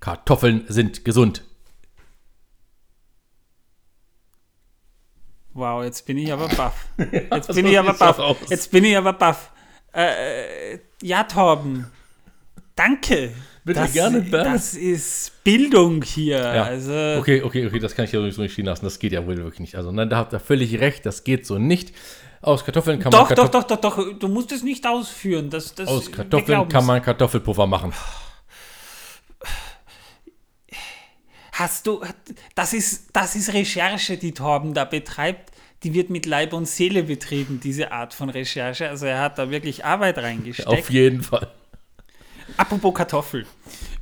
Kartoffeln 0.00 0.64
sind 0.68 1.04
gesund. 1.04 1.42
Wow, 5.60 5.84
jetzt 5.84 6.04
bin 6.06 6.18
ich 6.18 6.32
aber 6.32 6.48
baff. 6.56 6.86
Jetzt 7.12 7.46
so 7.48 7.52
bin 7.54 7.66
ich 7.66 7.78
aber 7.78 7.92
doch 7.92 7.98
baff. 7.98 8.36
Jetzt 8.48 8.70
bin 8.70 8.84
ich 8.84 8.96
aber 8.96 9.12
baff. 9.12 9.50
Äh, 9.92 10.78
ja, 11.02 11.24
Torben. 11.24 11.86
Danke. 12.74 13.32
Bitte 13.64 13.80
das, 13.80 13.92
gerne, 13.92 14.22
Bernd. 14.22 14.54
Das 14.54 14.74
ist 14.74 15.44
Bildung 15.44 16.02
hier. 16.02 16.38
Ja. 16.38 16.62
Also, 16.64 16.92
Okay, 17.18 17.42
okay, 17.42 17.66
okay, 17.66 17.78
das 17.78 17.94
kann 17.94 18.06
ich 18.06 18.12
ja 18.12 18.30
so 18.30 18.40
nicht 18.42 18.52
stehen 18.52 18.64
lassen. 18.64 18.86
Das 18.86 18.98
geht 18.98 19.12
ja 19.12 19.26
wohl 19.26 19.36
wirklich 19.36 19.60
nicht. 19.60 19.74
Also, 19.74 19.92
nein, 19.92 20.08
da 20.08 20.16
habt 20.16 20.32
ihr 20.32 20.40
völlig 20.40 20.80
recht, 20.80 21.04
das 21.04 21.24
geht 21.24 21.44
so 21.46 21.58
nicht. 21.58 21.92
Aus 22.42 22.64
Kartoffeln 22.64 22.98
kann 23.00 23.12
doch, 23.12 23.28
man 23.28 23.36
doch, 23.36 23.50
Kartoff- 23.50 23.66
doch, 23.66 23.80
doch, 23.80 23.96
doch. 23.96 24.18
Du 24.18 24.28
musst 24.28 24.50
es 24.52 24.62
nicht 24.62 24.86
ausführen. 24.86 25.50
Das, 25.50 25.74
das, 25.74 25.88
Aus 25.88 26.10
Kartoffeln 26.10 26.68
kann 26.68 26.86
man 26.86 27.02
Kartoffelpuffer 27.02 27.66
machen. 27.66 27.92
Hast 31.52 31.86
du. 31.86 32.02
Das 32.54 32.72
ist, 32.72 33.08
das 33.12 33.36
ist 33.36 33.52
Recherche, 33.52 34.16
die 34.16 34.32
Torben 34.32 34.74
da 34.74 34.84
betreibt. 34.84 35.50
Die 35.82 35.94
wird 35.94 36.10
mit 36.10 36.26
Leib 36.26 36.52
und 36.52 36.68
Seele 36.68 37.04
betrieben, 37.04 37.60
diese 37.62 37.90
Art 37.90 38.12
von 38.12 38.28
Recherche. 38.28 38.88
Also 38.88 39.06
er 39.06 39.20
hat 39.20 39.38
da 39.38 39.50
wirklich 39.50 39.84
Arbeit 39.84 40.18
reingesteckt. 40.18 40.68
Auf 40.68 40.90
jeden 40.90 41.22
Fall. 41.22 41.48
Apropos 42.56 42.94
Kartoffel. 42.94 43.46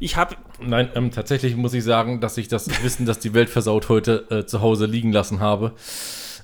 Ich 0.01 0.17
habe 0.17 0.37
Nein, 0.61 0.91
ähm, 0.95 1.11
tatsächlich 1.13 1.55
muss 1.57 1.75
ich 1.75 1.85
sagen, 1.85 2.21
dass 2.21 2.37
ich 2.37 2.49
das 2.49 2.83
Wissen, 2.83 3.07
dass 3.07 3.19
die 3.19 3.35
Welt 3.35 3.49
versaut 3.49 3.89
heute 3.89 4.27
äh, 4.31 4.47
zu 4.47 4.61
Hause 4.61 4.87
liegen 4.87 5.13
lassen 5.13 5.41
habe. 5.41 5.75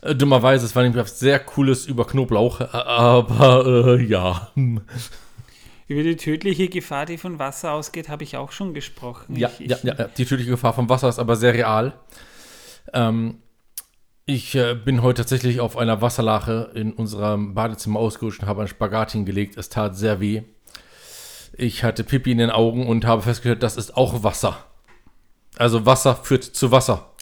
Äh, 0.03 0.15
dummerweise, 0.15 0.67
es 0.67 0.77
war 0.77 0.83
nämlich 0.83 1.03
was 1.03 1.19
sehr 1.19 1.41
cooles 1.41 1.87
über 1.87 2.07
Knoblauch, 2.07 2.61
äh, 2.61 2.65
aber 2.65 3.97
äh, 3.99 4.05
ja. 4.05 4.53
Über 5.87 6.03
die 6.03 6.17
tödliche 6.17 6.69
Gefahr, 6.69 7.07
die 7.07 7.19
von 7.19 7.39
Wasser 7.39 7.73
ausgeht, 7.73 8.09
habe 8.09 8.25
ich 8.25 8.37
auch 8.37 8.53
schon 8.53 8.73
gesprochen. 8.73 9.37
Ja, 9.37 9.51
ich, 9.59 9.71
ja, 9.71 9.77
ich, 9.77 9.85
ja, 9.85 9.95
die 9.95 10.25
tödliche 10.25 10.51
Gefahr 10.51 10.73
vom 10.73 10.89
Wasser 10.89 11.09
ist 11.09 11.19
aber 11.19 11.37
sehr 11.37 11.53
real. 11.53 11.93
Ähm, 12.93 13.39
ich 14.27 14.55
äh, 14.55 14.75
bin 14.75 15.03
heute 15.03 15.23
tatsächlich 15.23 15.61
auf 15.61 15.77
einer 15.77 16.01
Wasserlache 16.01 16.71
in 16.75 16.95
unserem 16.95 17.55
Badezimmer 17.55 18.01
ausgerutscht 18.01 18.41
und 18.41 18.49
habe 18.49 18.63
einen 18.63 18.69
Spagat 18.69 19.13
hingelegt. 19.13 19.59
Es 19.59 19.69
tat 19.69 19.97
sehr 19.97 20.21
weh. 20.21 20.43
Ich 21.57 21.85
hatte 21.85 22.03
Pipi 22.03 22.33
in 22.33 22.39
den 22.39 22.51
Augen 22.51 22.87
und 22.87 23.05
habe 23.05 23.21
festgestellt, 23.23 23.63
das 23.63 23.77
ist 23.77 23.97
auch 23.97 24.23
Wasser. 24.23 24.65
Also 25.57 25.85
Wasser 25.85 26.17
führt 26.17 26.45
zu 26.45 26.73
Wasser. 26.73 27.14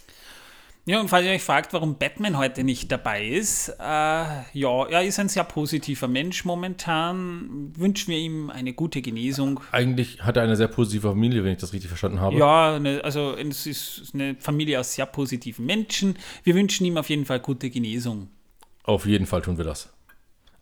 Ja, 0.85 1.01
und 1.01 1.09
falls 1.09 1.25
ihr 1.25 1.31
euch 1.31 1.43
fragt, 1.43 1.73
warum 1.73 1.97
Batman 1.97 2.37
heute 2.37 2.65
nicht 2.65 2.91
dabei 2.91 3.25
ist, 3.25 3.69
äh, 3.69 3.73
ja, 3.79 4.87
er 4.91 5.05
ist 5.05 5.21
ein 5.21 5.29
sehr 5.29 5.45
positiver 5.45 6.09
Mensch 6.09 6.45
momentan. 6.45 7.73
Wünschen 7.77 8.11
wir 8.11 8.19
ihm 8.19 8.51
eine 8.51 8.73
gute 8.73 9.01
Genesung. 9.01 9.61
Eigentlich 9.71 10.25
hat 10.25 10.37
er 10.37 10.43
eine 10.43 10.57
sehr 10.57 10.67
positive 10.67 11.09
Familie, 11.09 11.45
wenn 11.45 11.53
ich 11.53 11.59
das 11.59 11.73
richtig 11.73 11.89
verstanden 11.89 12.21
habe. 12.21 12.37
Ja, 12.37 12.81
ne, 12.81 13.01
also 13.05 13.37
es 13.37 13.65
ist 13.67 14.11
eine 14.13 14.35
Familie 14.41 14.81
aus 14.81 14.95
sehr 14.95 15.07
positiven 15.07 15.67
Menschen. 15.67 16.17
Wir 16.43 16.57
wünschen 16.57 16.85
ihm 16.85 16.97
auf 16.97 17.09
jeden 17.11 17.27
Fall 17.27 17.39
gute 17.39 17.71
Genesung. 17.71 18.29
Auf 18.83 19.07
jeden 19.07 19.27
Fall 19.27 19.43
tun 19.43 19.59
wir 19.59 19.65
das. 19.65 19.89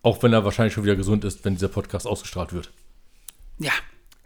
Auch 0.03 0.23
wenn 0.23 0.35
er 0.35 0.45
wahrscheinlich 0.45 0.75
schon 0.75 0.85
wieder 0.85 0.97
gesund 0.97 1.25
ist, 1.25 1.47
wenn 1.47 1.55
dieser 1.55 1.69
Podcast 1.69 2.07
ausgestrahlt 2.07 2.53
wird. 2.53 2.71
Ja, 3.59 3.73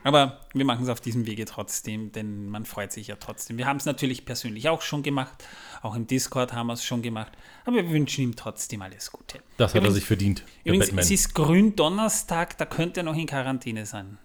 aber 0.04 0.40
wir 0.52 0.64
machen 0.64 0.84
es 0.84 0.88
auf 0.88 1.00
diesem 1.00 1.26
Wege 1.26 1.44
trotzdem, 1.46 2.12
denn 2.12 2.48
man 2.48 2.64
freut 2.64 2.92
sich 2.92 3.08
ja 3.08 3.16
trotzdem. 3.16 3.58
Wir 3.58 3.66
haben 3.66 3.78
es 3.78 3.84
natürlich 3.86 4.24
persönlich 4.24 4.68
auch 4.68 4.82
schon 4.82 5.02
gemacht, 5.02 5.42
auch 5.82 5.96
im 5.96 6.06
Discord 6.06 6.52
haben 6.52 6.68
wir 6.68 6.74
es 6.74 6.84
schon 6.84 7.02
gemacht, 7.02 7.32
aber 7.64 7.76
wir 7.76 7.90
wünschen 7.90 8.22
ihm 8.22 8.36
trotzdem 8.36 8.82
alles 8.82 9.10
Gute. 9.10 9.40
Das 9.56 9.70
hat 9.70 9.76
er 9.76 9.80
Übrigens- 9.80 9.94
sich 9.96 10.04
verdient. 10.04 10.44
Übrigens, 10.62 10.86
Batman. 10.86 11.02
es 11.04 11.10
ist 11.10 11.34
Gründonnerstag, 11.34 12.56
da 12.58 12.66
könnte 12.66 13.00
er 13.00 13.04
noch 13.04 13.16
in 13.16 13.26
Quarantäne 13.26 13.86
sein. 13.86 14.18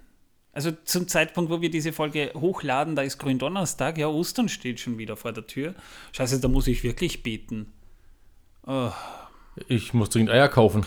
Also 0.52 0.72
zum 0.84 1.08
Zeitpunkt, 1.08 1.52
wo 1.52 1.62
wir 1.62 1.70
diese 1.70 1.94
Folge 1.94 2.32
hochladen, 2.36 2.96
da 2.96 3.04
ist 3.04 3.18
Gründonnerstag, 3.18 3.98
ja, 3.98 4.08
Ostern 4.08 4.50
steht 4.50 4.80
schon 4.80 4.98
wieder 4.98 5.16
vor 5.16 5.32
der 5.32 5.48
Tür. 5.48 5.76
Scheiße, 6.12 6.40
da 6.42 6.48
muss 6.48 6.68
ich 6.68 6.84
wirklich 6.84 7.24
beten. 7.24 7.72
Ich 9.68 9.94
muss 9.94 10.10
dringend 10.10 10.32
Eier 10.32 10.50
kaufen. 10.50 10.86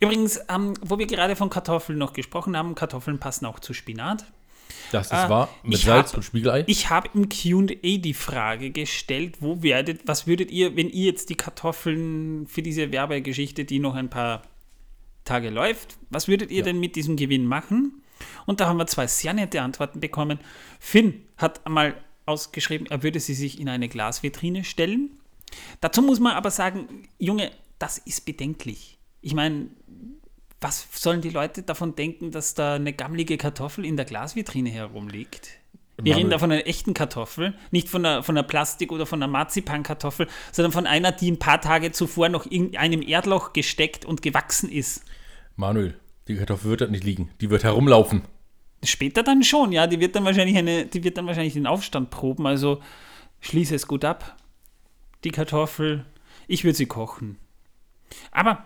Übrigens, 0.00 0.40
ähm, 0.48 0.74
wo 0.80 0.98
wir 0.98 1.06
gerade 1.06 1.36
von 1.36 1.50
Kartoffeln 1.50 1.98
noch 1.98 2.12
gesprochen 2.12 2.56
haben, 2.56 2.74
Kartoffeln 2.74 3.18
passen 3.18 3.46
auch 3.46 3.58
zu 3.58 3.74
Spinat. 3.74 4.24
Das 4.92 5.06
ist 5.06 5.12
Ah, 5.12 5.28
wahr. 5.28 5.48
Mit 5.62 5.78
Salz 5.78 6.10
hab- 6.10 6.18
und 6.18 6.22
Spiegelei. 6.22 6.64
Ich 6.66 6.88
habe 6.90 7.08
im 7.14 7.28
QA 7.28 7.98
die 7.98 8.14
Frage 8.14 8.70
gestellt, 8.70 9.36
wo 9.40 9.62
werdet, 9.62 10.06
was 10.06 10.26
würdet 10.26 10.50
ihr, 10.50 10.76
wenn 10.76 10.88
ihr 10.88 11.06
jetzt 11.06 11.30
die 11.30 11.34
Kartoffeln 11.34 12.46
für 12.46 12.62
diese 12.62 12.92
Werbegeschichte, 12.92 13.64
die 13.64 13.78
noch 13.80 13.94
ein 13.94 14.08
paar 14.10 14.42
Tage 15.24 15.50
läuft, 15.50 15.98
was 16.10 16.28
würdet 16.28 16.50
ihr 16.50 16.62
denn 16.62 16.80
mit 16.80 16.96
diesem 16.96 17.16
Gewinn 17.16 17.46
machen? 17.46 18.02
Und 18.46 18.60
da 18.60 18.66
haben 18.66 18.78
wir 18.78 18.86
zwei 18.86 19.06
sehr 19.06 19.32
nette 19.34 19.62
Antworten 19.62 20.00
bekommen. 20.00 20.38
Finn 20.80 21.22
hat 21.36 21.64
einmal 21.66 21.94
ausgeschrieben, 22.26 22.86
er 22.86 23.02
würde 23.02 23.20
sie 23.20 23.34
sich 23.34 23.60
in 23.60 23.68
eine 23.68 23.88
Glasvitrine 23.88 24.64
stellen. 24.64 25.18
Dazu 25.80 26.02
muss 26.02 26.20
man 26.20 26.34
aber 26.34 26.50
sagen, 26.50 27.08
Junge, 27.18 27.50
das 27.78 27.98
ist 27.98 28.24
bedenklich. 28.24 28.97
Ich 29.20 29.34
meine, 29.34 29.68
was 30.60 30.88
sollen 30.92 31.20
die 31.20 31.30
Leute 31.30 31.62
davon 31.62 31.94
denken, 31.94 32.30
dass 32.30 32.54
da 32.54 32.74
eine 32.74 32.92
gammelige 32.92 33.36
Kartoffel 33.36 33.84
in 33.84 33.96
der 33.96 34.04
Glasvitrine 34.04 34.70
herumliegt? 34.70 35.50
Wir 36.00 36.16
reden 36.16 36.30
da 36.30 36.38
von 36.38 36.52
einer 36.52 36.64
echten 36.66 36.94
Kartoffel, 36.94 37.54
nicht 37.72 37.88
von 37.88 38.06
einer, 38.06 38.22
von 38.22 38.36
einer 38.36 38.46
Plastik- 38.46 38.92
oder 38.92 39.04
von 39.04 39.20
einer 39.20 39.30
Marzipankartoffel, 39.30 40.28
sondern 40.52 40.70
von 40.70 40.86
einer, 40.86 41.10
die 41.10 41.28
ein 41.28 41.40
paar 41.40 41.60
Tage 41.60 41.90
zuvor 41.90 42.28
noch 42.28 42.46
in 42.46 42.76
einem 42.76 43.02
Erdloch 43.02 43.52
gesteckt 43.52 44.04
und 44.04 44.22
gewachsen 44.22 44.70
ist. 44.70 45.02
Manuel, 45.56 45.98
die 46.28 46.36
Kartoffel 46.36 46.70
wird 46.70 46.82
dort 46.82 46.92
nicht 46.92 47.02
liegen. 47.02 47.30
Die 47.40 47.50
wird 47.50 47.64
herumlaufen. 47.64 48.22
Später 48.84 49.24
dann 49.24 49.42
schon, 49.42 49.72
ja, 49.72 49.88
die 49.88 49.98
wird 49.98 50.14
dann 50.14 50.24
wahrscheinlich 50.24 50.56
eine, 50.56 50.86
die 50.86 51.02
wird 51.02 51.18
dann 51.18 51.26
wahrscheinlich 51.26 51.54
den 51.54 51.66
Aufstand 51.66 52.10
proben, 52.10 52.46
also 52.46 52.80
schließe 53.40 53.74
es 53.74 53.88
gut 53.88 54.04
ab. 54.04 54.36
Die 55.24 55.32
Kartoffel, 55.32 56.06
ich 56.46 56.62
würde 56.62 56.76
sie 56.76 56.86
kochen. 56.86 57.38
Aber 58.30 58.64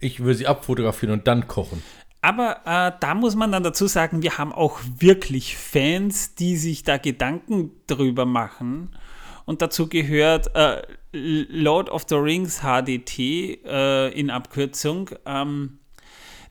Ich 0.00 0.24
will 0.24 0.34
sie 0.34 0.46
abfotografieren 0.46 1.12
und 1.12 1.26
dann 1.26 1.48
kochen. 1.48 1.82
Aber 2.22 2.60
äh, 2.64 2.92
da 2.98 3.14
muss 3.14 3.36
man 3.36 3.52
dann 3.52 3.62
dazu 3.62 3.86
sagen, 3.86 4.22
wir 4.22 4.38
haben 4.38 4.52
auch 4.52 4.80
wirklich 4.98 5.56
Fans, 5.56 6.34
die 6.34 6.56
sich 6.56 6.82
da 6.82 6.96
Gedanken 6.96 7.70
drüber 7.86 8.26
machen. 8.26 8.96
Und 9.44 9.62
dazu 9.62 9.88
gehört 9.88 10.54
äh, 10.56 10.82
Lord 11.12 11.88
of 11.88 12.04
the 12.08 12.16
Rings 12.16 12.62
HDT 12.62 13.18
äh, 13.64 14.08
in 14.08 14.30
Abkürzung. 14.30 15.10
Ähm, 15.24 15.78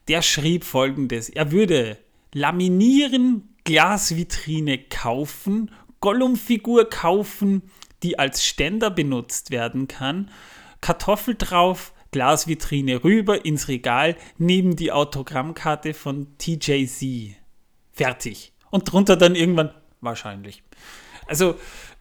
der 0.08 0.22
schrieb 0.22 0.64
folgendes: 0.64 1.28
Er 1.28 1.52
würde 1.52 1.98
laminieren, 2.32 3.54
Glasvitrine 3.64 4.78
kaufen, 4.78 5.70
Gollum-Figur 6.00 6.88
kaufen, 6.88 7.62
die 8.02 8.18
als 8.18 8.46
Ständer 8.46 8.90
benutzt 8.90 9.50
werden 9.50 9.88
kann, 9.88 10.30
Kartoffel 10.80 11.34
drauf, 11.34 11.92
Glasvitrine 12.16 13.04
rüber 13.04 13.44
ins 13.44 13.68
Regal, 13.68 14.16
neben 14.38 14.74
die 14.74 14.90
Autogrammkarte 14.90 15.92
von 15.92 16.26
TJC. 16.38 17.36
Fertig. 17.92 18.52
Und 18.70 18.90
drunter 18.90 19.16
dann 19.16 19.34
irgendwann 19.34 19.70
wahrscheinlich. 20.00 20.62
Also, 21.26 21.56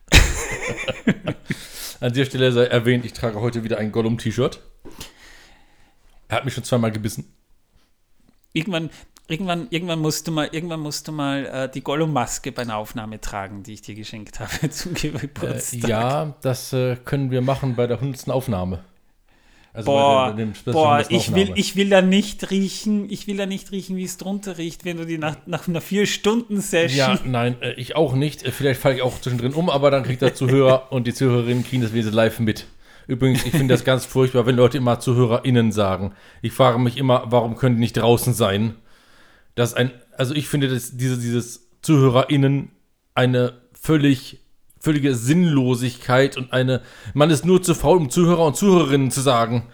An 1.99 2.13
der 2.13 2.24
Stelle 2.24 2.53
sei 2.53 2.63
erwähnt, 2.63 3.03
ich 3.03 3.11
trage 3.11 3.41
heute 3.41 3.66
wieder 3.66 3.78
ein 3.78 3.91
Gollum-T-Shirt. 3.91 4.61
Er 6.30 6.38
hat 6.38 6.45
mich 6.45 6.53
schon 6.53 6.63
zweimal 6.63 6.93
gebissen. 6.93 7.34
irgendwann, 8.53 8.89
irgendwann, 9.28 9.68
irgendwann 9.70 9.99
musst 9.99 10.30
du 10.30 10.32
mal, 10.32 10.47
irgendwann 10.49 10.80
musst 10.80 11.09
du 11.09 11.11
mal 11.11 11.45
äh, 11.45 11.70
die 11.70 11.82
Gollum-Maske 11.82 12.53
bei 12.53 12.61
einer 12.61 12.78
Aufnahme 12.78 13.20
tragen, 13.20 13.63
die 13.63 13.74
ich 13.74 13.82
dir 13.82 13.95
geschenkt 13.95 14.39
habe 14.39 14.70
zum 14.70 14.95
Äh, 14.95 15.09
Geburtstag. 15.09 15.89
ja, 15.89 16.36
das 16.41 16.72
äh, 16.72 16.95
können 17.03 17.32
wir 17.32 17.41
machen 17.41 17.76
bei 17.76 17.86
der 17.86 17.97
100. 17.97 18.30
Aufnahme. 18.30 18.82
Also 19.76 19.91
Boah, 19.91 20.30
bei 20.30 20.38
dem 20.38 20.55
Special 20.55 20.73
boah 20.73 20.95
100. 20.95 21.11
ich, 21.11 21.36
will, 21.36 21.51
ich 21.55 21.76
will 21.76 21.89
da 21.89 22.01
nicht 22.01 22.49
riechen, 22.49 23.09
ich 23.09 23.28
will 23.28 23.36
da 23.36 23.45
nicht 23.45 23.73
riechen, 23.73 23.97
wie 23.97 24.05
es 24.05 24.15
drunter 24.15 24.57
riecht, 24.57 24.86
wenn 24.86 24.95
du 24.95 25.05
die 25.05 25.17
nach, 25.17 25.36
nach 25.47 25.67
einer 25.67 25.82
Vier-Stunden-Session. 25.82 26.97
Ja, 26.97 27.19
nein, 27.26 27.61
äh, 27.61 27.73
ich 27.73 27.97
auch 27.97 28.15
nicht. 28.15 28.45
Äh, 28.45 28.51
Vielleicht 28.51 28.80
falle 28.80 28.95
ich 28.95 29.01
auch 29.01 29.19
zwischendrin 29.19 29.53
um, 29.53 29.69
aber 29.69 29.91
dann 29.91 30.03
kriegt 30.03 30.21
der 30.21 30.34
Zuhörer 30.34 30.88
und 30.93 31.07
die 31.07 31.13
Zuhörerinnen 31.13 31.65
kriegen 31.65 31.82
das 31.82 31.91
Wesen 31.91 32.13
live 32.13 32.39
mit. 32.39 32.67
Übrigens, 33.07 33.45
ich 33.45 33.51
finde 33.51 33.73
das 33.73 33.84
ganz 33.84 34.05
furchtbar, 34.05 34.45
wenn 34.45 34.55
Leute 34.55 34.78
immer 34.78 35.01
ZuhörerInnen 35.01 35.73
sagen. 35.73 36.13
Ich 36.41 36.53
frage 36.53 36.80
mich 36.80 36.95
immer, 36.95 37.26
warum 37.28 37.57
können 37.57 37.76
die 37.76 37.82
nicht 37.82 37.97
draußen 37.97 38.34
sein? 38.34 38.76
Das 39.55 39.73
ein, 39.73 39.91
also 40.17 40.34
ich 40.36 40.47
finde, 40.47 40.69
dass 40.69 40.95
diese, 40.95 41.17
dieses 41.17 41.69
ZuhörerInnen 41.82 42.71
eine 43.13 43.61
völlig, 43.73 44.39
völlige 44.86 45.15
Sinnlosigkeit 45.15 46.38
und 46.38 46.53
eine, 46.53 46.81
man 47.13 47.31
ist 47.31 47.43
nur 47.43 47.61
zu 47.61 47.73
faul, 47.73 47.97
um 47.97 48.09
Zuhörer 48.09 48.45
und 48.45 48.55
Zuhörerinnen 48.55 49.09
zu 49.11 49.21
sagen. 49.21 49.67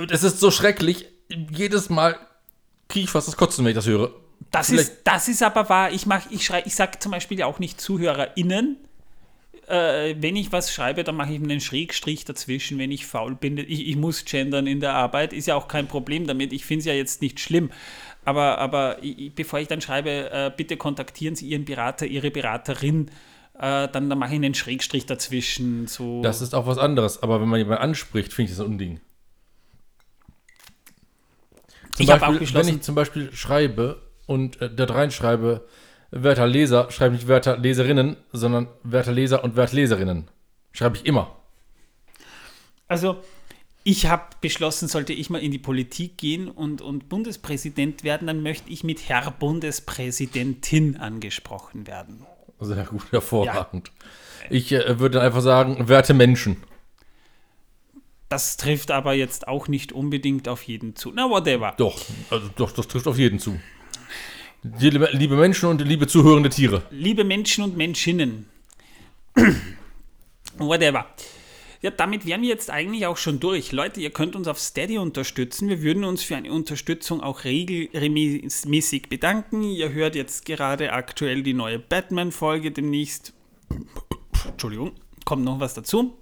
Und 0.00 0.10
es 0.10 0.24
ist 0.24 0.40
so 0.40 0.50
schrecklich. 0.50 1.06
Jedes 1.50 1.90
Mal 1.90 2.16
kriege 2.88 3.04
ich 3.04 3.10
fast 3.10 3.28
das 3.28 3.36
Kotzen, 3.36 3.64
wenn 3.64 3.70
ich 3.70 3.76
das 3.76 3.86
höre. 3.86 4.10
Das 4.50 4.68
Vielleicht- 4.68 4.88
ist, 4.88 5.00
das 5.04 5.28
ist 5.28 5.42
aber 5.42 5.68
wahr. 5.68 5.92
Ich, 5.92 6.06
mach, 6.06 6.22
ich, 6.30 6.44
schrei, 6.44 6.62
ich 6.64 6.74
sage 6.74 6.98
zum 6.98 7.12
Beispiel 7.12 7.42
auch 7.42 7.58
nicht 7.58 7.80
ZuhörerInnen. 7.80 8.76
Äh, 9.68 10.14
wenn 10.18 10.36
ich 10.36 10.52
was 10.52 10.72
schreibe, 10.72 11.04
dann 11.04 11.16
mache 11.16 11.32
ich 11.32 11.42
einen 11.42 11.60
Schrägstrich 11.60 12.24
dazwischen, 12.24 12.78
wenn 12.78 12.90
ich 12.90 13.06
faul 13.06 13.34
bin. 13.34 13.58
Ich, 13.58 13.88
ich 13.88 13.96
muss 13.96 14.24
gendern 14.24 14.66
in 14.66 14.80
der 14.80 14.94
Arbeit, 14.94 15.32
ist 15.32 15.46
ja 15.46 15.54
auch 15.54 15.68
kein 15.68 15.86
Problem 15.86 16.26
damit. 16.26 16.52
Ich 16.52 16.64
finde 16.64 16.80
es 16.80 16.86
ja 16.86 16.92
jetzt 16.94 17.20
nicht 17.22 17.40
schlimm. 17.40 17.70
Aber, 18.24 18.58
aber 18.58 19.02
ich, 19.02 19.34
bevor 19.34 19.58
ich 19.60 19.68
dann 19.68 19.80
schreibe, 19.82 20.30
äh, 20.30 20.50
bitte 20.56 20.76
kontaktieren 20.78 21.36
Sie 21.36 21.46
Ihren 21.48 21.64
Berater, 21.66 22.06
Ihre 22.06 22.30
Beraterin, 22.30 23.10
äh, 23.58 23.88
dann, 23.88 24.10
dann 24.10 24.18
mache 24.18 24.30
ich 24.30 24.36
einen 24.36 24.54
Schrägstrich 24.54 25.06
dazwischen. 25.06 25.86
So. 25.86 26.22
Das 26.22 26.40
ist 26.40 26.54
auch 26.54 26.66
was 26.66 26.78
anderes, 26.78 27.22
aber 27.22 27.40
wenn 27.40 27.48
man 27.48 27.58
jemanden 27.58 27.82
anspricht, 27.82 28.32
finde 28.32 28.50
ich 28.50 28.56
das 28.56 28.64
ein 28.64 28.72
Unding. 28.72 29.00
Zum 31.94 32.04
Ich 32.04 32.10
habe 32.10 32.26
auch 32.26 32.38
beschlossen- 32.38 32.66
Wenn 32.68 32.74
ich 32.76 32.82
zum 32.82 32.94
Beispiel 32.94 33.32
schreibe 33.32 34.02
und 34.26 34.60
äh, 34.60 34.68
dort 34.68 34.90
reinschreibe, 34.92 35.66
werter 36.10 36.46
Leser, 36.46 36.90
schreibe 36.90 37.14
nicht 37.14 37.28
werter 37.28 37.56
Leserinnen, 37.56 38.16
sondern 38.32 38.68
werter 38.82 39.12
Leser 39.12 39.44
und 39.44 39.56
werter 39.56 39.74
Leserinnen. 39.76 40.28
Schreibe 40.72 40.96
ich 40.96 41.06
immer. 41.06 41.36
Also, 42.88 43.22
ich 43.84 44.06
habe 44.06 44.24
beschlossen, 44.40 44.88
sollte 44.88 45.12
ich 45.12 45.30
mal 45.30 45.38
in 45.38 45.50
die 45.50 45.58
Politik 45.58 46.16
gehen 46.16 46.48
und, 46.48 46.80
und 46.82 47.08
Bundespräsident 47.08 48.02
werden, 48.02 48.26
dann 48.26 48.42
möchte 48.42 48.70
ich 48.70 48.82
mit 48.82 49.08
Herr 49.08 49.30
Bundespräsidentin 49.30 50.96
angesprochen 50.96 51.86
werden. 51.86 52.24
Sehr 52.60 52.84
gut, 52.84 53.02
hervorragend. 53.12 53.90
Ich 54.50 54.72
äh, 54.72 54.98
würde 54.98 55.20
einfach 55.20 55.40
sagen, 55.40 55.88
werte 55.88 56.14
Menschen. 56.14 56.56
Das 58.28 58.56
trifft 58.56 58.90
aber 58.90 59.14
jetzt 59.14 59.46
auch 59.48 59.68
nicht 59.68 59.92
unbedingt 59.92 60.48
auf 60.48 60.62
jeden 60.62 60.96
zu. 60.96 61.12
Na, 61.14 61.30
whatever. 61.30 61.74
Doch, 61.76 62.00
also 62.30 62.48
doch, 62.56 62.72
das 62.72 62.88
trifft 62.88 63.06
auf 63.06 63.18
jeden 63.18 63.38
zu. 63.38 63.60
Die, 64.62 64.90
liebe, 64.90 65.08
liebe 65.12 65.36
Menschen 65.36 65.68
und 65.68 65.80
liebe 65.82 66.06
zuhörende 66.06 66.48
Tiere. 66.48 66.82
Liebe 66.90 67.22
Menschen 67.22 67.64
und 67.64 67.76
Menschinnen. 67.76 68.46
Whatever. 70.58 71.06
Ja, 71.84 71.90
damit 71.90 72.24
wären 72.24 72.40
wir 72.40 72.48
jetzt 72.48 72.70
eigentlich 72.70 73.04
auch 73.04 73.18
schon 73.18 73.40
durch. 73.40 73.70
Leute, 73.70 74.00
ihr 74.00 74.08
könnt 74.08 74.36
uns 74.36 74.48
auf 74.48 74.58
Steady 74.58 74.96
unterstützen. 74.96 75.68
Wir 75.68 75.82
würden 75.82 76.04
uns 76.04 76.22
für 76.22 76.34
eine 76.34 76.50
Unterstützung 76.50 77.20
auch 77.20 77.44
regelmäßig 77.44 79.10
bedanken. 79.10 79.62
Ihr 79.62 79.92
hört 79.92 80.14
jetzt 80.14 80.46
gerade 80.46 80.94
aktuell 80.94 81.42
die 81.42 81.52
neue 81.52 81.78
Batman-Folge 81.78 82.70
demnächst. 82.70 83.34
Entschuldigung, 84.48 84.92
kommt 85.26 85.44
noch 85.44 85.60
was 85.60 85.74
dazu. 85.74 86.16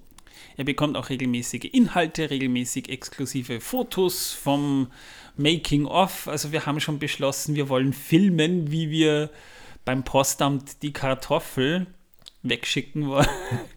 Ihr 0.57 0.65
bekommt 0.65 0.97
auch 0.97 1.07
regelmäßige 1.07 1.69
Inhalte, 1.71 2.29
regelmäßig 2.29 2.89
exklusive 2.89 3.61
Fotos 3.61 4.33
vom 4.33 4.91
Making 5.37 5.85
of. 5.85 6.27
Also 6.27 6.51
wir 6.51 6.65
haben 6.65 6.81
schon 6.81 6.99
beschlossen, 6.99 7.55
wir 7.55 7.69
wollen 7.69 7.93
filmen, 7.93 8.69
wie 8.69 8.89
wir 8.89 9.29
beim 9.85 10.03
Postamt 10.03 10.83
die 10.83 10.91
Kartoffel 10.91 11.87
wegschicken 12.43 13.07
wollen. 13.07 13.27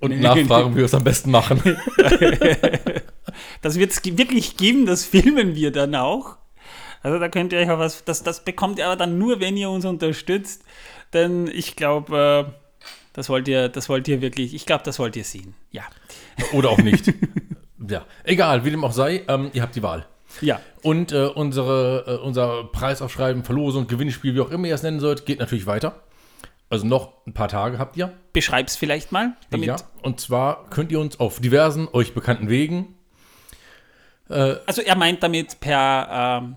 Und 0.00 0.20
nachfragen, 0.20 0.74
wie 0.74 0.78
wir 0.78 0.84
es 0.84 0.94
am 0.94 1.04
besten 1.04 1.30
machen. 1.30 1.60
Das 3.60 3.78
wird 3.78 3.90
es 3.90 4.02
wirklich 4.04 4.56
geben, 4.56 4.86
das 4.86 5.04
filmen 5.04 5.54
wir 5.54 5.70
dann 5.70 5.94
auch. 5.94 6.36
Also 7.02 7.18
da 7.18 7.28
könnt 7.28 7.52
ihr 7.52 7.58
euch 7.58 7.70
auch 7.70 7.78
was, 7.78 8.04
das, 8.04 8.22
das 8.22 8.44
bekommt 8.44 8.78
ihr 8.78 8.86
aber 8.86 8.96
dann 8.96 9.18
nur, 9.18 9.40
wenn 9.40 9.56
ihr 9.56 9.70
uns 9.70 9.84
unterstützt. 9.84 10.64
Denn 11.12 11.46
ich 11.46 11.76
glaube, 11.76 12.48
äh, 12.48 12.86
das 13.12 13.28
wollt 13.28 13.48
ihr, 13.48 13.68
das 13.68 13.88
wollt 13.88 14.08
ihr 14.08 14.20
wirklich, 14.20 14.54
ich 14.54 14.66
glaube, 14.66 14.84
das 14.84 14.98
wollt 14.98 15.16
ihr 15.16 15.24
sehen. 15.24 15.54
Ja. 15.70 15.82
Oder 16.52 16.70
auch 16.70 16.78
nicht. 16.78 17.12
ja, 17.88 18.04
egal, 18.24 18.64
wie 18.64 18.70
dem 18.70 18.84
auch 18.84 18.92
sei, 18.92 19.22
ähm, 19.28 19.50
ihr 19.52 19.62
habt 19.62 19.76
die 19.76 19.82
Wahl. 19.82 20.06
Ja. 20.40 20.60
Und 20.82 21.12
äh, 21.12 21.26
unsere, 21.26 22.04
äh, 22.06 22.24
unser 22.24 22.64
Preisaufschreiben, 22.64 23.44
Verlosung, 23.44 23.86
Gewinnspiel, 23.86 24.34
wie 24.34 24.40
auch 24.40 24.50
immer 24.50 24.66
ihr 24.66 24.74
es 24.74 24.82
nennen 24.82 25.00
sollt, 25.00 25.26
geht 25.26 25.38
natürlich 25.38 25.66
weiter. 25.66 26.02
Also 26.68 26.86
noch 26.86 27.24
ein 27.26 27.32
paar 27.34 27.48
Tage 27.48 27.78
habt 27.78 27.96
ihr. 27.96 28.12
Beschreib's 28.32 28.76
vielleicht 28.76 29.12
mal. 29.12 29.34
Damit, 29.50 29.66
Ja. 29.66 29.76
Und 30.02 30.20
zwar 30.20 30.68
könnt 30.70 30.90
ihr 30.90 30.98
uns 31.00 31.20
auf 31.20 31.40
diversen 31.40 31.86
euch 31.92 32.12
bekannten 32.14 32.48
Wegen 32.48 32.94
Also 34.28 34.82
er 34.82 34.96
meint 34.96 35.22
damit 35.22 35.60
per, 35.60 36.40
ähm, 36.42 36.56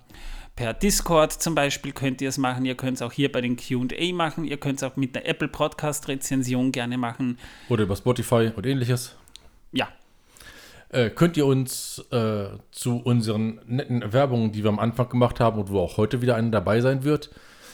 per 0.55 0.73
Discord 0.73 1.31
zum 1.31 1.53
Beispiel 1.53 1.91
könnt 1.91 2.21
ihr 2.21 2.29
es 2.29 2.37
machen. 2.39 2.65
Ihr 2.65 2.75
könnt 2.75 2.95
es 2.97 3.01
auch 3.03 3.11
hier 3.11 3.31
bei 3.31 3.41
den 3.41 3.55
QA 3.55 4.11
machen. 4.13 4.43
Ihr 4.45 4.57
könnt 4.57 4.77
es 4.77 4.83
auch 4.83 4.95
mit 4.95 5.13
der 5.15 5.27
Apple 5.27 5.47
Podcast 5.47 6.07
Rezension 6.07 6.71
gerne 6.71 6.97
machen. 6.97 7.37
oder 7.69 7.83
über 7.83 7.95
Spotify 7.95 8.51
und 8.55 8.65
ähnliches, 8.65 9.15
Ja. 9.71 9.87
äh, 10.89 11.11
könnt 11.11 11.37
ihr 11.37 11.45
uns 11.45 11.99
äh, 12.11 12.47
zu 12.71 12.97
unseren 12.97 13.61
netten 13.67 14.11
Werbungen, 14.11 14.51
die 14.51 14.63
wir 14.63 14.69
am 14.69 14.79
Anfang 14.79 15.07
gemacht 15.09 15.39
haben 15.39 15.59
und 15.59 15.69
wo 15.69 15.79
auch 15.79 15.97
heute 15.97 16.21
wieder 16.23 16.35
eine 16.35 16.49
dabei 16.49 16.81
sein 16.81 17.03
wird, 17.03 17.29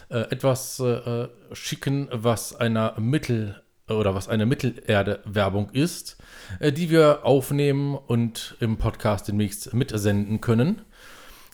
äh, 0.10 0.20
etwas 0.32 0.80
äh, 0.80 1.28
schicken, 1.54 2.08
was 2.12 2.56
einer 2.56 3.00
Mittel 3.00 3.62
oder 3.88 4.16
was 4.16 4.28
eine 4.28 4.46
Mittelerde-Werbung 4.46 5.70
ist, 5.72 6.18
äh, 6.60 6.72
die 6.72 6.90
wir 6.90 7.26
aufnehmen 7.26 7.96
und 7.96 8.56
im 8.60 8.78
Podcast 8.78 9.28
demnächst 9.28 9.74
mitsenden 9.74 10.42
können. 10.42 10.82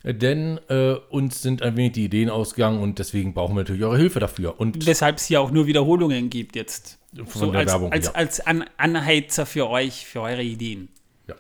Äh, 0.04 0.14
Denn 0.14 0.60
äh, 0.70 0.96
uns 1.10 1.42
sind 1.42 1.62
ein 1.62 1.76
wenig 1.76 1.94
die 1.94 2.06
Ideen 2.06 2.30
ausgegangen 2.30 2.80
und 2.82 3.00
deswegen 3.00 3.34
brauchen 3.34 3.56
wir 3.56 3.62
natürlich 3.62 3.84
eure 3.84 3.98
Hilfe 3.98 4.20
dafür. 4.20 4.60
Und 4.60 4.86
Weshalb 4.86 5.18
es 5.18 5.26
hier 5.26 5.42
auch 5.42 5.52
nur 5.52 5.68
Wiederholungen 5.68 6.30
gibt 6.30 6.56
jetzt. 6.56 6.98
Von 7.26 7.42
so 7.42 7.52
der 7.52 7.62
als, 7.62 7.72
Werbung, 7.72 7.92
als, 7.92 8.06
ja. 8.06 8.14
als 8.14 8.40
An 8.48 8.64
Anheizer 8.78 9.46
für 9.46 9.70
euch, 9.70 10.06
für 10.06 10.22
eure 10.22 10.44
Ideen. 10.44 10.88
Ja. 11.28 11.36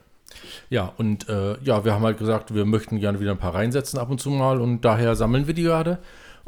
Ja, 0.70 0.93
und 0.97 1.30
äh, 1.30 1.55
ja, 1.64 1.86
wir 1.86 1.93
haben 1.93 2.03
halt 2.03 2.18
gesagt, 2.18 2.53
wir 2.53 2.66
möchten 2.66 2.99
gerne 2.99 3.22
wieder 3.22 3.32
ein 3.32 3.38
paar 3.38 3.55
reinsetzen 3.55 3.97
ab 3.97 4.09
und 4.09 4.20
zu 4.20 4.30
mal 4.32 4.59
und 4.59 4.82
daher 4.82 5.16
sammeln 5.16 5.47
wir 5.47 5.53
die 5.53 5.64
gerade. 5.64 5.99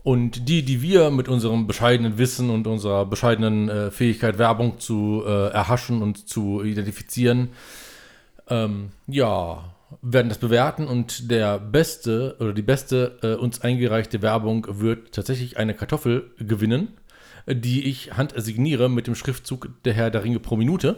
Und 0.04 0.50
die, 0.50 0.64
die 0.64 0.82
wir 0.82 1.12
mit 1.12 1.30
unserem 1.30 1.66
bescheidenen 1.66 2.18
Wissen 2.18 2.50
und 2.50 2.68
unserer 2.68 3.06
bescheidenen 3.06 3.70
äh, 3.70 3.90
Fähigkeit, 3.90 4.38
Werbung 4.38 4.80
zu 4.80 5.24
äh, 5.26 5.48
erhaschen 5.48 6.02
und 6.02 6.28
zu 6.28 6.62
identifizieren, 6.62 7.50
ähm, 8.50 8.90
ja, 9.08 9.74
werden 10.02 10.28
das 10.28 10.40
bewerten 10.40 10.88
und 10.88 11.32
der 11.32 11.58
beste 11.58 12.36
oder 12.40 12.52
die 12.52 12.62
beste 12.62 13.18
äh, 13.22 13.36
uns 13.36 13.62
eingereichte 13.62 14.22
Werbung 14.22 14.68
wird 14.70 15.14
tatsächlich 15.14 15.58
eine 15.58 15.74
Kartoffel 15.74 16.32
gewinnen, 16.38 16.90
die 17.48 17.86
ich 17.86 18.18
handsigniere 18.18 18.90
mit 18.90 19.08
dem 19.08 19.16
Schriftzug 19.16 19.70
der 19.86 19.94
Herr 19.94 20.12
der 20.12 20.24
Ringe 20.24 20.40
pro 20.40 20.58
Minute. 20.58 20.98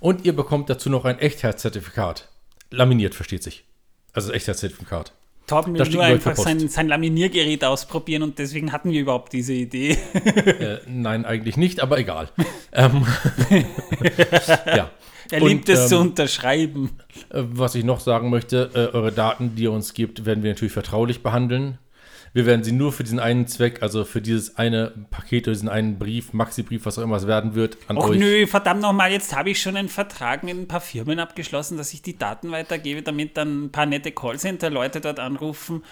Und 0.00 0.24
ihr 0.24 0.34
bekommt 0.34 0.68
dazu 0.68 0.90
noch 0.90 1.04
ein 1.04 1.18
Echtheitszertifikat. 1.18 2.28
Laminiert, 2.70 3.14
versteht 3.14 3.42
sich. 3.42 3.64
Also 4.12 4.32
Echtheitszertifikat. 4.32 5.12
Torben 5.46 5.78
will 5.78 5.86
nur 5.90 6.02
einfach 6.02 6.36
sein, 6.36 6.68
sein 6.68 6.88
Laminiergerät 6.88 7.64
ausprobieren 7.64 8.22
und 8.22 8.38
deswegen 8.38 8.72
hatten 8.72 8.90
wir 8.90 9.00
überhaupt 9.00 9.32
diese 9.32 9.52
Idee. 9.52 9.98
Äh, 10.44 10.78
nein, 10.86 11.24
eigentlich 11.24 11.56
nicht, 11.56 11.80
aber 11.80 11.98
egal. 11.98 12.28
ähm, 12.72 13.04
ja. 14.66 14.90
Er 15.30 15.40
liebt 15.40 15.68
es 15.68 15.88
zu 15.88 15.96
ähm, 15.96 16.00
unterschreiben. 16.02 16.90
Äh, 17.30 17.42
Was 17.52 17.74
ich 17.74 17.84
noch 17.84 18.00
sagen 18.00 18.30
möchte, 18.30 18.70
äh, 18.74 18.94
eure 18.94 19.12
Daten, 19.12 19.54
die 19.56 19.64
ihr 19.64 19.72
uns 19.72 19.94
gibt, 19.94 20.26
werden 20.26 20.42
wir 20.42 20.50
natürlich 20.50 20.72
vertraulich 20.72 21.22
behandeln. 21.22 21.78
Wir 22.34 22.46
werden 22.46 22.64
sie 22.64 22.72
nur 22.72 22.92
für 22.92 23.04
diesen 23.04 23.20
einen 23.20 23.46
Zweck, 23.46 23.80
also 23.80 24.04
für 24.04 24.20
dieses 24.20 24.56
eine 24.56 24.92
Paket 25.10 25.46
oder 25.46 25.52
diesen 25.52 25.68
einen 25.68 26.00
Brief, 26.00 26.32
Maxi-Brief, 26.32 26.84
was 26.84 26.98
auch 26.98 27.02
immer 27.04 27.14
es 27.16 27.28
werden 27.28 27.54
wird, 27.54 27.78
an 27.86 27.96
Och 27.96 28.08
euch. 28.10 28.18
nö, 28.18 28.46
verdammt 28.48 28.82
nochmal, 28.82 29.12
jetzt 29.12 29.36
habe 29.36 29.50
ich 29.50 29.62
schon 29.62 29.76
einen 29.76 29.88
Vertrag 29.88 30.42
mit 30.42 30.56
ein 30.56 30.66
paar 30.66 30.80
Firmen 30.80 31.20
abgeschlossen, 31.20 31.78
dass 31.78 31.94
ich 31.94 32.02
die 32.02 32.18
Daten 32.18 32.50
weitergebe, 32.50 33.02
damit 33.02 33.36
dann 33.36 33.66
ein 33.66 33.70
paar 33.70 33.86
nette 33.86 34.10
Callcenter-Leute 34.10 35.00
dort 35.00 35.20
anrufen. 35.20 35.84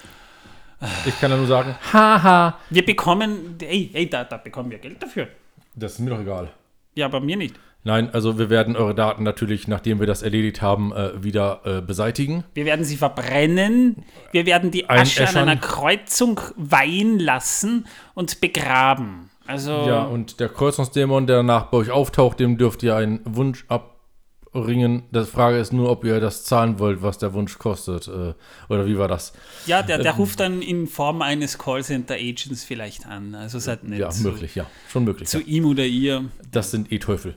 Ich 1.06 1.18
kann 1.20 1.30
da 1.30 1.36
nur 1.36 1.46
sagen, 1.46 1.76
haha. 1.92 2.58
Wir 2.70 2.84
bekommen, 2.84 3.56
ey, 3.60 3.90
ey 3.92 4.10
da, 4.10 4.24
da 4.24 4.36
bekommen 4.36 4.72
wir 4.72 4.78
Geld 4.78 5.00
dafür. 5.00 5.28
Das 5.76 5.92
ist 5.92 5.98
mir 6.00 6.10
doch 6.10 6.20
egal. 6.20 6.50
Ja, 6.96 7.06
aber 7.06 7.20
mir 7.20 7.36
nicht. 7.36 7.54
Nein, 7.84 8.10
also 8.14 8.38
wir 8.38 8.48
werden 8.48 8.76
eure 8.76 8.94
Daten 8.94 9.24
natürlich, 9.24 9.66
nachdem 9.66 9.98
wir 9.98 10.06
das 10.06 10.22
erledigt 10.22 10.62
haben, 10.62 10.92
äh, 10.92 11.22
wieder 11.24 11.60
äh, 11.64 11.80
beseitigen. 11.80 12.44
Wir 12.54 12.64
werden 12.64 12.84
sie 12.84 12.96
verbrennen, 12.96 14.04
wir 14.30 14.46
werden 14.46 14.70
die 14.70 14.88
Asche 14.88 15.22
an 15.22 15.26
Einäschern. 15.28 15.48
einer 15.48 15.60
Kreuzung 15.60 16.40
weihen 16.56 17.18
lassen 17.18 17.86
und 18.14 18.40
begraben. 18.40 19.30
Also, 19.46 19.72
Ja, 19.72 20.04
und 20.04 20.38
der 20.38 20.48
Kreuzungsdämon, 20.48 21.26
der 21.26 21.38
danach 21.38 21.64
bei 21.64 21.78
euch 21.78 21.90
auftaucht, 21.90 22.38
dem 22.38 22.56
dürft 22.56 22.84
ihr 22.84 22.94
einen 22.94 23.18
Wunsch 23.24 23.64
abringen. 23.68 25.02
Die 25.10 25.24
Frage 25.24 25.58
ist 25.58 25.72
nur, 25.72 25.90
ob 25.90 26.04
ihr 26.04 26.20
das 26.20 26.44
zahlen 26.44 26.78
wollt, 26.78 27.02
was 27.02 27.18
der 27.18 27.32
Wunsch 27.34 27.58
kostet. 27.58 28.06
Äh, 28.06 28.34
oder 28.68 28.86
wie 28.86 28.96
war 28.96 29.08
das? 29.08 29.32
ja 29.66 29.82
der, 29.82 29.96
Ähm. 29.96 30.02
der 30.04 30.12
ruft 30.12 30.38
dann 30.38 30.62
in 30.62 30.86
Form 30.86 31.20
eines 31.20 31.58
Callcenter-Agents 31.58 32.62
vielleicht 32.62 33.06
an. 33.06 33.34
Also 33.34 33.58
seid 33.58 33.82
nett 33.82 33.98
Ja, 33.98 34.10
möglich, 34.22 34.54
ja. 34.54 34.66
Schon 34.88 35.02
möglich. 35.02 35.28
zu 35.28 35.40
Ja. 35.40 35.46
ihm 35.46 35.64
oder 35.66 35.84
ihr. 35.84 36.26
Das 36.52 36.70
sind 36.70 36.92
eh 36.92 37.00
Teufel. 37.00 37.36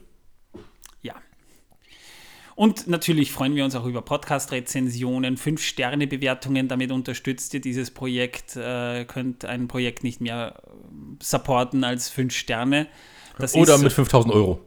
Und 2.56 2.88
natürlich 2.88 3.34
freuen 3.34 3.56
wir 3.56 3.66
uns 3.66 3.76
auch 3.76 3.86
über 3.86 4.02
Podcast-Rezensionen, 4.02 5.38
5-Sterne-Bewertungen. 5.38 6.70
Damit 6.70 6.92
unterstützt 6.92 7.54
ihr 7.54 7.60
dieses 7.60 7.92
Projekt. 7.92 8.56
Äh, 8.56 9.04
könnt 9.06 9.44
ein 9.44 9.68
Projekt 9.68 10.06
nicht 10.06 10.22
mehr 10.22 10.56
äh, 10.66 10.70
supporten 11.22 11.84
als 11.84 12.10
5 12.10 12.34
Sterne. 12.34 12.88
Das 13.38 13.56
Oder 13.56 13.76
ist, 13.76 13.82
mit 13.82 13.92
5000 13.92 14.34
Euro. 14.34 14.62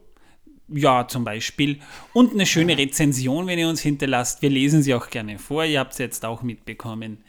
Ja, 0.69 1.09
zum 1.09 1.25
Beispiel. 1.25 1.79
Und 2.13 2.35
eine 2.35 2.45
schöne 2.45 2.77
Rezension, 2.77 3.47
wenn 3.47 3.59
ihr 3.59 3.69
uns 3.69 3.81
hinterlasst. 3.81 4.43
Wir 4.43 4.51
lesen 4.51 4.83
sie 4.83 4.93
auch 4.95 5.09
gerne 5.09 5.39
vor. 5.39 5.65
Ihr 5.65 5.81
habt 5.81 5.93
es 5.93 5.99
jetzt 5.99 6.27
auch 6.27 6.43
mitbekommen. 6.43 7.25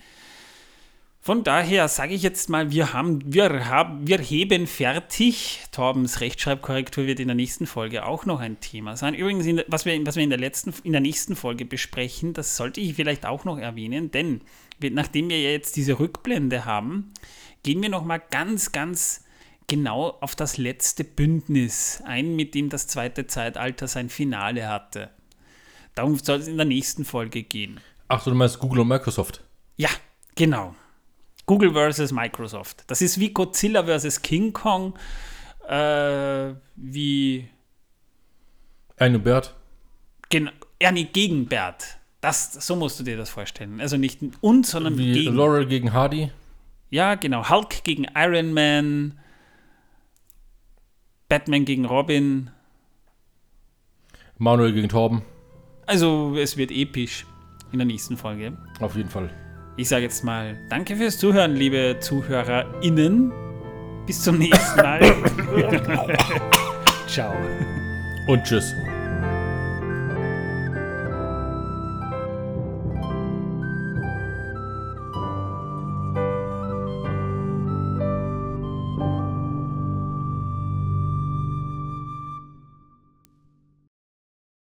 Von 1.29 1.43
daher 1.43 1.87
sage 1.89 2.15
ich 2.15 2.23
jetzt 2.23 2.49
mal, 2.49 2.71
wir 2.71 2.91
haben, 2.91 3.21
wir 3.23 3.67
haben, 3.67 4.07
wir 4.07 4.17
heben 4.17 4.65
fertig. 4.65 5.59
Torbens 5.71 6.21
Rechtschreibkorrektur 6.21 7.05
wird 7.05 7.19
in 7.19 7.27
der 7.27 7.35
nächsten 7.35 7.67
Folge 7.67 8.07
auch 8.07 8.25
noch 8.25 8.39
ein 8.39 8.59
Thema 8.61 8.97
sein. 8.97 9.13
Übrigens, 9.13 9.45
der, 9.45 9.63
was 9.67 9.85
wir, 9.85 10.03
was 10.07 10.15
wir 10.15 10.23
in 10.23 10.31
der 10.31 10.39
letzten, 10.39 10.73
in 10.83 10.91
der 10.91 11.01
nächsten 11.01 11.35
Folge 11.35 11.65
besprechen, 11.65 12.33
das 12.33 12.57
sollte 12.57 12.81
ich 12.81 12.95
vielleicht 12.95 13.27
auch 13.27 13.45
noch 13.45 13.59
erwähnen, 13.59 14.09
denn 14.09 14.41
nachdem 14.79 15.29
wir 15.29 15.39
ja 15.39 15.51
jetzt 15.51 15.75
diese 15.75 15.99
Rückblende 15.99 16.65
haben, 16.65 17.13
gehen 17.61 17.83
wir 17.83 17.89
noch 17.89 18.05
mal 18.05 18.17
ganz, 18.17 18.71
ganz 18.71 19.23
genau 19.67 20.17
auf 20.21 20.35
das 20.35 20.57
letzte 20.57 21.03
Bündnis 21.03 22.01
ein, 22.05 22.35
mit 22.35 22.55
dem 22.55 22.69
das 22.69 22.87
zweite 22.87 23.27
Zeitalter 23.27 23.87
sein 23.87 24.09
Finale 24.09 24.67
hatte. 24.67 25.11
Darum 25.93 26.17
soll 26.17 26.39
es 26.39 26.47
in 26.47 26.57
der 26.57 26.65
nächsten 26.65 27.05
Folge 27.05 27.43
gehen. 27.43 27.79
Ach 28.07 28.23
du 28.23 28.33
meinst 28.33 28.57
Google 28.57 28.79
und 28.79 28.87
Microsoft. 28.87 29.43
Ja, 29.77 29.89
genau. 30.33 30.73
Google 31.49 31.73
versus 31.73 32.11
Microsoft. 32.11 32.83
Das 32.85 33.01
ist 33.01 33.19
wie 33.19 33.31
Godzilla 33.33 33.83
versus 33.83 34.21
King 34.21 34.53
Kong, 34.53 34.93
äh, 35.67 36.53
wie 36.75 37.47
Ein 38.97 39.23
Bert. 39.23 39.55
Gen 40.29 40.51
ja, 40.79 40.91
nee, 40.91 41.05
gegen 41.05 41.47
Bert. 41.47 41.97
Das, 42.21 42.53
so 42.53 42.75
musst 42.75 42.99
du 42.99 43.03
dir 43.03 43.17
das 43.17 43.31
vorstellen. 43.31 43.81
Also 43.81 43.97
nicht 43.97 44.19
uns, 44.41 44.69
sondern 44.69 44.95
Wie 44.99 45.11
gegen. 45.11 45.35
Laurel 45.35 45.65
gegen 45.65 45.91
Hardy. 45.91 46.29
Ja, 46.91 47.15
genau. 47.15 47.49
Hulk 47.49 47.83
gegen 47.83 48.05
Iron 48.15 48.53
Man. 48.53 49.17
Batman 51.29 51.65
gegen 51.65 51.85
Robin. 51.85 52.51
Manuel 54.37 54.71
gegen 54.73 54.89
Torben. 54.89 55.23
Also 55.87 56.35
es 56.37 56.57
wird 56.57 56.69
episch 56.69 57.25
in 57.71 57.79
der 57.79 57.87
nächsten 57.87 58.17
Folge. 58.17 58.55
Auf 58.79 58.95
jeden 58.95 59.09
Fall. 59.09 59.31
Ich 59.79 59.87
sage 59.87 60.03
jetzt 60.03 60.25
mal 60.25 60.57
Danke 60.67 60.97
fürs 60.97 61.17
Zuhören, 61.17 61.55
liebe 61.55 61.95
ZuhörerInnen. 62.01 63.31
Bis 64.05 64.21
zum 64.21 64.37
nächsten 64.37 64.75
Mal. 64.75 64.99
Ciao. 67.07 67.33
Und 68.27 68.43
tschüss. 68.43 68.75